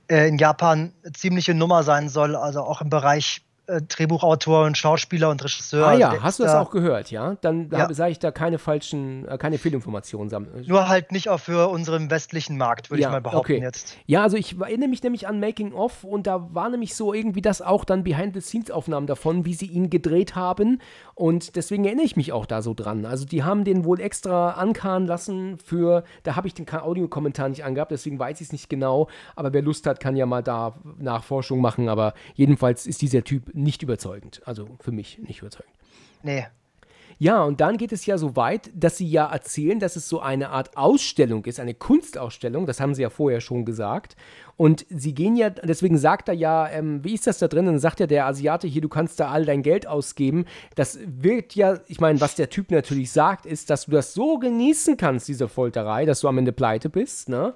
[0.09, 2.35] äh, in Japan ziemliche Nummer sein soll.
[2.35, 3.45] Also auch im Bereich
[3.79, 5.85] Drehbuchautor und Schauspieler und Regisseur.
[5.85, 7.35] ah Also, ja, der hast ist du das da auch gehört, ja?
[7.41, 7.93] Dann Ja.
[7.93, 10.65] sage ich da keine falschen, äh, keine Fehlinformationen sammeln.
[10.67, 13.61] Nur halt nicht auch für unseren westlichen Markt, würde Ja, ich mal behaupten okay.
[13.61, 13.97] jetzt.
[14.05, 17.41] Ja, also ich erinnere mich nämlich an Making of und da war nämlich so irgendwie
[17.41, 20.81] das auch dann Behind-the-Scenes-Aufnahmen davon, wie sie ihn gedreht haben
[21.15, 23.05] und deswegen erinnere ich mich auch da so dran.
[23.05, 27.63] Also die haben den wohl extra ankarren lassen für, da habe ich den Audiokommentar nicht
[27.63, 30.75] angehabt, deswegen weiß ich es nicht genau, aber wer Lust hat, kann ja mal da
[30.97, 35.73] Nachforschung machen, aber jedenfalls ist dieser Typ nicht überzeugend, also für mich nicht überzeugend.
[36.23, 36.45] Nee.
[37.21, 40.21] Ja, und dann geht es ja so weit, dass sie ja erzählen, dass es so
[40.21, 44.15] eine Art Ausstellung ist, eine Kunstausstellung, das haben sie ja vorher schon gesagt.
[44.57, 47.67] Und sie gehen ja, deswegen sagt er ja, ähm, wie ist das da drin?
[47.67, 50.45] Dann sagt ja der Asiate hier, du kannst da all dein Geld ausgeben.
[50.73, 54.39] Das wird ja, ich meine, was der Typ natürlich sagt, ist, dass du das so
[54.39, 57.53] genießen kannst, diese Folterei, dass du am Ende pleite bist, ne?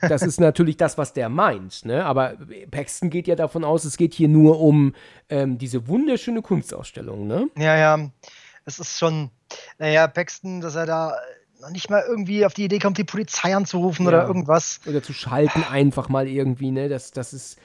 [0.00, 2.06] Das ist natürlich das, was der meint, ne?
[2.06, 2.38] Aber
[2.70, 4.94] Paxton geht ja davon aus, es geht hier nur um
[5.28, 7.50] ähm, diese wunderschöne Kunstausstellung, ne?
[7.58, 8.10] Ja, ja.
[8.64, 9.30] Es ist schon,
[9.78, 11.16] naja, Paxton, dass er da
[11.60, 14.08] noch nicht mal irgendwie auf die Idee kommt, die Polizei anzurufen Ja.
[14.08, 14.80] oder irgendwas.
[14.86, 16.88] oder zu schalten einfach mal irgendwie, ne?
[16.88, 17.58] Das, das ist.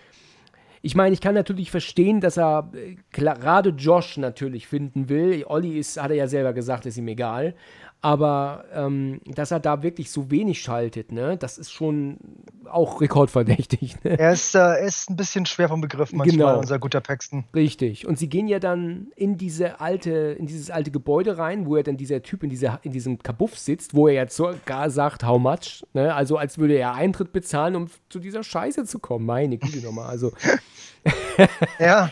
[0.82, 5.44] Ich meine, ich kann natürlich verstehen, dass er äh, gerade Josh natürlich finden will.
[5.46, 7.54] Olli ist, hat er ja selber gesagt, ist ihm egal.
[8.02, 12.18] Aber ähm, dass er da wirklich so wenig schaltet, ne, das ist schon
[12.64, 14.18] auch rekordverdächtig, ne?
[14.18, 16.60] Er ist, äh, ist ein bisschen schwer vom Begriff manchmal, Genau.
[16.60, 17.44] unser guter Paxton.
[17.54, 18.08] Richtig.
[18.08, 21.84] Und sie gehen ja dann in diese alte, in dieses alte Gebäude rein, wo er
[21.84, 25.38] dann dieser Typ in, dieser, in diesem Kabuff sitzt, wo er ja sogar sagt, how
[25.38, 25.84] much?
[25.94, 26.14] Ne?
[26.16, 29.26] Also als würde er Eintritt bezahlen, um zu dieser Scheiße zu kommen.
[29.26, 30.08] Meine Güte nochmal.
[30.08, 30.32] Also,
[31.80, 32.12] Ja,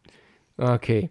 [0.56, 1.10] okay.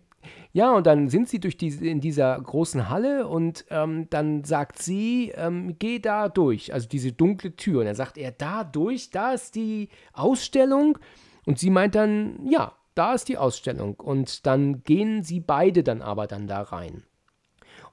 [0.51, 4.81] Ja, und dann sind sie durch diese, in dieser großen Halle und ähm, dann sagt
[4.81, 7.81] sie, ähm, geh da durch, also diese dunkle Tür.
[7.81, 10.97] Und dann sagt er, da durch, da ist die Ausstellung.
[11.45, 13.95] Und sie meint dann, ja, da ist die Ausstellung.
[13.95, 17.03] Und dann gehen sie beide dann aber dann da rein.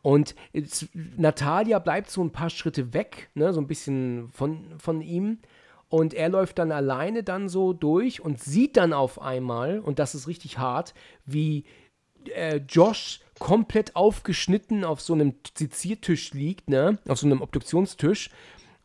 [0.00, 5.02] Und jetzt, Natalia bleibt so ein paar Schritte weg, ne, so ein bisschen von, von
[5.02, 5.40] ihm.
[5.88, 10.14] Und er läuft dann alleine dann so durch und sieht dann auf einmal, und das
[10.14, 11.64] ist richtig hart, wie
[12.30, 16.98] äh, Josh komplett aufgeschnitten auf so einem Seziertisch liegt, ne?
[17.06, 18.30] Auf so einem Obduktionstisch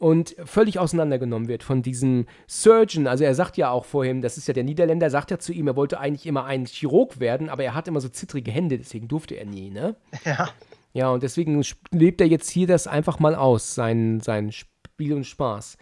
[0.01, 3.05] und völlig auseinandergenommen wird von diesem Surgeon.
[3.05, 5.67] Also er sagt ja auch vorhin, das ist ja der Niederländer, sagt ja zu ihm,
[5.67, 9.07] er wollte eigentlich immer ein Chirurg werden, aber er hat immer so zittrige Hände, deswegen
[9.07, 9.95] durfte er nie, ne?
[10.25, 10.49] Ja.
[10.93, 15.25] Ja, und deswegen lebt er jetzt hier das einfach mal aus, sein, sein Spiel und
[15.25, 15.77] Spaß.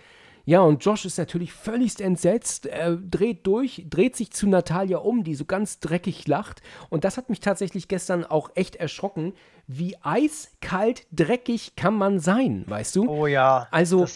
[0.46, 5.24] Ja, und Josh ist natürlich völligst entsetzt, er dreht durch, dreht sich zu Natalia um,
[5.24, 6.62] die so ganz dreckig lacht.
[6.90, 9.34] Und das hat mich tatsächlich gestern auch echt erschrocken.
[9.72, 13.08] Wie eiskalt dreckig kann man sein, weißt du?
[13.08, 13.68] Oh ja.
[13.70, 14.08] Also,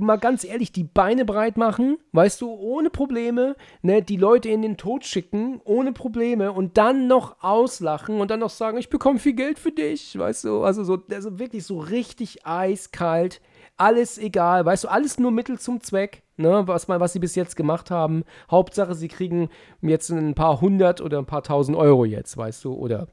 [0.00, 4.62] mal ganz ehrlich, die Beine breit machen, weißt du, ohne Probleme, ne, die Leute in
[4.62, 9.18] den Tod schicken, ohne Probleme und dann noch auslachen und dann noch sagen, ich bekomme
[9.18, 13.42] viel Geld für dich, weißt du, also so, also wirklich so richtig eiskalt,
[13.78, 17.34] alles egal, weißt du, alles nur Mittel zum Zweck, ne, was, mal, was sie bis
[17.34, 18.24] jetzt gemacht haben.
[18.50, 19.48] Hauptsache, sie kriegen
[19.80, 23.08] jetzt ein paar hundert oder ein paar tausend Euro jetzt, weißt du, oder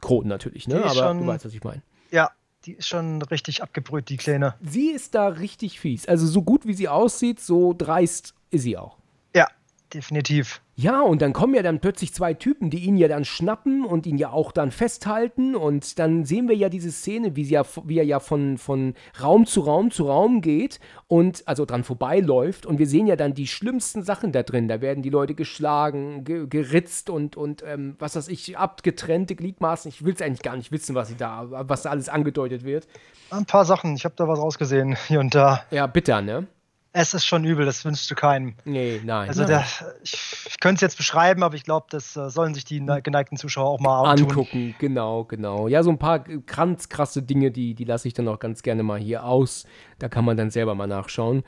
[0.00, 1.82] Kronen natürlich, ne, aber du schon- weißt, was ich meine.
[2.10, 2.30] Ja,
[2.64, 4.54] die ist schon richtig abgebrüht, die Kleine.
[4.60, 6.06] Sie ist da richtig fies.
[6.06, 8.98] Also so gut wie sie aussieht, so dreist ist sie auch.
[9.34, 9.48] Ja,
[9.92, 10.61] definitiv.
[10.74, 14.06] Ja, und dann kommen ja dann plötzlich zwei Typen, die ihn ja dann schnappen und
[14.06, 15.54] ihn ja auch dann festhalten.
[15.54, 18.94] Und dann sehen wir ja diese Szene, wie, sie ja, wie er ja von, von
[19.22, 22.64] Raum zu Raum zu Raum geht und also dran vorbeiläuft.
[22.64, 24.66] Und wir sehen ja dann die schlimmsten Sachen da drin.
[24.66, 29.90] Da werden die Leute geschlagen, ge geritzt und, und ähm, was weiß ich, abgetrennte Gliedmaßen.
[29.90, 32.88] Ich will es eigentlich gar nicht wissen, was, sie da, was da alles angedeutet wird.
[33.30, 35.64] Ein paar Sachen, ich habe da was rausgesehen hier und da.
[35.70, 36.46] Ja, bitter, ne?
[36.94, 38.54] Es ist schon übel, das wünschst du keinem.
[38.66, 39.28] Nee, nein.
[39.28, 39.50] Also nein.
[39.50, 42.80] da, ich, ich könnte es jetzt beschreiben, aber ich glaube, das äh, sollen sich die
[42.80, 45.68] ne- geneigten Zuschauer auch mal angucken, genau, genau.
[45.68, 48.82] Ja, so ein paar ganz krasse Dinge, die, die lasse ich dann auch ganz gerne
[48.82, 49.64] mal hier aus.
[49.98, 51.44] Da kann man dann selber mal nachschauen.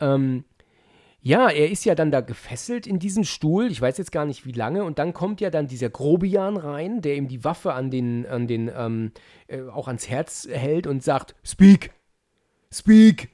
[0.00, 0.44] Ähm,
[1.20, 3.70] ja, er ist ja dann da gefesselt in diesem Stuhl.
[3.70, 4.82] Ich weiß jetzt gar nicht wie lange.
[4.82, 8.48] Und dann kommt ja dann dieser Grobian rein, der ihm die Waffe an den, an
[8.48, 9.12] den, ähm,
[9.46, 11.92] äh, auch ans Herz hält und sagt: Speak!
[12.72, 13.30] Speak!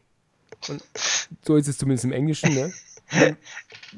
[0.69, 0.83] Und
[1.45, 2.73] so ist es zumindest im Englischen, ne?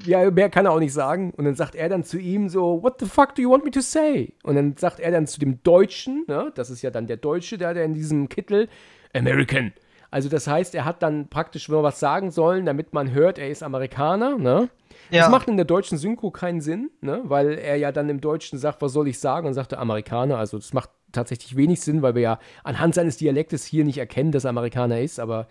[0.05, 1.30] Ja, mehr kann er auch nicht sagen.
[1.36, 3.70] Und dann sagt er dann zu ihm so, what the fuck do you want me
[3.70, 4.34] to say?
[4.43, 7.56] Und dann sagt er dann zu dem Deutschen, ne, das ist ja dann der Deutsche,
[7.56, 8.68] der, der in diesem Kittel,
[9.14, 9.72] American.
[10.10, 13.48] Also das heißt, er hat dann praktisch nur was sagen sollen, damit man hört, er
[13.48, 14.68] ist Amerikaner, ne?
[15.10, 15.28] Das Ja.
[15.28, 17.22] macht in der deutschen Synchro keinen Sinn, ne?
[17.24, 19.47] Weil er ja dann im Deutschen sagt, was soll ich sagen?
[19.47, 20.38] Und sagt er Amerikaner.
[20.38, 24.32] Also das macht tatsächlich wenig Sinn, weil wir ja anhand seines Dialektes hier nicht erkennen,
[24.32, 25.48] dass er Amerikaner ist, aber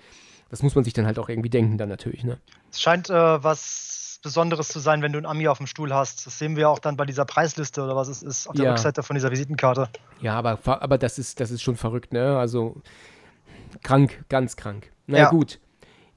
[0.49, 2.37] das muss man sich dann halt auch irgendwie denken dann natürlich, ne?
[2.71, 6.25] Es scheint äh, was Besonderes zu sein, wenn du einen Ami auf dem Stuhl hast.
[6.25, 8.71] Das sehen wir auch dann bei dieser Preisliste oder was es ist, auf der Ja.
[8.71, 9.87] Rückseite von dieser Visitenkarte.
[10.19, 12.37] Ja, aber, aber das, ist, das ist schon verrückt, ne?
[12.37, 12.81] Also
[13.83, 14.91] krank, ganz krank.
[15.05, 15.17] Na.
[15.19, 15.29] Ja.
[15.29, 15.59] gut.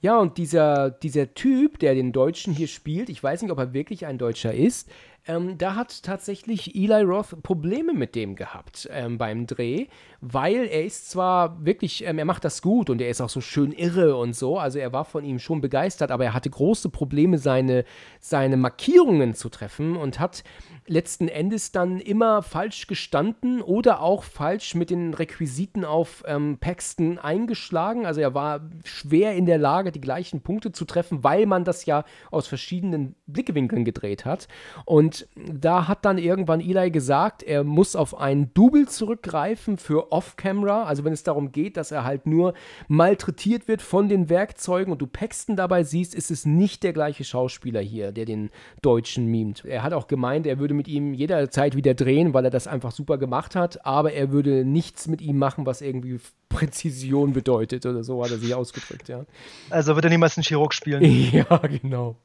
[0.00, 3.72] Ja, und dieser, dieser Typ, der den Deutschen hier spielt, ich weiß nicht, ob er
[3.72, 4.88] wirklich ein Deutscher ist,
[5.28, 9.86] ähm, da hat tatsächlich Eli Roth Probleme mit dem gehabt ähm, beim Dreh,
[10.22, 13.42] weil er ist zwar wirklich, ähm, er macht das gut und er ist auch so
[13.42, 16.88] schön irre und so, also er war von ihm schon begeistert, aber er hatte große
[16.88, 17.84] Probleme, seine,
[18.20, 20.44] seine Markierungen zu treffen und hat
[20.88, 27.18] letzten Endes dann immer falsch gestanden oder auch falsch mit den Requisiten auf ähm, Paxton
[27.18, 28.06] eingeschlagen.
[28.06, 31.86] Also er war schwer in der Lage, die gleichen Punkte zu treffen, weil man das
[31.86, 34.48] ja aus verschiedenen Blickwinkeln gedreht hat.
[34.84, 40.84] Und da hat dann irgendwann Eli gesagt, er muss auf einen Double zurückgreifen für Off-Camera.
[40.84, 42.54] Also wenn es darum geht, dass er halt nur
[42.88, 47.24] malträtiert wird von den Werkzeugen und du Paxton dabei siehst, ist es nicht der gleiche
[47.24, 48.51] Schauspieler hier, der den
[48.82, 49.64] Deutschen mimt.
[49.64, 52.93] Er hat auch gemeint, er würde mit ihm jederzeit wieder drehen, weil er das einfach
[52.93, 56.18] super gemacht hat, aber er würde nichts mit ihm machen, was irgendwie
[56.48, 59.24] Präzision bedeutet oder so hat er sich ausgedrückt, ja.
[59.70, 61.02] Also wird er niemals einen Chirurg spielen.
[61.32, 62.16] Ja, genau.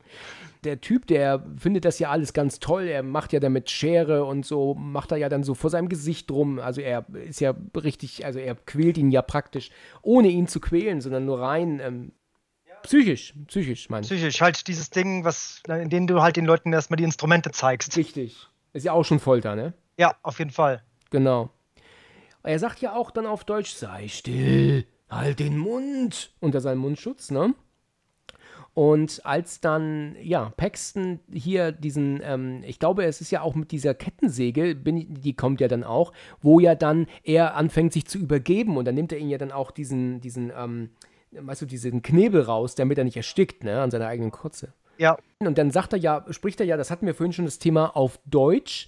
[0.64, 2.84] Der Typ, der findet das ja alles ganz toll.
[2.88, 6.31] Er macht ja damit Schere und so, macht er ja dann so vor seinem Gesicht
[6.31, 6.60] rum.
[6.60, 11.01] Also er ist ja richtig, also er quält ihn ja praktisch, ohne ihn zu quälen,
[11.01, 12.11] sondern nur rein ähm,
[12.84, 14.10] psychisch, psychisch meine ich.
[14.10, 17.97] Psychisch, halt dieses Ding, was, in dem du halt den Leuten erstmal die Instrumente zeigst.
[17.97, 18.47] Richtig.
[18.73, 19.73] Ist ja auch schon Folter, ne?
[19.97, 20.84] Ja, auf jeden Fall.
[21.10, 21.49] Genau.
[22.43, 27.31] Er sagt ja auch dann auf Deutsch, sei still, halt den Mund unter seinem Mundschutz,
[27.31, 27.55] ne?
[28.73, 33.72] Und als dann, ja, Paxton hier diesen, ähm, ich glaube, es ist ja auch mit
[33.72, 36.11] dieser Kettensäge, bin, die kommt ja dann auch,
[36.41, 39.51] wo ja dann er anfängt, sich zu übergeben und dann nimmt er ihn ja dann
[39.51, 40.89] auch diesen, diesen, ähm,
[41.39, 44.73] weißt du, diesen Knebel raus, damit er nicht erstickt, ne, an seiner eigenen Kotze.
[44.97, 47.60] Ja, Und dann sagt er ja, spricht er ja, das hatten wir vorhin schon das
[47.60, 48.88] Thema auf Deutsch,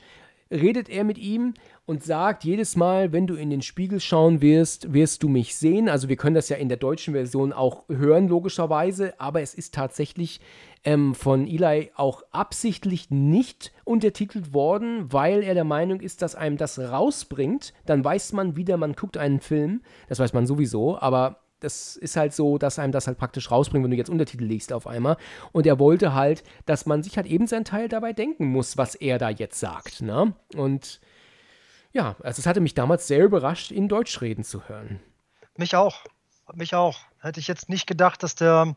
[0.52, 1.56] redet er mit ihm
[1.86, 5.90] und sagt jedes Mal, wenn du in den Spiegel schauen wirst, wirst du mich sehen.
[5.90, 9.74] Also wir können das ja in der deutschen Version auch hören, logischerweise, aber es ist
[9.74, 10.40] tatsächlich
[10.84, 16.58] ähm, von Eli auch absichtlich nicht untertitelt worden, weil er der Meinung ist, dass einem
[16.58, 17.74] das rausbringt.
[17.86, 19.82] Dann weiß man wieder, man guckt einen Film.
[20.08, 23.84] Das weiß man sowieso, aber das ist halt so, dass einem das halt praktisch rausbringt,
[23.84, 25.18] wenn du jetzt Untertitel liest auf einmal.
[25.52, 28.96] Und er wollte halt, dass man sich halt eben seinen Teil dabei denken muss, was
[28.96, 30.02] er da jetzt sagt.
[30.02, 30.34] Ne?
[30.56, 31.00] Und
[31.92, 35.00] ja, also es hatte mich damals sehr überrascht, ihn Deutsch reden zu hören.
[35.58, 36.04] Mich auch.
[36.54, 37.00] Mich auch.
[37.20, 38.76] Hätte ich jetzt nicht gedacht, dass der,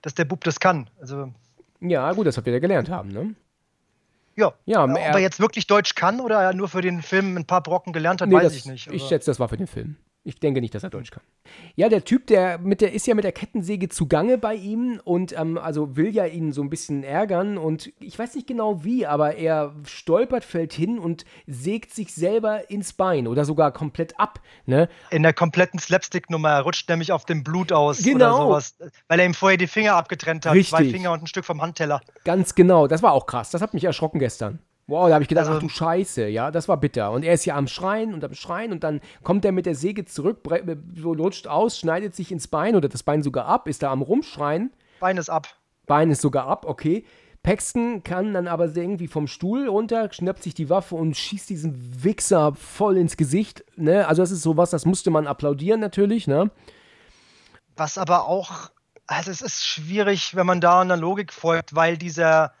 [0.00, 0.88] dass der Bub das kann.
[1.00, 1.32] Also.
[1.80, 3.34] Ja, gut, das habt ihr ja gelernt haben, ne?
[4.36, 7.46] Ja, ja ob er jetzt wirklich Deutsch kann oder er nur für den Film ein
[7.46, 8.90] paar Brocken gelernt hat, nee, weiß das, ich nicht.
[8.90, 9.96] Ich schätze, das war für den Film.
[10.24, 11.24] Ich denke nicht, dass er Deutsch kann.
[11.74, 15.36] Ja, der Typ, der mit der ist ja mit der Kettensäge zugange bei ihm und
[15.36, 19.04] ähm, also will ja ihn so ein bisschen ärgern und ich weiß nicht genau wie,
[19.04, 24.40] aber er stolpert, fällt hin und sägt sich selber ins Bein oder sogar komplett ab.
[24.64, 24.88] Ne?
[25.10, 28.48] In der kompletten Slapstick-Nummer, er rutscht nämlich auf dem Blut aus genau.
[28.48, 28.76] oder sowas,
[29.08, 30.70] weil er ihm vorher die Finger abgetrennt hat, Richtig.
[30.70, 32.00] zwei Finger und ein Stück vom Handteller.
[32.24, 34.60] Ganz genau, das war auch krass, das hat mich erschrocken gestern.
[34.92, 37.12] Wow, da habe ich gedacht, also, ach du Scheiße, ja, das war bitter.
[37.12, 39.74] Und er ist ja am Schreien und am Schreien und dann kommt er mit der
[39.74, 40.40] Säge zurück,
[40.94, 44.02] so lutscht aus, schneidet sich ins Bein oder das Bein sogar ab, ist da am
[44.02, 44.70] Rumschreien.
[45.00, 45.48] Bein ist ab.
[45.86, 47.06] Bein ist sogar ab, okay.
[47.42, 52.04] Paxton kann dann aber irgendwie vom Stuhl runter, schnappt sich die Waffe und schießt diesen
[52.04, 53.64] Wichser voll ins Gesicht.
[53.76, 54.06] Ne?
[54.06, 56.26] Also das ist sowas, das musste man applaudieren natürlich.
[56.26, 56.50] Ne?
[57.76, 58.68] Was aber auch,
[59.06, 62.52] also es ist schwierig, wenn man da einer Logik folgt, weil dieser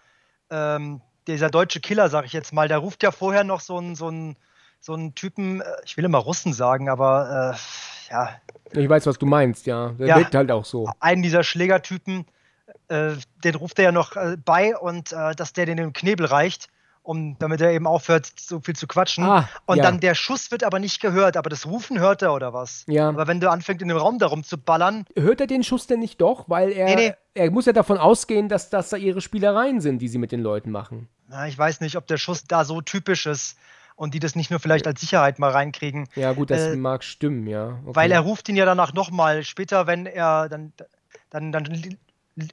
[0.48, 3.94] ähm, dieser deutsche Killer, sag ich jetzt mal, der ruft ja vorher noch so einen,
[3.94, 4.36] so einen,
[4.80, 8.30] so einen Typen, äh, ich will immer Russen sagen, aber äh, ja.
[8.72, 9.90] Ich weiß, was du meinst, ja.
[9.98, 10.90] Der ja, wirkt halt auch so.
[11.00, 12.26] Einen dieser Schlägertypen,
[12.88, 13.12] äh,
[13.44, 16.68] den ruft er ja noch äh, bei und äh, dass der den im Knebel reicht
[17.02, 19.24] um, damit er eben aufhört, so viel zu quatschen.
[19.24, 19.82] Ah, und ja.
[19.82, 22.84] dann der Schuss wird aber nicht gehört, aber das Rufen hört er oder was?
[22.86, 23.08] Ja.
[23.08, 25.04] Aber wenn du anfängst, in dem Raum darum zu ballern.
[25.16, 26.48] Hört er den Schuss denn nicht doch?
[26.48, 27.14] Weil er, nee, nee.
[27.34, 30.40] er muss ja davon ausgehen, dass das da ihre Spielereien sind, die sie mit den
[30.40, 31.08] Leuten machen.
[31.28, 33.58] Na, ich weiß nicht, ob der Schuss da so typisch ist
[33.96, 36.08] und die das nicht nur vielleicht als Sicherheit mal reinkriegen.
[36.14, 37.78] Ja, gut, das äh, mag stimmen, ja.
[37.84, 37.96] Okay.
[37.96, 40.72] Weil er ruft ihn ja danach nochmal später, wenn er dann,
[41.30, 41.64] dann, dann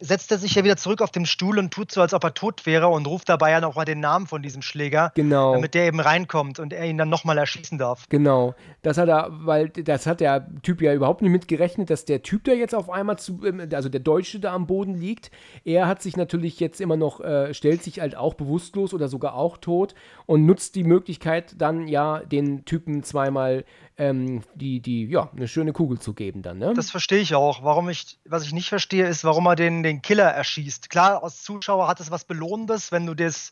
[0.01, 2.33] setzt er sich ja wieder zurück auf den Stuhl und tut so, als ob er
[2.33, 5.53] tot wäre und ruft dabei ja nochmal den Namen von diesem Schläger, genau.
[5.53, 8.05] damit der eben reinkommt und er ihn dann nochmal erschießen darf.
[8.09, 12.23] Genau, das hat er, weil das hat der Typ ja überhaupt nicht mitgerechnet, dass der
[12.23, 15.31] Typ da jetzt auf einmal zu, ähm, also der Deutsche da am Boden liegt.
[15.63, 19.35] Er hat sich natürlich jetzt immer noch, äh, stellt sich halt auch bewusstlos oder sogar
[19.35, 19.95] auch tot
[20.25, 23.63] und nutzt die Möglichkeit dann ja den Typen zweimal
[23.99, 26.73] ähm, die, die, ja, eine schöne Kugel zu geben dann, ne?
[26.73, 27.63] Das verstehe ich auch.
[27.63, 30.89] Warum ich, was ich nicht verstehe, ist, warum er den, den Killer erschießt.
[30.89, 33.51] Klar, als Zuschauer hat es was Belohnendes, wenn du das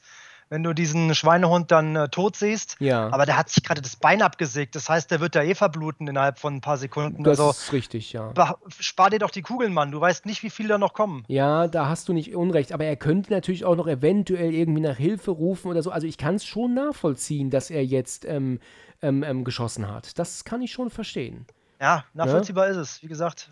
[0.50, 2.78] wenn du diesen Schweinehund dann äh, tot siehst.
[2.80, 3.10] Ja.
[3.12, 4.76] Aber der hat sich gerade das Bein abgesägt.
[4.76, 7.24] Das heißt, der wird da eh verbluten innerhalb von ein paar Sekunden.
[7.24, 8.34] Das also, ist richtig, ja.
[8.80, 9.92] Spar dir doch die Kugeln, Mann.
[9.92, 11.26] Du weißt nicht, wie viele da noch kommen.
[11.28, 12.72] Ja, da hast du nicht Unrecht.
[12.72, 15.92] Aber er könnte natürlich auch noch eventuell irgendwie nach Hilfe rufen oder so.
[15.92, 18.60] Also ich kann es schon nachvollziehen, dass er jetzt ähm,
[19.02, 20.18] ähm, ähm, geschossen hat.
[20.20, 21.46] Das kann ich schon verstehen.
[21.80, 22.72] Ja, nachvollziehbar ja?
[22.72, 23.04] ist es.
[23.04, 23.52] Wie gesagt.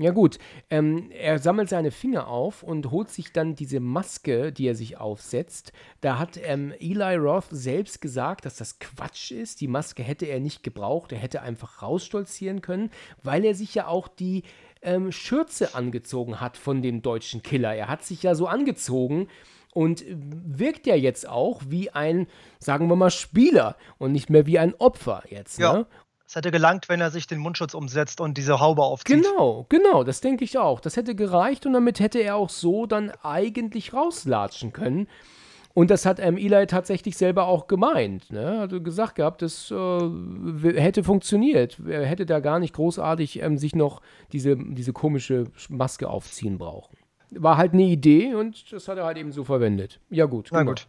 [0.00, 0.38] Ja gut,
[0.70, 4.96] ähm, er sammelt seine Finger auf und holt sich dann diese Maske, die er sich
[4.96, 5.72] aufsetzt.
[6.00, 9.60] Da hat ähm, Eli Roth selbst gesagt, dass das Quatsch ist.
[9.60, 11.12] Die Maske hätte er nicht gebraucht.
[11.12, 12.88] Er hätte einfach rausstolzieren können,
[13.22, 14.44] weil er sich ja auch die
[14.80, 17.74] ähm, Schürze angezogen hat von dem deutschen Killer.
[17.74, 19.28] Er hat sich ja so angezogen,
[19.72, 22.26] und wirkt ja jetzt auch wie ein,
[22.58, 25.58] sagen wir mal, Spieler und nicht mehr wie ein Opfer jetzt.
[25.58, 25.72] Ja.
[25.72, 25.86] Ne?
[26.26, 29.24] Es hätte gelangt, wenn er sich den Mundschutz umsetzt und diese Haube aufzieht.
[29.24, 30.78] Genau, genau, das denke ich auch.
[30.78, 35.08] Das hätte gereicht und damit hätte er auch so dann eigentlich rauslatschen können.
[35.74, 38.30] Und das hat ähm, Eli tatsächlich selber auch gemeint.
[38.30, 38.60] Ne?
[38.60, 41.78] Also gesagt gehabt, das äh, hätte funktioniert.
[41.84, 44.00] Er hätte da gar nicht großartig ähm, sich noch
[44.32, 46.99] diese, diese komische Maske aufziehen brauchen
[47.32, 50.00] war halt eine Idee und das hat er halt eben so verwendet.
[50.10, 50.48] Ja, gut.
[50.52, 50.86] Na gut.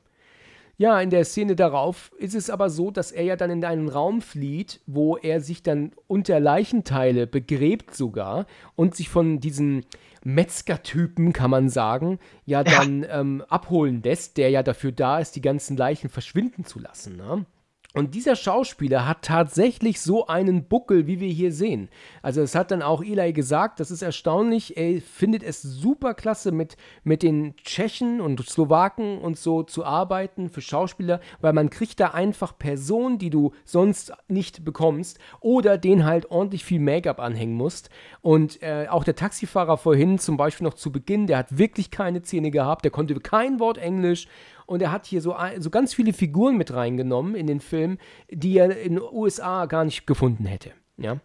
[0.77, 3.87] Ja, in der Szene darauf ist es aber so, dass er ja dann in einen
[3.87, 9.85] Raum flieht, wo er sich dann unter Leichenteile begräbt sogar und sich von diesen
[10.23, 13.21] Metzgertypen, kann man sagen, ja dann ja.
[13.21, 17.15] Ähm, abholen lässt, der ja dafür da ist, die ganzen Leichen verschwinden zu lassen.
[17.15, 17.45] Ne?
[17.93, 21.89] Und dieser Schauspieler hat tatsächlich so einen Buckel, wie wir hier sehen.
[22.21, 26.53] Also es hat dann auch Eli gesagt, das ist erstaunlich, er findet es super klasse
[26.53, 31.99] mit, mit den Tschechen und Slowaken und so zu arbeiten für Schauspieler, weil man kriegt
[31.99, 37.55] da einfach Personen, die du sonst nicht bekommst oder denen halt ordentlich viel Make-up anhängen
[37.55, 37.89] musst.
[38.21, 42.21] Und äh, auch der Taxifahrer vorhin zum Beispiel noch zu Beginn, der hat wirklich keine
[42.21, 44.27] Zähne gehabt, der konnte kein Wort Englisch
[44.71, 47.97] Und er hat hier so, so ganz viele Figuren mit reingenommen in den Film,
[48.29, 50.71] die er in den USA gar nicht gefunden hätte.
[50.95, 51.19] Ja.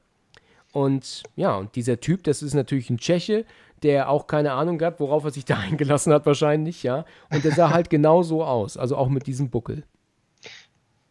[0.72, 3.44] Und ja, und dieser Typ, das ist natürlich ein Tscheche,
[3.84, 7.04] der auch keine Ahnung hat, worauf er sich da eingelassen hat, wahrscheinlich, ja.
[7.32, 9.84] Und der sah halt genau so aus, also auch mit diesem Buckel.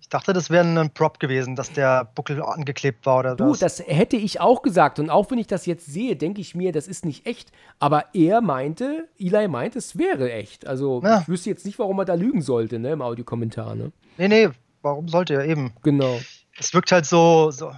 [0.06, 3.58] Ich dachte, das wäre ein Prop gewesen, dass der Buckel angeklebt war oder Du, was.
[3.58, 5.00] das hätte ich auch gesagt.
[5.00, 7.52] Und auch wenn ich das jetzt sehe, denke ich mir, das ist nicht echt.
[7.80, 10.68] Aber er meinte, Eli meint, es wäre echt.
[10.68, 11.22] Also ja.
[11.22, 13.92] ich wüsste jetzt nicht, warum er da lügen sollte, ne, im Audiokommentar, ne?
[14.20, 14.50] Nee, nee,
[14.84, 15.74] warum sollte er eben?
[15.82, 16.20] Genau.
[16.56, 17.72] Es wirkt halt so, so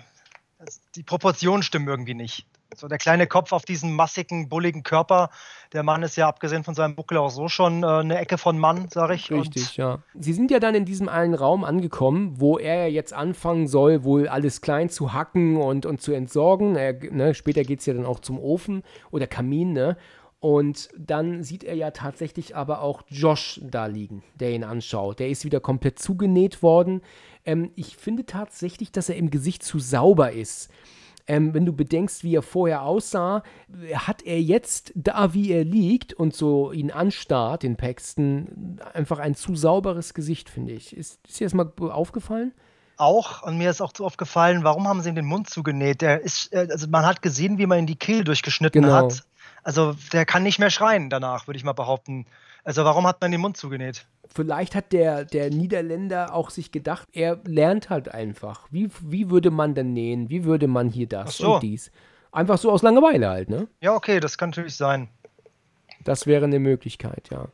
[0.95, 2.45] die Proportionen stimmen irgendwie nicht.
[2.75, 5.29] So der kleine Kopf auf diesen massigen, bulligen Körper.
[5.73, 8.59] Der Mann ist ja abgesehen von seinem Buckel auch so schon äh, eine Ecke von
[8.59, 9.31] Mann, sage ich.
[9.31, 9.99] Richtig, Und ja.
[10.19, 14.27] Sie sind ja dann in diesem einen Raum angekommen, wo er jetzt anfangen soll, wohl
[14.27, 16.75] alles klein zu hacken und, und zu entsorgen.
[16.75, 19.97] Er, ne, später geht es ja dann auch zum Ofen oder Kamin, ne?
[20.39, 25.19] Und dann sieht er ja tatsächlich aber auch Josh da liegen, der ihn anschaut.
[25.19, 27.01] Der ist wieder komplett zugenäht worden.
[27.43, 30.69] Ähm, ich finde tatsächlich, dass er im Gesicht zu sauber ist.
[31.27, 33.43] Ähm, wenn du bedenkst, wie er vorher aussah,
[33.93, 39.35] hat er jetzt, da wie er liegt und so ihn anstarrt, den Paxton, einfach ein
[39.35, 40.95] zu sauberes Gesicht, finde ich.
[40.95, 42.53] Ist, ist dir das mal aufgefallen?
[42.95, 46.01] Auch, und mir ist auch so aufgefallen, warum haben sie ihm den Mund zugenäht?
[46.01, 48.93] Der ist, äh, also man hat gesehen, wie man ihn die Kehle durchgeschnitten genau.
[48.93, 49.23] hat.
[49.63, 52.25] Also der kann nicht mehr schreien danach, würde ich mal behaupten.
[52.67, 54.05] Also warum hat man den Mund zugenäht?
[54.37, 58.67] vielleicht hat der, der Niederländer auch sich gedacht, er lernt halt einfach.
[58.69, 60.29] Wie, wie würde man denn nähen?
[60.29, 61.55] Wie würde man hier das so.
[61.55, 61.91] und dies?
[62.31, 63.67] Einfach so aus Langeweile halt, ne?
[63.81, 65.09] Ja, okay, das kann natürlich sein.
[66.03, 67.47] Das wäre eine Möglichkeit, ja.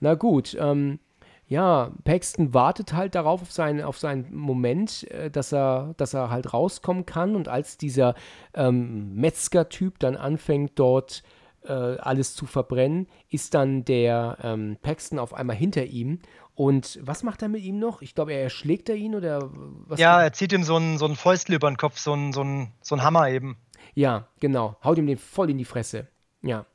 [0.00, 1.00] Na gut, ähm,
[1.48, 6.30] ja, Paxton wartet halt darauf, auf seinen, auf seinen Moment, äh, dass, er, dass er
[6.30, 7.34] halt rauskommen kann.
[7.34, 8.14] Und als dieser
[8.54, 11.37] ähm, Metzger-Typ dann anfängt, dort äh,
[11.72, 16.20] alles zu verbrennen, ist dann der ähm, Paxton auf einmal hinter ihm.
[16.54, 18.02] Und was macht er mit ihm noch?
[18.02, 19.48] Ich glaube, er erschlägt er ihn oder
[19.86, 20.00] was?
[20.00, 22.40] Ja, er zieht ihm so einen, so einen Fäustel über den Kopf, so einen, so,
[22.40, 23.56] einen, so einen Hammer eben.
[23.94, 24.76] Ja, genau.
[24.82, 26.08] Haut ihm den voll in die Fresse.
[26.42, 26.66] Ja,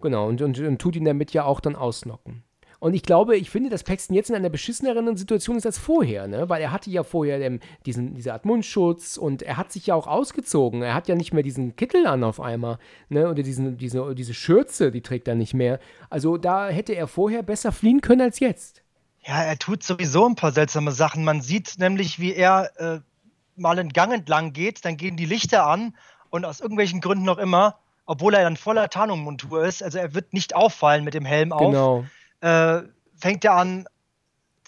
[0.00, 0.28] genau.
[0.28, 2.44] Und, und, und tut ihn damit ja auch dann ausnocken.
[2.82, 6.26] Und ich glaube, ich finde, dass Paxton jetzt in einer beschisseneren Situation ist als vorher,
[6.26, 6.48] ne?
[6.48, 9.94] Weil er hatte ja vorher ähm, diesen, diese Art Mundschutz und er hat sich ja
[9.94, 10.82] auch ausgezogen.
[10.82, 13.30] Er hat ja nicht mehr diesen Kittel an auf einmal, ne?
[13.30, 15.78] Oder diesen, diese, diese Schürze, die trägt er nicht mehr.
[16.10, 18.82] Also da hätte er vorher besser fliehen können als jetzt.
[19.24, 21.22] Ja, er tut sowieso ein paar seltsame Sachen.
[21.22, 22.98] Man sieht nämlich, wie er äh,
[23.54, 25.94] mal einen Gang entlang geht, dann gehen die Lichter an
[26.30, 30.32] und aus irgendwelchen Gründen noch immer, obwohl er dann voller Tarnungsmontur ist, also er wird
[30.32, 31.60] nicht auffallen mit dem Helm auf.
[31.60, 32.04] Genau
[32.42, 32.82] äh,
[33.16, 33.86] fängt er an,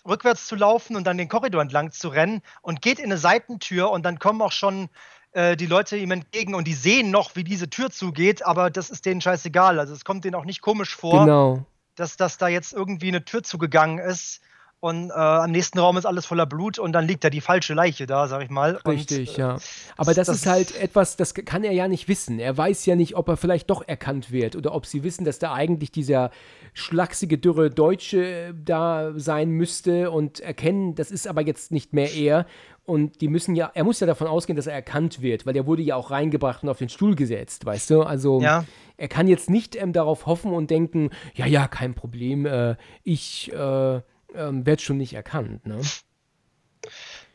[0.07, 3.91] rückwärts zu laufen und dann den Korridor entlang zu rennen und geht in eine Seitentür
[3.91, 4.89] und dann kommen auch schon
[5.33, 8.91] äh, die Leute ihm entgegen und die sehen noch, wie diese Tür zugeht, aber das
[8.91, 9.79] ist denen scheißegal.
[9.79, 11.67] Also es kommt denen auch nicht komisch vor, genau.
[11.97, 14.41] dass, dass da jetzt irgendwie eine Tür zugegangen ist
[14.85, 17.73] und äh, am nächsten Raum ist alles voller Blut und dann liegt da die falsche
[17.73, 18.79] Leiche da, sag ich mal.
[18.87, 19.57] Richtig, und, ja.
[19.97, 22.39] Aber das, das, ist halt etwas, das kann er ja nicht wissen.
[22.39, 25.39] Er weiß ja nicht, ob er vielleicht doch erkannt wird oder ob sie wissen, dass
[25.39, 26.31] da eigentlich dieser
[26.75, 32.13] schlachsige, dürre Deutsche äh, da sein müsste und erkennen, das ist aber jetzt nicht mehr
[32.13, 32.45] er.
[32.85, 35.65] Und die müssen ja, er muss ja davon ausgehen, dass er erkannt wird, weil er
[35.65, 38.03] wurde ja auch reingebracht und auf den Stuhl gesetzt, weißt du?
[38.03, 38.67] Also ja.
[38.99, 43.51] er kann jetzt nicht ähm, darauf hoffen und denken, ja, ja, kein Problem, äh, ich
[43.51, 44.03] äh,
[44.35, 45.67] ähm, wird schon nicht erkannt.
[45.67, 45.81] Ne?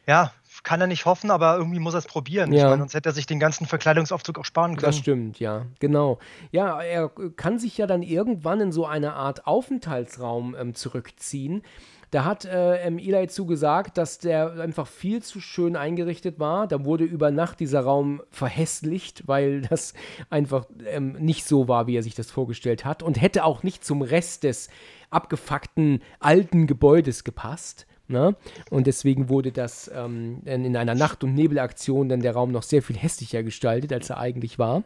[0.07, 0.31] Ja,
[0.63, 2.51] kann er nicht hoffen, aber irgendwie muss er es probieren.
[2.51, 2.59] Ja.
[2.59, 4.85] Ich meine, sonst hätte er sich den ganzen Verkleidungsaufzug auch sparen können.
[4.85, 6.19] Das stimmt, ja, genau.
[6.51, 11.63] Ja, er kann sich ja dann irgendwann in so eine Art Aufenthaltsraum ähm, zurückziehen.
[12.11, 16.65] Da hat äh, Eli zugesagt, dass der einfach viel zu schön eingerichtet war.
[16.65, 19.93] Da wurde über Nacht dieser Raum verhässlicht, weil das
[20.29, 23.85] einfach ähm, nicht so war, wie er sich das vorgestellt hat und hätte auch nicht
[23.85, 24.69] zum Rest des
[25.09, 27.87] abgefuckten alten Gebäudes gepasst.
[28.07, 28.35] Ne?
[28.71, 32.81] Und deswegen wurde das ähm, in einer Nacht- und Nebelaktion dann der Raum noch sehr
[32.81, 34.83] viel hässlicher gestaltet, als er eigentlich war.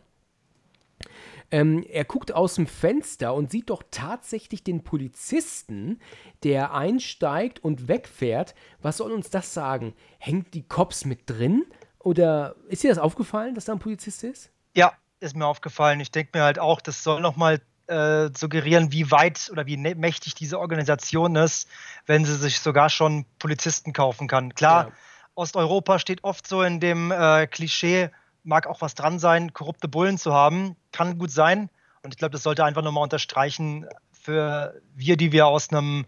[1.51, 5.99] Ähm, er guckt aus dem Fenster und sieht doch tatsächlich den Polizisten,
[6.43, 8.55] der einsteigt und wegfährt.
[8.81, 9.93] Was soll uns das sagen?
[10.17, 11.63] Hängt die Cops mit drin?
[11.99, 14.51] Oder ist dir das aufgefallen, dass da ein Polizist ist?
[14.75, 15.99] Ja, ist mir aufgefallen.
[15.99, 19.95] Ich denke mir halt auch, das soll nochmal äh, suggerieren, wie weit oder wie ne-,
[19.95, 21.67] mächtig diese Organisation ist,
[22.05, 24.53] wenn sie sich sogar schon Polizisten kaufen kann.
[24.55, 24.93] Klar, ja.
[25.35, 28.09] Osteuropa steht oft so in dem äh, Klischee,
[28.43, 30.75] mag auch was dran sein, korrupte Bullen zu haben.
[30.91, 31.69] Kann gut sein.
[32.03, 36.05] Und ich glaube, das sollte einfach nochmal unterstreichen für wir, die wir aus einem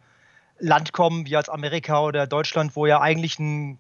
[0.60, 3.80] Land kommen, wie als Amerika oder Deutschland, wo ja eigentlich ein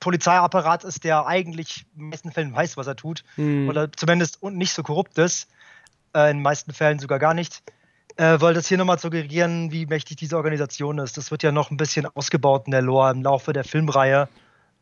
[0.00, 3.22] Polizeiapparat ist, der eigentlich in den meisten Fällen weiß, was er tut.
[3.36, 3.68] Mhm.
[3.68, 5.48] Oder zumindest nicht so korrupt ist.
[6.14, 7.62] Äh, in den meisten Fällen sogar gar nicht.
[8.16, 11.16] äh, wollte das hier nochmal suggerieren, wie mächtig diese Organisation ist.
[11.16, 14.28] Das wird ja noch ein bisschen ausgebaut in der Lore im Laufe der Filmreihe.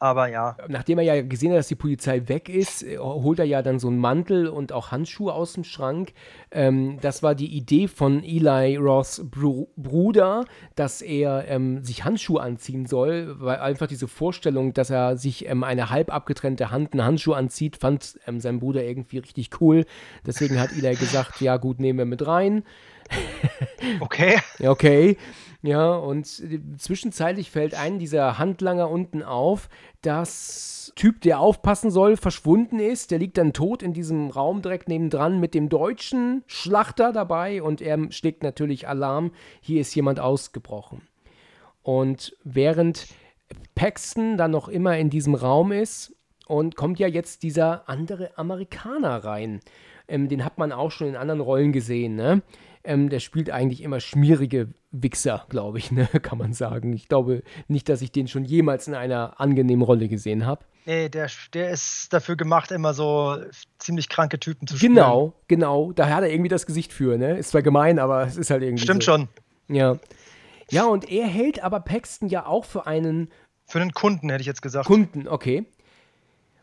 [0.01, 0.57] Aber ja.
[0.69, 3.81] Nachdem er ja gesehen hat, dass die Polizei weg ist, äh, holt er ja dann
[3.81, 6.13] so einen Mantel und auch Handschuhe aus dem Schrank.
[6.53, 10.45] Ähm, das war die Idee von Eli Roths Br Bruder,
[10.77, 15.65] dass er ähm, sich Handschuhe anziehen soll, weil einfach diese Vorstellung, dass er sich ähm,
[15.65, 19.85] eine halb abgetrennte Hand einen Handschuh anzieht, fand ähm, sein Bruder irgendwie richtig cool.
[20.25, 22.63] Deswegen hat Eli gesagt, ja gut, nehmen wir mit rein.
[24.01, 24.39] okay.
[24.61, 25.17] Okay.
[25.63, 29.69] Ja, und zwischenzeitlich fällt ein dieser Handlanger unten auf,
[30.03, 33.11] dass Typ, der aufpassen soll, verschwunden ist.
[33.11, 37.81] Der liegt dann tot in diesem Raum direkt nebendran mit dem deutschen Schlachter dabei und
[37.81, 39.33] er schlägt natürlich Alarm.
[39.61, 41.03] Hier ist jemand ausgebrochen.
[41.83, 43.09] Und während
[43.75, 46.15] Paxton dann noch immer in diesem Raum ist
[46.47, 49.61] und kommt ja jetzt dieser andere Amerikaner rein.
[50.09, 52.43] Ähm, den hat man auch schon in anderen Rollen gesehen, ne?
[52.89, 56.07] Ähm, der spielt eigentlich immer schmierige Wichser, glaube ich, ne?
[56.23, 56.95] kann man sagen.
[56.95, 60.65] Ich glaube nicht, dass ich den schon jemals in einer angenehmen Rolle gesehen habe.
[60.87, 63.37] Nee, der, der ist dafür gemacht, immer so
[63.79, 64.95] ziemlich kranke Typen zu spielen.
[64.95, 65.93] Genau, genau.
[65.93, 67.37] Da hat er irgendwie das Gesicht für, ne?
[67.37, 68.85] Ist zwar gemein, aber es ist halt irgendwie.
[68.85, 69.13] Stimmt so.
[69.13, 69.29] schon.
[69.69, 69.99] Ja.
[70.71, 73.29] Ja, und er hält aber Paxton ja auch für einen.
[73.67, 74.87] Für einen Kunden, hätte ich jetzt gesagt.
[74.87, 75.67] Kunden, okay.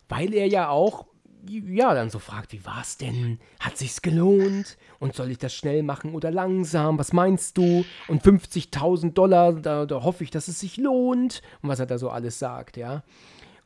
[0.10, 1.06] Weil er ja auch
[1.48, 3.40] ja, dann so fragt, wie war's denn?
[3.60, 4.78] Hat sich's gelohnt?
[5.00, 6.98] Und soll ich das schnell machen oder langsam?
[7.00, 7.86] Was meinst du?
[8.08, 11.42] Und 50.000 Dollar, da, da hoffe ich, dass es sich lohnt.
[11.62, 13.04] Und was er da so alles sagt, ja.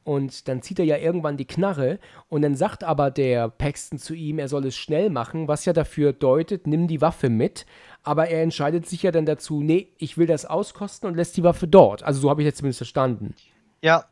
[0.03, 1.99] Und dann zieht er ja irgendwann die Knarre
[2.29, 5.73] und dann sagt aber der Paxton zu ihm, er soll es schnell machen, was ja
[5.73, 7.65] dafür deutet, nimm die Waffe mit.
[8.01, 11.43] Aber er entscheidet sich ja dann dazu, nee, ich will das auskosten und lässt die
[11.43, 12.01] Waffe dort.
[12.01, 13.35] Also so habe ich jetzt zumindest verstanden.
[13.81, 14.05] Ja,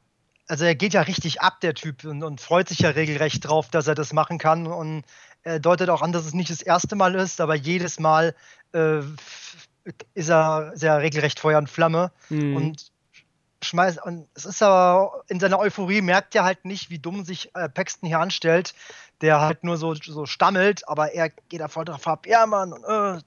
[0.47, 3.69] also er geht ja richtig ab, der Typ, und, und, freut sich ja regelrecht drauf,
[3.69, 4.67] dass er das machen kann.
[4.67, 5.03] Und
[5.43, 8.35] er deutet auch an, dass es nicht das erste Mal ist, aber jedes Mal
[8.73, 8.99] äh,
[10.13, 12.11] ist er sehr regelrecht Feuer und Flamme.
[12.29, 12.55] Mhm.
[12.55, 12.91] Und
[13.63, 17.53] schmeißt, und es ist aber in seiner Euphorie merkt er halt nicht, wie dumm sich
[17.55, 18.73] äh, Paxton hier anstellt,
[19.21, 22.71] der halt nur so, so stammelt, aber er geht da voll drauf ab, ja Mann,
[22.71, 23.21] und, äh,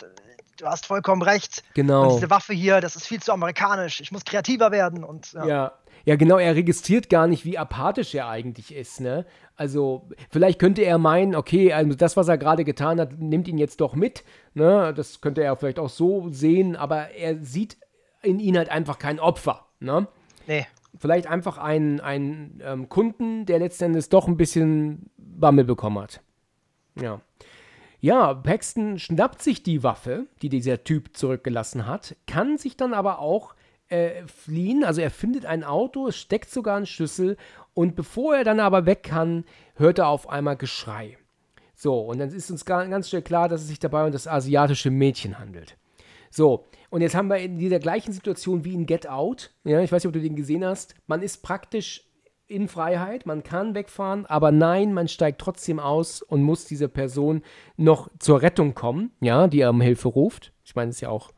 [0.57, 1.65] du hast vollkommen recht.
[1.75, 2.05] Genau.
[2.05, 5.47] Und diese Waffe hier, das ist viel zu amerikanisch, ich muss kreativer werden und ja.
[5.47, 5.73] ja.
[6.05, 9.27] Ja, genau, er registriert gar nicht, wie apathisch er eigentlich ist, ne?
[9.57, 13.59] Also, vielleicht könnte er meinen, okay, also das, was er gerade getan hat, nimmt ihn
[13.59, 14.25] jetzt doch mit,
[14.55, 14.95] ne?
[14.95, 17.77] Das könnte er vielleicht auch so sehen, aber er sieht
[18.23, 20.09] in ihn halt einfach kein Opfer, ne?
[20.47, 20.67] Nee.
[20.99, 26.21] Vielleicht einfach einen, einen ähm, Kunden, der letztendlich doch ein bisschen Bammel bekommen hat.
[27.01, 27.21] Ja.
[28.01, 33.19] Ja, Paxton schnappt sich die Waffe, die dieser Typ zurückgelassen hat, kann sich dann aber
[33.19, 33.55] auch
[33.91, 34.85] äh, fliehen.
[34.85, 37.37] Also er findet ein Auto, es steckt sogar ein Schlüssel
[37.75, 39.45] und bevor er dann aber weg kann,
[39.75, 41.19] hört er auf einmal Geschrei.
[41.75, 44.91] So, und dann ist uns ganz schnell klar, dass es sich dabei um das asiatische
[44.91, 45.77] Mädchen handelt.
[46.31, 49.91] So, und jetzt haben wir in dieser gleichen Situation wie in Get Out, ja, ich
[49.91, 52.07] weiß nicht, ob du den gesehen hast, man ist praktisch
[52.47, 57.43] in Freiheit, man kann wegfahren, aber nein, man steigt trotzdem aus und muss diese Person
[57.77, 60.53] noch zur Rettung kommen, ja, die um Hilfe ruft.
[60.65, 61.31] Ich meine, das ist ja auch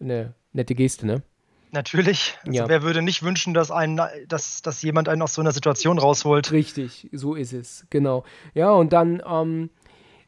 [0.00, 1.22] eine nette Geste, ne?
[1.74, 2.38] Natürlich.
[2.46, 2.68] Also ja.
[2.68, 6.52] Wer würde nicht wünschen, dass, einen, dass, dass jemand einen aus so einer Situation rausholt?
[6.52, 8.24] Richtig, so ist es, genau.
[8.54, 9.70] Ja, und dann, ähm,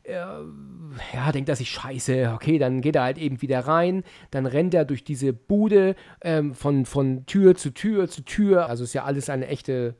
[0.03, 4.03] äh, ja, denkt er sich, scheiße, okay, dann geht er halt eben wieder rein,
[4.33, 8.69] dann rennt er durch diese Bude ähm, von, von Tür zu Tür zu Tür.
[8.69, 9.95] Also ist ja alles eine echte,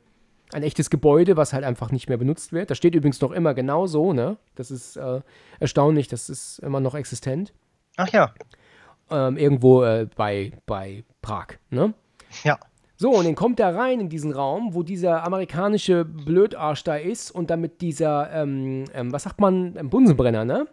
[0.51, 2.71] ein echtes Gebäude, was halt einfach nicht mehr benutzt wird.
[2.71, 4.35] Das steht übrigens noch immer genau so, ne?
[4.55, 5.21] Das ist äh,
[5.61, 7.53] erstaunlich, das ist immer noch existent.
[7.95, 8.33] Ach ja
[9.09, 11.47] ähm, irgendwo äh, bei, bei Prag.
[11.69, 11.93] Ne?
[12.43, 12.59] Ja.
[12.99, 17.29] So, und dann kommt er rein in diesen Raum, wo dieser amerikanische Blödarsch da ist
[17.29, 20.67] und damit dieser, ähm, ähm, was sagt man, Bunsenbrenner, ne?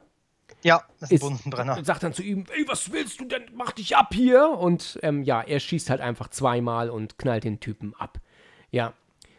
[0.63, 1.77] Ja, das ist ein Bunsenbrenner.
[1.77, 3.43] Und sagt dann zu ihm, ey, was willst du denn?
[3.55, 4.49] Mach dich ab hier!
[4.49, 8.19] Und ähm, ja, er schießt halt einfach zweimal und knallt den Typen ab.
[8.71, 8.95] Ja.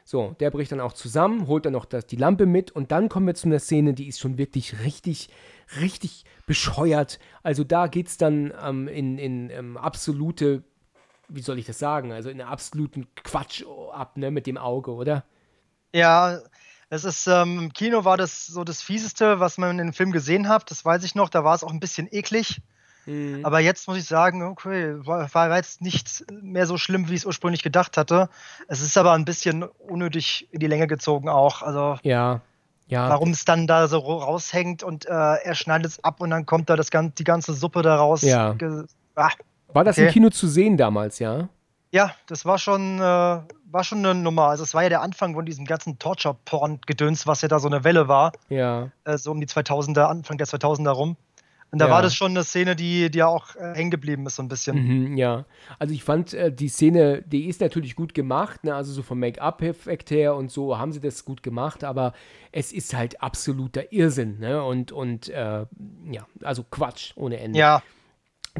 [0.07, 3.09] So, der bricht dann auch zusammen, holt dann noch das, die Lampe mit und dann
[3.09, 5.29] kommen wir zu einer Szene, die ist schon wirklich richtig,
[5.79, 7.19] richtig bescheuert.
[7.43, 10.63] Also da geht es dann ähm, in, in ähm, absolute,
[11.27, 15.23] wie soll ich das sagen, also in absoluten Quatsch ab, ne, mit dem Auge, oder?
[15.93, 16.39] Ja,
[16.89, 20.11] es ist, ähm, im Kino war das so das Fieseste, was man in dem Film
[20.11, 20.69] gesehen hat.
[20.69, 22.61] Das weiß ich noch, da war es auch ein bisschen eklig.
[23.05, 23.43] Mhm.
[23.43, 27.21] Aber jetzt muss ich sagen, okay, war, war jetzt nicht mehr so schlimm, wie ich
[27.21, 28.29] es ursprünglich gedacht hatte.
[28.67, 31.61] Es ist aber ein bisschen unnötig in die Länge gezogen auch.
[31.61, 32.41] Also ja,
[32.87, 33.09] ja.
[33.09, 36.69] Warum es dann da so raushängt und äh, er schneidet es ab und dann kommt
[36.69, 38.21] da das, die ganze Suppe da raus.
[38.21, 38.55] Ja.
[39.15, 39.31] Ah,
[39.73, 40.07] war das okay.
[40.07, 41.49] im Kino zu sehen damals, ja?
[41.91, 44.49] Ja, das war schon, äh, war schon eine Nummer.
[44.49, 47.83] Also es war ja der Anfang von diesem ganzen Torture-Porn-Gedöns, was ja da so eine
[47.83, 48.33] Welle war.
[48.49, 48.89] Ja.
[49.05, 51.15] Äh, so um die 2000er, Anfang der 2000er rum.
[51.71, 51.91] Und da Ja.
[51.91, 54.47] war das schon eine Szene, die, die ja auch äh, hängen geblieben ist, so ein
[54.47, 55.09] bisschen.
[55.09, 55.45] Mhm, ja,
[55.77, 58.73] also ich fand äh, die Szene, die ist natürlich gut gemacht, ne?
[58.75, 62.13] also so vom Make-up-Effekt her und so haben sie das gut gemacht, aber
[62.53, 64.63] es ist halt absoluter Irrsinn ne?
[64.63, 65.65] und, und äh,
[66.11, 67.59] ja, also Quatsch ohne Ende.
[67.59, 67.83] Ja,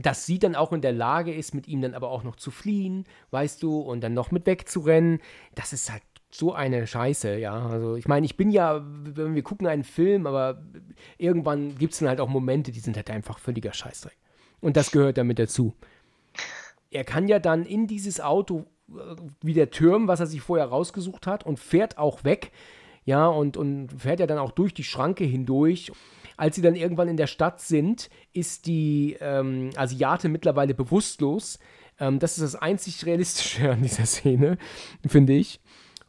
[0.02, 2.52] Dass sie dann auch in der Lage ist, mit ihm dann aber auch noch zu
[2.52, 5.20] fliehen, weißt du, und dann noch mit wegzurennen,
[5.54, 7.68] das ist halt so eine Scheiße, ja.
[7.68, 10.62] Also ich meine, ich bin ja, wenn wir gucken einen Film, aber
[11.18, 14.18] irgendwann gibt es dann halt auch Momente, die sind halt einfach völliger Scheißdreck.
[14.60, 15.74] Und das gehört damit dazu.
[16.92, 21.28] Er kann ja dann in dieses Auto äh, wieder türmen, was er sich vorher rausgesucht
[21.28, 22.52] hat, und fährt auch weg.
[23.06, 25.92] Ja, und, und fährt ja dann auch durch die Schranke hindurch.
[26.38, 31.60] Als sie dann irgendwann in der Stadt sind, ist die ähm, Asiate mittlerweile bewusstlos.
[32.00, 34.58] Ähm, das ist das einzig Realistische an dieser Szene,
[35.08, 35.62] finde ich.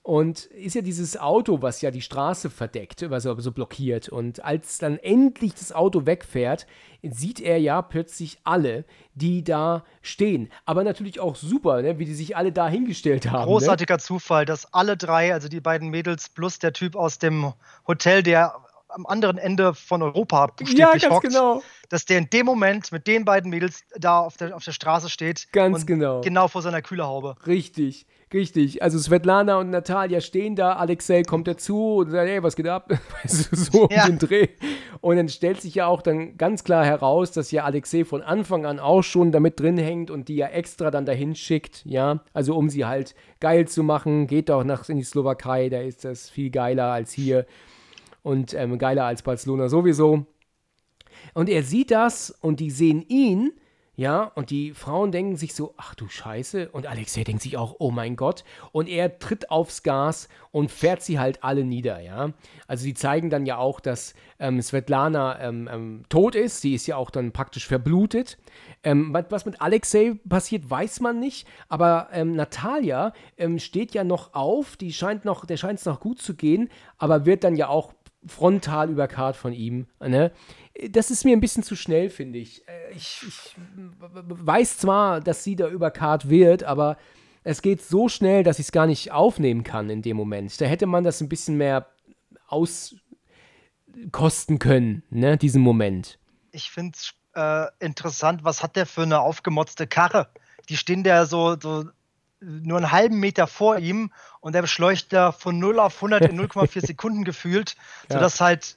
[0.07, 4.09] Und ist ja dieses Auto, was ja die Straße verdeckt, was er so blockiert.
[4.09, 6.69] Und als dann endlich das Auto wegfährt,
[7.03, 8.85] sieht er ja plötzlich alle,
[9.15, 10.49] die da stehen.
[10.65, 11.99] Aber natürlich auch super, ne?
[11.99, 13.41] wie die sich alle da hingestellt haben.
[13.41, 13.47] Ne?
[13.47, 17.53] großartiger Zufall, dass alle drei, also die beiden Mädels plus der Typ aus dem
[17.89, 18.55] Hotel, der
[18.89, 21.65] am anderen Ende von Europa buchstäblich Ja, hockt, genau.
[21.89, 25.11] dass der in dem Moment mit den beiden Mädels da auf der, auf der Straße
[25.11, 25.49] steht.
[25.51, 26.21] Ganz genau.
[26.21, 27.35] Genau vor seiner Kühlerhaube.
[27.45, 28.83] Richtig, richtig.
[28.83, 32.91] Also Svetlana und Natalia stehen da, Alexei kommt dazu und sagt, hey, was geht ab?
[33.23, 34.05] Weißt du, so Ja.
[34.05, 34.49] um den Dreh.
[35.01, 38.67] Und dann stellt sich ja auch dann ganz klar heraus, dass ja Alexei von Anfang
[38.67, 42.25] an auch schon damit drin hängt und die ja extra dann dahin schickt, ja.
[42.33, 46.05] Also um sie halt geil zu machen, geht doch nach in die Slowakei, da ist
[46.05, 47.47] das viel geiler als hier
[48.23, 50.27] und ähm, geiler als Barcelona sowieso.
[51.35, 53.53] Und er sieht das und die sehen ihn,
[53.97, 56.69] ja, und die Frauen denken sich so, ach du Scheiße.
[56.69, 58.45] Und Alexei denkt sich auch, oh mein Gott.
[58.71, 62.33] Und er tritt aufs Gas und fährt sie halt alle nieder, ja.
[62.67, 66.61] Also sie zeigen dann ja auch, dass ähm, Svetlana ähm, ähm, tot ist.
[66.61, 68.37] Sie ist ja auch dann praktisch verblutet.
[68.83, 71.49] Ähm, was, mit Alexei passiert, weiß man nicht.
[71.71, 74.77] Aber ähm, Natalia ähm, steht ja noch auf.
[74.77, 76.69] Die scheint noch, der scheint es noch gut zu gehen,
[76.99, 77.95] aber wird dann ja auch
[78.27, 79.87] frontal überkarrt von ihm.
[80.01, 80.33] Ne?
[80.91, 82.67] Das ist mir ein bisschen zu schnell, finde ich.
[82.69, 83.55] Äh, Ich, ich
[83.97, 86.97] weiß zwar, dass sie da überkarrt wird, aber
[87.45, 90.61] es geht so schnell, dass ich es gar nicht aufnehmen kann in dem Moment.
[90.61, 91.87] Da hätte man das ein bisschen mehr
[92.49, 92.99] auskosten
[94.59, 96.19] können, ne, diesen Moment.
[96.53, 100.29] Ich finde es äh, interessant, was hat der für eine aufgemotzte Karre?
[100.69, 101.85] Die stehen da so, so
[102.41, 106.41] nur einen halben Meter vor ihm und der beschleunigt da von 0 auf 100 in
[106.41, 107.77] 0,4 Sekunden gefühlt,
[108.09, 108.17] Ja.
[108.17, 108.77] sodass halt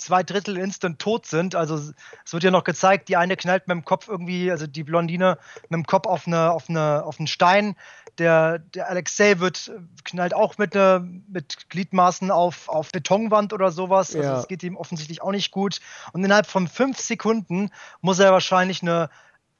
[0.00, 1.54] zwei Drittel instant tot sind.
[1.54, 1.76] Also
[2.24, 5.38] es wird ja noch gezeigt, die eine knallt mit dem Kopf irgendwie, also die Blondine
[5.68, 7.76] mit dem Kopf auf, eine, auf, eine, auf einen Stein.
[8.18, 9.70] Der, der Alexei wird,
[10.04, 14.14] knallt auch mit, ne, mit Gliedmaßen auf, auf Betonwand oder sowas.
[14.14, 14.40] Also Ja.
[14.40, 15.80] es geht ihm offensichtlich auch nicht gut.
[16.12, 17.70] Und innerhalb von fünf Sekunden
[18.00, 19.10] muss er wahrscheinlich eine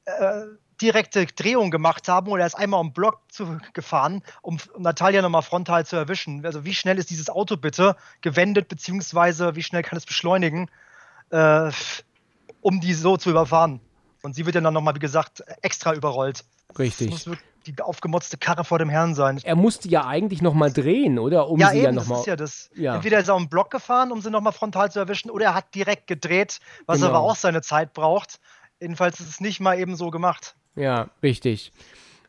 [0.05, 0.41] äh,
[0.81, 5.41] direkte Drehung gemacht haben oder er ist einmal um Block zu, gefahren, um Natalia nochmal
[5.43, 6.45] frontal zu erwischen.
[6.45, 10.69] Also wie schnell ist dieses Auto bitte gewendet, beziehungsweise wie schnell kann es beschleunigen,
[11.29, 11.71] äh,
[12.61, 13.79] um die so zu überfahren.
[14.23, 16.43] Und sie wird ja dann nochmal, wie gesagt, extra überrollt.
[16.69, 17.09] Das Richtig.
[17.09, 19.39] muss wirklich die aufgemotzte Karre vor dem Herrn sein.
[19.43, 21.47] Er musste ja eigentlich nochmal drehen, oder?
[21.47, 22.19] Um ja, sie eben, ja das nochmal.
[22.19, 22.69] ist ja das.
[22.75, 22.95] Ja.
[22.95, 25.75] Entweder ist er um Block gefahren, um sie nochmal frontal zu erwischen, oder er hat
[25.75, 27.09] direkt gedreht, was Genau.
[27.09, 28.39] aber auch seine Zeit braucht.
[28.79, 30.55] Jedenfalls ist es nicht mal eben so gemacht.
[30.75, 31.71] Ja, richtig.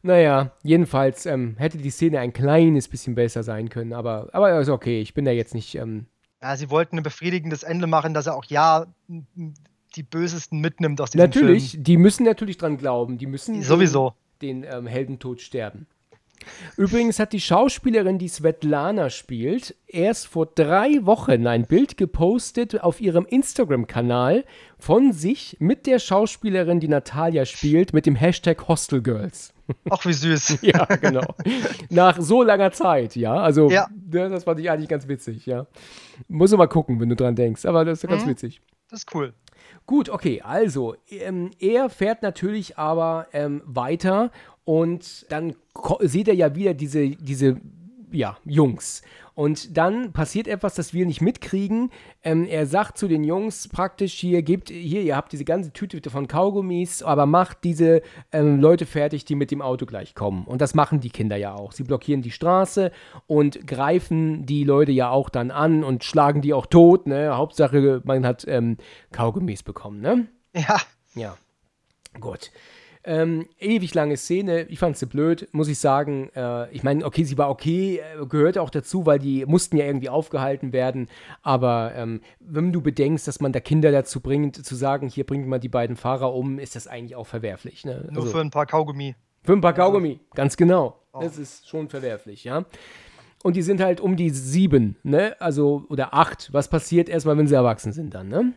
[0.02, 4.68] Naja, jedenfalls ähm, hätte die Szene ein kleines bisschen besser sein können, aber, aber ist
[4.68, 5.00] okay.
[5.00, 5.76] Ich bin da jetzt nicht.
[5.76, 6.06] Ähm,
[6.40, 8.86] Ja, sie wollten ein befriedigendes Ende machen, dass er auch ja
[9.94, 13.18] die Bösesten mitnimmt aus diesem natürlich, die müssen natürlich dran glauben.
[13.18, 13.64] Die müssen Film.
[13.64, 14.14] Sowieso.
[14.40, 15.86] den, den ähm, Heldentod sterben.
[16.76, 23.00] Übrigens hat die Schauspielerin, die Svetlana spielt, erst vor drei Wochen ein Bild gepostet auf
[23.00, 24.44] ihrem Instagram-Kanal
[24.78, 29.52] von sich mit der Schauspielerin, die Natalia spielt, mit dem Hashtag Hostelgirls.
[29.90, 30.58] Ach, wie süß.
[30.62, 31.34] Ja, genau.
[31.90, 33.34] Nach so langer Zeit, ja.
[33.34, 33.88] Also, Ja.
[34.12, 35.66] ja, das fand ich eigentlich ganz witzig, ja.
[36.28, 37.64] Muss mal gucken, wenn du dran denkst.
[37.64, 38.30] Aber das ist ganz Mhm.
[38.30, 38.60] witzig.
[38.90, 39.32] Das ist cool.
[39.86, 44.30] Gut, okay, also, ähm, er fährt natürlich aber ähm, weiter
[44.64, 45.54] und dann
[46.00, 47.60] sieht er ja wieder diese, diese
[48.12, 49.02] ja, Jungs.
[49.34, 51.90] Und dann passiert etwas, das wir nicht mitkriegen.
[52.22, 56.10] Ähm, er sagt zu den Jungs praktisch, hier, gebt, hier, ihr habt diese ganze Tüte
[56.10, 60.44] von Kaugummis, aber macht diese ähm, Leute fertig, die mit dem Auto gleich kommen.
[60.44, 61.72] Und das machen die Kinder ja auch.
[61.72, 62.92] Sie blockieren die Straße
[63.26, 67.06] und greifen die Leute ja auch dann an und schlagen die auch tot.
[67.06, 67.34] Ne?
[67.34, 68.76] Hauptsache, man hat ähm,
[69.12, 70.28] Kaugummis bekommen, ne?
[70.54, 70.78] Ja,
[71.14, 71.36] Ja.
[72.20, 72.50] Gut.
[73.04, 76.30] Ähm, ewig lange Szene, ich fand sie blöd, muss ich sagen.
[76.36, 79.84] Äh, ich meine, okay, sie war okay, äh, gehörte auch dazu, weil die mussten ja
[79.84, 81.08] irgendwie aufgehalten werden.
[81.42, 85.48] Aber ähm, wenn du bedenkst, dass man da Kinder dazu bringt, zu sagen, hier bringt
[85.48, 87.84] man die beiden Fahrer um, ist das eigentlich auch verwerflich.
[87.84, 88.08] Ne?
[88.10, 89.16] Nur also, für ein paar Kaugummi.
[89.42, 91.00] Für ein paar Kaugummi, ganz genau.
[91.12, 91.20] Oh.
[91.20, 92.64] Das ist schon verwerflich, ja.
[93.42, 95.34] Und die sind halt um die sieben, ne?
[95.40, 96.50] Also, oder acht.
[96.52, 98.52] Was passiert erstmal, wenn sie erwachsen sind dann, ne?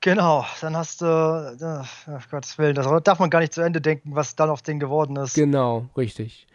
[0.00, 3.80] Genau, dann hast du, äh, oh Gottes Willen, das darf man gar nicht zu Ende
[3.80, 5.34] denken, was dann auf den geworden ist.
[5.34, 6.46] Genau, richtig.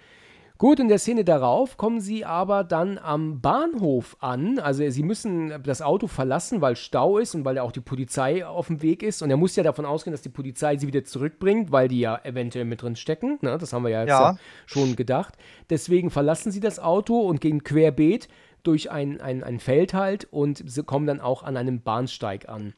[0.59, 4.59] Gut, in der Szene darauf kommen sie aber dann am Bahnhof an.
[4.59, 8.45] Also sie müssen das Auto verlassen, weil Stau ist und weil ja auch die Polizei
[8.45, 9.21] auf dem Weg ist.
[9.21, 12.19] Und er muss ja davon ausgehen, dass die Polizei sie wieder zurückbringt, weil die ja
[12.25, 13.39] eventuell mit drin stecken.
[13.39, 13.57] Ne?
[13.57, 14.37] Das haben wir ja jetzt ja.
[14.65, 15.35] schon gedacht.
[15.69, 18.27] Deswegen verlassen sie das Auto und gehen querbeet
[18.63, 22.73] durch ein, ein, ein Feld halt und sie kommen dann auch an einem Bahnsteig an.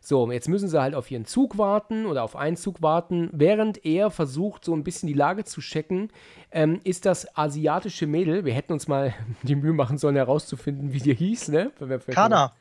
[0.00, 3.28] So, jetzt müssen sie halt auf ihren Zug warten oder auf einen Zug warten.
[3.32, 6.10] Während er versucht, so ein bisschen die Lage zu checken,
[6.52, 11.00] ähm, ist das asiatische Mädel, wir hätten uns mal die Mühe machen sollen, herauszufinden, wie
[11.00, 11.72] die hieß, ne?
[12.14, 12.52] Kana.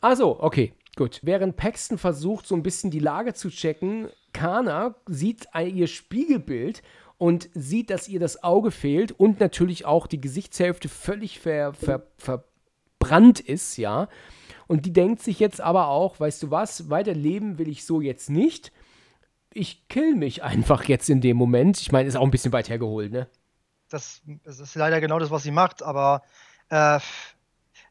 [0.00, 1.20] Ah so, okay, gut.
[1.22, 6.82] Während Paxton versucht, so ein bisschen die Lage zu checken, Kana sieht ihr Spiegelbild
[7.18, 12.06] und sieht, dass ihr das Auge fehlt und natürlich auch die Gesichtshälfte völlig ver, ver,
[12.16, 14.08] verbrannt ist, ja.
[14.68, 18.30] Und die denkt sich jetzt aber auch, weißt du was, weiterleben will ich so jetzt
[18.30, 18.72] nicht.
[19.52, 21.80] Ich kill mich einfach jetzt in dem Moment.
[21.80, 23.28] Ich meine, ist auch ein bisschen weit hergeholt, ne?
[23.88, 26.22] Das, das ist leider genau das, was sie macht, aber
[26.68, 27.00] äh,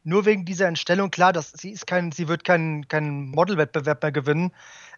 [0.04, 4.12] nur wegen dieser Entstellung, klar, dass sie ist kein, sie wird keinen kein Modelwettbewerb mehr
[4.12, 4.54] gewinnen.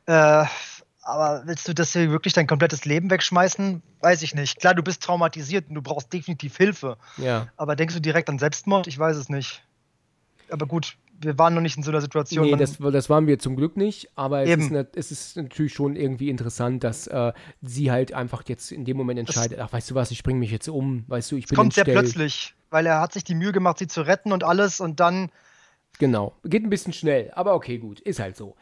[0.06, 0.46] Äh,
[1.10, 3.82] aber willst du das hier wirklich dein komplettes Leben wegschmeißen?
[4.02, 4.60] Weiß ich nicht.
[4.60, 6.98] Klar, du bist traumatisiert und du brauchst definitiv Hilfe.
[7.18, 7.48] Ja.
[7.58, 8.88] Aber denkst du direkt an Selbstmord?
[8.88, 9.64] Ich weiß es nicht.
[10.50, 12.46] Aber gut, wir waren noch nicht in so einer Situation.
[12.46, 15.96] Nee, das, das waren wir zum Glück nicht, aber es ist, es, ist, natürlich schon
[15.96, 19.92] irgendwie interessant, dass äh, sie halt einfach jetzt in dem Moment entscheidet, das, ach, weißt
[19.92, 22.86] du was, ich bringe mich jetzt um, weißt du, ich bin kommt sehr plötzlich, weil
[22.86, 25.30] er hat sich die Mühe gemacht, sie zu retten und alles und dann
[25.98, 28.56] Genau, geht ein bisschen schnell, aber okay, gut, ist halt so.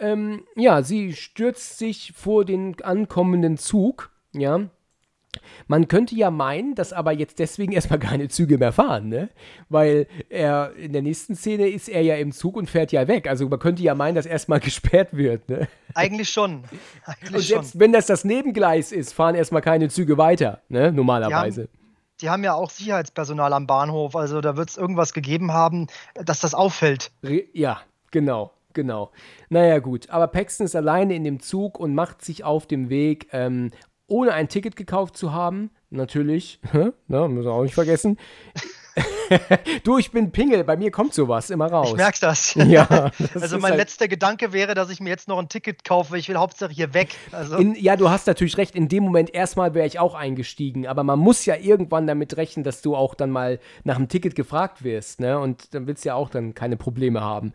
[0.00, 4.68] Ähm, ja, sie stürzt sich vor den ankommenden Zug, ja,
[5.66, 9.28] man könnte ja meinen, dass aber jetzt deswegen erstmal keine Züge mehr fahren, ne?
[9.68, 13.28] Weil er in der nächsten Szene ist er ja im Zug und fährt ja weg.
[13.28, 15.68] Also man könnte ja meinen, dass erstmal gesperrt wird, ne?
[15.94, 16.64] Eigentlich schon.
[17.04, 17.80] Eigentlich und selbst schon.
[17.80, 20.92] wenn das das Nebengleis ist, fahren erstmal keine Züge weiter, ne?
[20.92, 21.62] Normalerweise.
[21.62, 25.52] Die haben, die haben ja auch Sicherheitspersonal am Bahnhof, also da wird es irgendwas gegeben
[25.52, 27.10] haben, dass das auffällt.
[27.52, 27.80] Ja,
[28.10, 29.10] genau genau.
[29.48, 30.08] Naja, gut.
[30.08, 33.72] Aber Paxton ist alleine in dem Zug und macht sich auf dem Weg ähm,
[34.06, 35.70] ohne ein Ticket gekauft zu haben.
[35.90, 38.18] Natürlich, ne, müssen wir auch nicht vergessen.
[39.84, 41.90] du, ich bin Pingel, bei mir kommt sowas immer raus.
[41.90, 42.54] Ich merke das.
[42.68, 45.84] Ja, das also mein halt letzter Gedanke wäre, dass ich mir jetzt noch ein Ticket
[45.84, 46.18] kaufe.
[46.18, 47.16] Ich will Hauptsache hier weg.
[47.32, 48.74] Also in, ja, du hast natürlich recht.
[48.74, 50.86] In dem Moment erstmal wäre ich auch eingestiegen.
[50.86, 54.34] Aber man muss ja irgendwann damit rechnen, dass du auch dann mal nach einem Ticket
[54.34, 55.20] gefragt wirst.
[55.20, 55.38] Ne?
[55.38, 57.52] Und dann willst du ja auch dann keine Probleme haben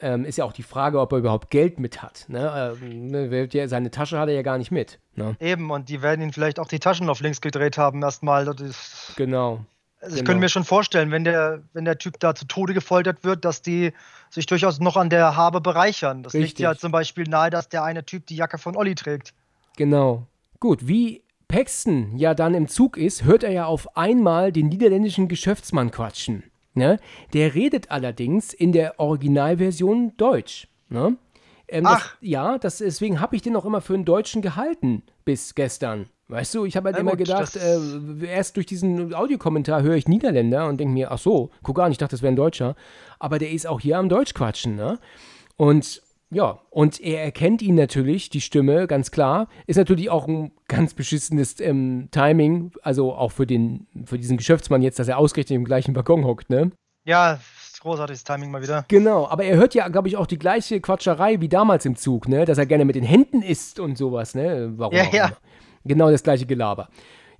[0.00, 2.26] ähm, ist ja auch die Frage, ob er überhaupt Geld mit hat.
[2.28, 2.76] Ne?
[2.82, 4.98] Äh, seine Tasche hat er ja gar nicht mit.
[5.14, 5.36] Ne?
[5.40, 8.44] Eben, und die werden ihn vielleicht auch die Taschen auf links gedreht haben, erstmal.
[9.16, 9.64] Genau.
[10.00, 10.26] Also ich genau.
[10.26, 13.60] könnte mir schon vorstellen, wenn der, wenn der Typ da zu Tode gefoltert wird, dass
[13.60, 13.92] die
[14.30, 16.22] sich durchaus noch an der Habe bereichern.
[16.22, 16.50] Das Richtig.
[16.50, 19.34] liegt ja zum Beispiel nahe, dass der eine Typ die Jacke von Olli trägt.
[19.76, 20.26] Genau.
[20.58, 25.28] Gut, wie Paxton ja dann im Zug ist, hört er ja auf einmal den niederländischen
[25.28, 26.44] Geschäftsmann quatschen.
[26.74, 26.98] Ne?
[27.32, 30.68] Der redet allerdings in der Originalversion Deutsch.
[30.88, 31.16] Ne?
[31.68, 32.10] Ähm, Ach.
[32.10, 36.06] Das, ja, das, deswegen habe ich den auch immer für einen Deutschen gehalten bis gestern.
[36.28, 39.96] Weißt du, ich habe halt Na immer gut, gedacht, äh, erst durch diesen Audiokommentar höre
[39.96, 42.76] ich Niederländer und denke mir, ach so, guck an, ich dachte, das wäre ein Deutscher.
[43.18, 45.00] Aber der ist auch hier am Deutsch quatschen, ne?
[45.56, 46.02] Und
[46.32, 49.48] ja, und er erkennt ihn natürlich, die Stimme, ganz klar.
[49.66, 54.82] Ist natürlich auch ein ganz beschissenes ähm, Timing, also auch für, den, für diesen Geschäftsmann
[54.82, 56.70] jetzt, dass er ausgerechnet im gleichen Waggon hockt, ne?
[57.04, 57.40] Ja,
[57.80, 58.84] großartiges Timing mal wieder.
[58.88, 62.28] Genau, aber er hört ja, glaube ich, auch die gleiche Quatscherei wie damals im Zug,
[62.28, 62.44] ne?
[62.44, 64.72] Dass er gerne mit den Händen isst und sowas, ne?
[64.76, 65.26] Warum ja, ja.
[65.26, 65.36] Immer.
[65.84, 66.88] Genau das gleiche Gelaber.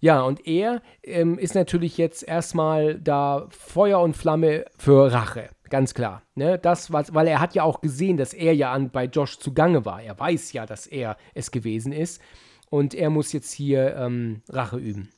[0.00, 5.50] Ja, und er ähm, ist natürlich jetzt erstmal da Feuer und Flamme für Rache.
[5.70, 6.22] Ganz klar.
[6.34, 6.58] Ne?
[6.58, 9.84] Das, was, weil er hat ja auch gesehen, dass er ja an, bei Josh zugange
[9.84, 10.02] war.
[10.02, 12.20] Er weiß ja, dass er es gewesen ist.
[12.68, 15.10] Und er muss jetzt hier ähm, Rache üben.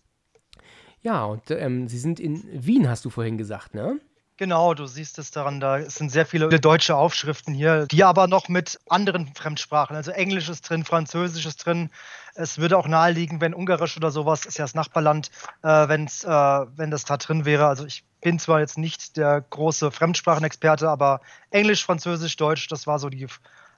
[1.02, 3.98] Ja, und ähm, sie sind in Wien, hast du vorhin gesagt, ne?
[4.38, 8.48] Genau, du siehst es daran, da sind sehr viele deutsche Aufschriften hier, die aber noch
[8.48, 11.90] mit anderen Fremdsprachen, also Englisch ist drin, Französisch ist drin.
[12.34, 15.30] Es würde auch naheliegen, wenn Ungarisch oder sowas, ist ja das Nachbarland,
[15.62, 17.66] äh, wenn's, äh, wenn das da drin wäre.
[17.66, 21.20] Also ich bin zwar jetzt nicht der große Fremdsprachenexperte, aber
[21.50, 23.26] Englisch, Französisch, Deutsch, das war so die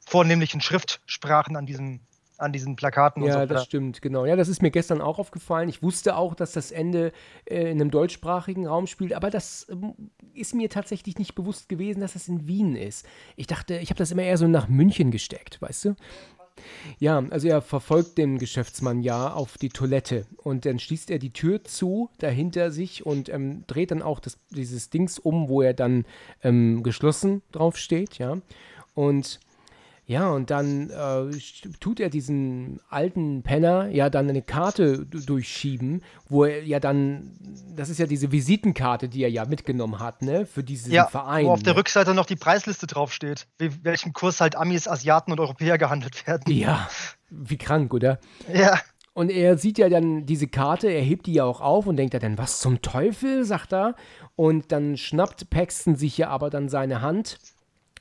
[0.07, 2.01] vornehmlichen Schriftsprachen an diesem
[2.37, 3.55] an diesen Plakaten ja, und so.
[3.55, 4.25] das stimmt, genau.
[4.25, 5.69] Ja, das ist mir gestern auch aufgefallen.
[5.69, 7.12] Ich wusste auch, dass das Ende
[7.45, 9.95] äh, in einem deutschsprachigen Raum spielt, aber das ähm,
[10.35, 13.07] ist mir tatsächlich nicht bewusst gewesen, dass das in Wien ist.
[13.37, 15.97] Ich dachte, ich habe das immer eher so nach München gesteckt, weißt du?
[16.98, 21.32] Ja, also er verfolgt den Geschäftsmann ja auf die Toilette und dann schließt er die
[21.32, 25.74] Tür zu dahinter sich und ähm, dreht dann auch das, dieses Dings um, wo er
[25.74, 26.05] dann
[26.43, 28.39] ähm, geschlossen drauf steht, ja.
[28.94, 29.40] Und
[30.06, 31.36] ja, und dann äh,
[31.81, 37.32] tut er diesen alten Penner ja dann eine Karte durchschieben, wo er ja dann,
[37.74, 41.47] das ist ja diese Visitenkarte, die er ja mitgenommen hat, ne, für diesen ja, Verein.
[41.47, 41.76] Wo auf der?
[41.76, 46.52] Rückseite noch die Preisliste draufsteht, wie welchen Kurs halt Amis, Asiaten und Europäer gehandelt werden.
[46.52, 46.89] Ja,
[47.31, 48.18] wie krank, oder?
[48.52, 48.78] Ja.
[49.14, 52.14] Und er sieht ja dann diese Karte, er hebt die ja auch auf und denkt
[52.14, 53.94] ja dann, was zum Teufel, sagt er.
[54.35, 57.39] Und dann schnappt Paxton sich ja aber dann seine Hand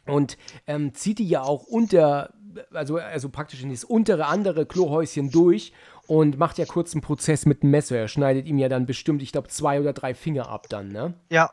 [0.05, 2.33] und ähm, zieht die ja auch unter,
[2.73, 5.73] also, also praktisch in das untere andere Klohäuschen durch
[6.07, 7.97] und macht ja kurz einen Prozess mit dem Messer.
[7.97, 11.13] Er schneidet ihm ja dann bestimmt, ich glaube, zwei oder drei Finger ab dann, ne?
[11.29, 11.51] Ja,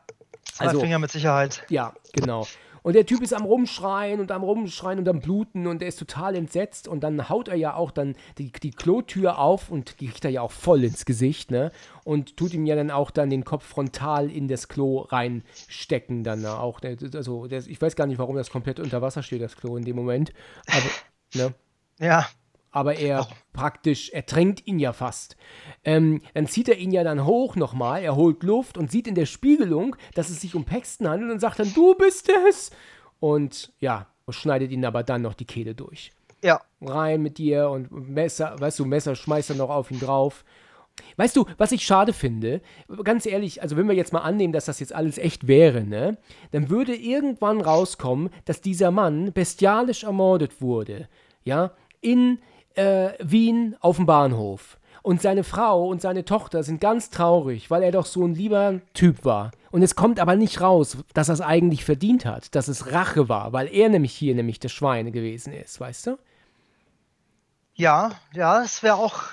[0.53, 1.63] zwei Also- Finger mit Sicherheit.
[1.69, 2.45] Ja, genau.
[2.83, 5.99] Und der Typ ist am Rumschreien und am Rumschreien und am Bluten und der ist
[5.99, 10.07] total entsetzt und dann haut er ja auch dann die, die Klotür auf und die
[10.07, 11.71] kriegt er ja auch voll ins Gesicht, ne?
[12.03, 16.45] Und tut ihm ja dann auch dann den Kopf frontal in das Klo reinstecken dann
[16.45, 16.79] auch.
[16.79, 19.85] Der- Also, ich weiß gar nicht, warum das komplett unter Wasser steht, das Klo in
[19.85, 20.33] dem Moment.
[20.67, 20.89] Aber,
[21.35, 21.53] ne?
[21.99, 22.25] Ja,
[22.71, 25.35] aber er praktisch ertränkt ihn ja fast.
[25.83, 29.15] Ähm, dann zieht er ihn ja dann hoch nochmal, er holt Luft und sieht in
[29.15, 32.71] der Spiegelung, dass es sich um Paxton handelt und sagt dann, du bist es.
[33.19, 36.11] Und ja, schneidet ihn aber dann noch die Kehle durch.
[36.41, 36.61] ja.
[36.81, 40.43] Rein mit dir und Messer, weißt du, Messer schmeißt er noch auf ihn drauf.
[41.15, 42.61] Weißt du, was ich schade finde,
[43.03, 46.17] ganz ehrlich, also wenn wir jetzt mal annehmen, dass das jetzt alles echt wäre, ne,
[46.51, 51.07] dann würde irgendwann rauskommen, dass dieser Mann bestialisch ermordet wurde,
[51.43, 51.71] ja,
[52.01, 52.39] in
[52.75, 54.77] äh, Wien auf dem Bahnhof.
[55.03, 58.81] Und seine Frau und seine Tochter sind ganz traurig, weil er doch so ein lieber
[58.93, 59.51] Typ war.
[59.71, 63.27] Und es kommt aber nicht raus, dass er es eigentlich verdient hat, dass es Rache
[63.27, 66.17] war, weil er nämlich hier nämlich das Schwein gewesen ist, weißt du?
[67.73, 69.23] Ja, ja, es wäre auch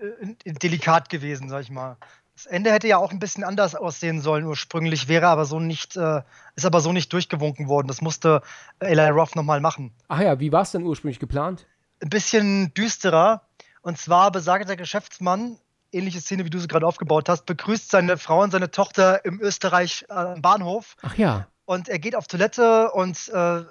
[0.00, 1.98] äh, delikat gewesen, sag ich mal.
[2.34, 5.96] Das Ende hätte ja auch ein bisschen anders aussehen sollen ursprünglich, wäre aber so nicht,
[5.96, 6.22] äh,
[6.54, 7.88] ist aber so nicht durchgewunken worden.
[7.88, 8.42] Das musste
[8.78, 9.92] Eli Roth nochmal machen.
[10.06, 11.66] Ach ja, wie war es denn ursprünglich geplant?
[12.00, 13.42] Ein bisschen düsterer.
[13.82, 15.58] Und zwar besagt der Geschäftsmann,
[15.92, 19.40] ähnliche Szene, wie du sie gerade aufgebaut hast, begrüßt seine Frau und seine Tochter im
[19.40, 20.96] Österreich äh, am Bahnhof.
[21.02, 21.46] Ach ja.
[21.64, 23.62] Und er geht auf Toilette und, äh,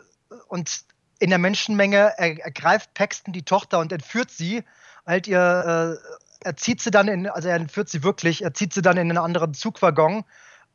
[0.48, 0.86] und
[1.20, 4.64] in der Menschenmenge er, ergreift Paxton die Tochter und entführt sie.
[5.06, 8.74] Halt ihr, äh, er zieht sie dann in, also er entführt sie wirklich, er zieht
[8.74, 10.24] sie dann in einen anderen Zugwaggon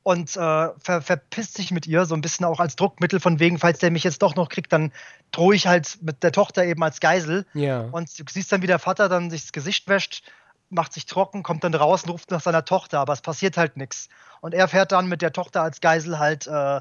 [0.03, 3.59] und äh, ver, verpisst sich mit ihr, so ein bisschen auch als Druckmittel von wegen,
[3.59, 4.93] falls der mich jetzt doch noch kriegt, dann
[5.31, 7.47] drohe ich halt mit der Tochter eben als Geisel.
[7.55, 7.83] Ja.
[7.93, 10.23] Und du siehst dann, wie der Vater dann sich das Gesicht wäscht,
[10.71, 13.77] macht sich trocken, kommt dann raus und ruft nach seiner Tochter, aber es passiert halt
[13.77, 14.09] nichts.
[14.41, 16.81] Und er fährt dann mit der Tochter als Geisel halt äh,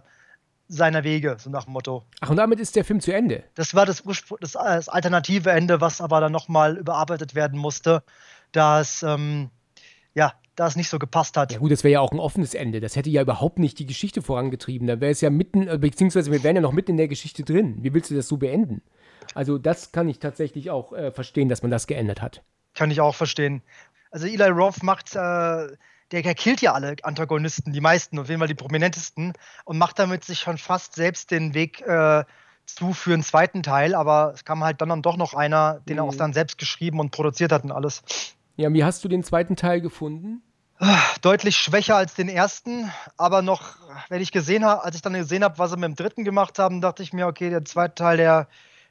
[0.68, 2.06] seiner Wege, so nach dem Motto.
[2.22, 3.44] Ach, und damit ist der Film zu Ende.
[3.56, 7.60] Das war das, Urspr das, äh, das alternative Ende, was aber dann nochmal überarbeitet werden
[7.60, 8.04] musste,
[8.54, 9.52] da es, ähm,
[10.14, 11.52] ja, da es nicht so gepasst hat.
[11.52, 12.82] Ja gut, das wäre ja auch ein offenes Ende.
[12.82, 14.88] Das hätte ja überhaupt nicht die Geschichte vorangetrieben.
[14.88, 17.44] Da wäre es ja mitten, äh, beziehungsweise wir wären ja noch mitten in der Geschichte
[17.44, 17.78] drin.
[17.82, 18.82] Wie willst du das so beenden?
[19.34, 22.44] Also das kann ich tatsächlich auch äh, verstehen, dass man das geändert hat.
[22.74, 23.62] Kann ich auch verstehen.
[24.12, 25.78] Also Eli Roth macht, äh, der,
[26.22, 29.34] der killt ja alle Antagonisten, die meisten, auf jeden Fall die prominentesten,
[29.64, 32.26] und macht damit sich schon fast selbst den Weg äh,
[32.66, 35.98] zu für einen zweiten Teil, aber es kam halt dann, dann doch noch einer, den
[35.98, 38.04] er auch dann selbst geschrieben und produziert hat und alles.
[38.56, 40.42] Ja, wie hast du den zweiten Teil gefunden?
[41.22, 43.76] Deutlich schwächer als den ersten, aber noch,
[44.10, 46.58] wenn ich gesehen habe, als ich dann gesehen habe, was sie mit dem dritten gemacht
[46.58, 48.48] haben, dachte ich mir, okay, der zweite Teil, der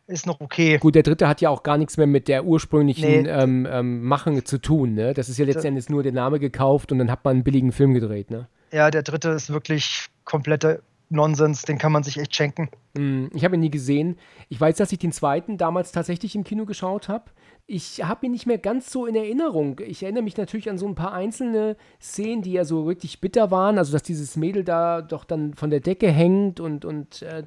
[0.06, 0.78] ist noch okay.
[0.78, 3.28] Gut, der dritte hat ja auch gar nichts mehr mit der ursprünglichen Nee.
[3.28, 4.94] ähm, ähm, Machen zu tun.
[4.94, 5.14] Ne?
[5.14, 7.94] Das ist ja letztendlich nur der Name gekauft und dann hat man einen billigen Film
[7.94, 8.30] gedreht.
[8.30, 8.46] Ne?
[8.72, 10.78] Ja, der dritte ist wirklich kompletter
[11.10, 12.68] Nonsens, den kann man sich echt schenken.
[12.94, 14.16] Mm, Ich habe ihn nie gesehen.
[14.48, 17.24] Ich weiß, dass ich den zweiten damals tatsächlich im Kino geschaut habe.
[17.66, 19.80] Ich habe ihn nicht mehr ganz so in Erinnerung.
[19.86, 23.50] Ich erinnere mich natürlich an so ein paar einzelne Szenen, die ja so wirklich bitter
[23.50, 23.78] waren.
[23.78, 27.44] Also, dass dieses Mädel da doch dann von der Decke hängt und, und äh,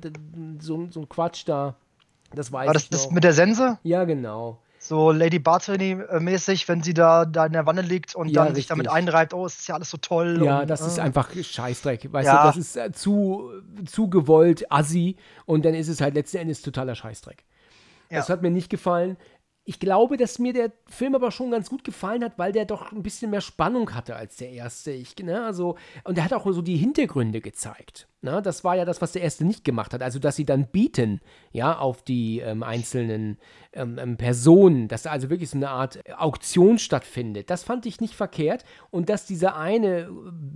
[0.60, 1.76] so, so ein Quatsch da.
[2.34, 3.12] Das weiß War das ich das noch.
[3.12, 3.80] mit der Sense?
[3.84, 4.60] ja, genau.
[4.86, 8.68] So Lady Bartony-mäßig, wenn sie da, da in der Wanne liegt und Ja, dann sich
[8.68, 8.98] damit richtig.
[9.08, 10.42] einreibt, oh, es ist ja alles so toll.
[10.44, 12.12] Ja, und, das ist äh, einfach Scheißdreck.
[12.12, 12.42] Weißt Ja.
[12.42, 13.50] du, das ist äh, zu,
[13.86, 15.16] zu gewollt, assi
[15.46, 17.46] und dann ist es halt letzten Endes totaler Scheißdreck.
[18.10, 18.18] Ja.
[18.18, 19.16] Das hat mir nicht gefallen.
[19.66, 22.92] Ich glaube, dass mir der Film aber schon ganz gut gefallen hat, weil der doch
[22.92, 24.92] ein bisschen mehr Spannung hatte als der erste.
[24.92, 28.08] Ich, ne, also, und er hat auch so die Hintergründe gezeigt.
[28.22, 28.42] Ne?
[28.42, 30.04] Das war ja das, was der erste nicht gemacht hat.
[30.04, 31.22] Also, dass sie dann bieten,
[31.54, 33.38] ja, auf die ähm, einzelnen
[33.72, 37.50] ähm, ähm Personen, dass da also wirklich so eine Art Auktion stattfindet.
[37.50, 38.66] Das fand ich nicht verkehrt.
[38.92, 40.10] Und dass dieser eine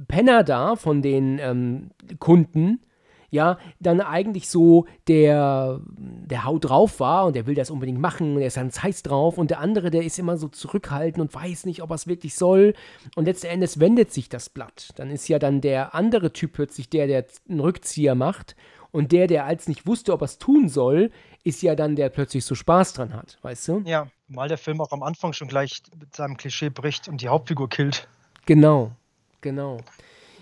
[0.09, 2.81] Penner da von den ähm, Kunden,
[3.29, 8.35] ja, dann eigentlich so der, der Haut drauf war und der will das unbedingt machen
[8.35, 11.33] und er ist ganz heiß drauf und der andere, der ist immer so zurückhaltend und
[11.33, 12.73] weiß nicht, ob er es wirklich soll
[13.15, 14.89] und letzten Endes wendet sich das Blatt.
[14.95, 18.55] Dann ist ja dann der andere Typ plötzlich der, der einen Rückzieher macht
[18.91, 21.11] und der, der als nicht wusste, ob er es tun soll,
[21.43, 23.81] ist ja dann der plötzlich so Spaß dran hat, weißt du?
[23.85, 27.27] Ja, mal der Film auch am Anfang schon gleich mit seinem Klischee bricht und die
[27.27, 28.07] Hauptfigur killt.
[28.45, 28.91] Genau,
[29.41, 29.79] genau.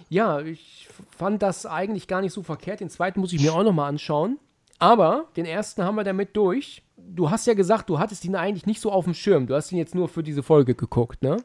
[0.09, 0.87] Ja, ich
[1.17, 2.79] fand das eigentlich gar nicht so verkehrt.
[2.79, 4.39] Den zweiten muss ich mir auch nochmal anschauen.
[4.79, 6.83] Aber den ersten haben wir damit durch.
[6.97, 9.47] Du hast ja gesagt, du hattest ihn eigentlich nicht so auf dem Schirm.
[9.47, 11.37] Du hast ihn jetzt nur für diese Folge geguckt, ne?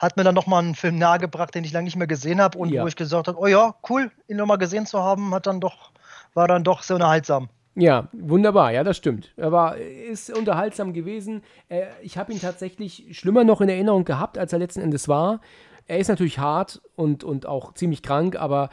[0.00, 2.70] Hat mir dann nochmal einen Film nahegebracht, den ich lange nicht mehr gesehen habe und
[2.70, 2.82] ja.
[2.82, 5.90] wo ich gesagt habe, oh ja, cool, ihn nochmal gesehen zu haben, hat dann doch,
[6.34, 7.48] war dann doch sehr unterhaltsam.
[7.74, 9.32] Ja, wunderbar, ja, das stimmt.
[9.36, 11.42] Er war, ist unterhaltsam gewesen.
[11.68, 15.40] Äh, ich habe ihn tatsächlich schlimmer noch in Erinnerung gehabt, als er letzten Endes war
[15.86, 18.70] er ist natürlich hart und, und auch ziemlich krank, aber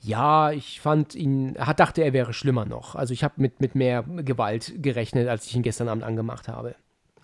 [0.00, 2.96] ja, ich fand ihn, dachte, er wäre schlimmer noch.
[2.96, 6.74] Also ich habe mit, mit mehr Gewalt gerechnet, als ich ihn gestern Abend angemacht habe.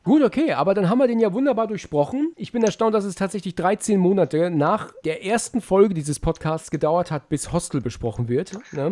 [0.09, 2.33] Gut, okay, aber dann haben wir den ja wunderbar durchsprochen.
[2.37, 7.11] Ich bin erstaunt, dass es tatsächlich 13 Monate nach der ersten Folge dieses Podcasts gedauert
[7.11, 8.59] hat, bis Hostel besprochen wird.
[8.73, 8.91] Ne?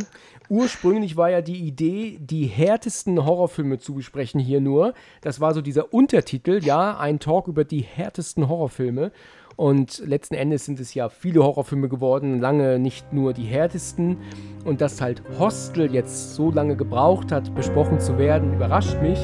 [0.50, 4.92] Ursprünglich war ja die Idee, die härtesten Horrorfilme zu besprechen hier nur.
[5.22, 9.10] Das war so dieser Untertitel, ja, ein Talk über die härtesten Horrorfilme.
[9.56, 14.18] Und letzten Endes sind es ja viele Horrorfilme geworden, lange nicht nur die härtesten.
[14.64, 19.18] Und dass halt Hostel jetzt so lange gebraucht hat, besprochen zu werden, überrascht mich.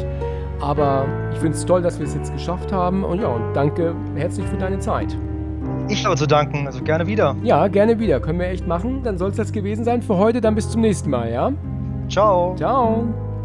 [0.60, 3.04] Aber ich finde es toll, dass wir es jetzt geschafft haben.
[3.04, 5.16] Und ja, und danke herzlich für deine Zeit.
[5.88, 7.36] Ich habe zu danken, also gerne wieder.
[7.42, 8.20] Ja, gerne wieder.
[8.20, 9.02] Können wir echt machen.
[9.02, 10.40] Dann soll es das gewesen sein für heute.
[10.40, 11.52] Dann bis zum nächsten Mal, ja?
[12.09, 12.54] Ciao.
[12.56, 13.04] Ciao.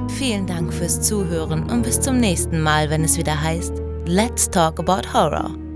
[0.10, 4.80] Vielen Dank fürs Zuhören und bis zum nächsten Mal, wenn es wieder heißt Let's Talk
[4.80, 5.67] About Horror.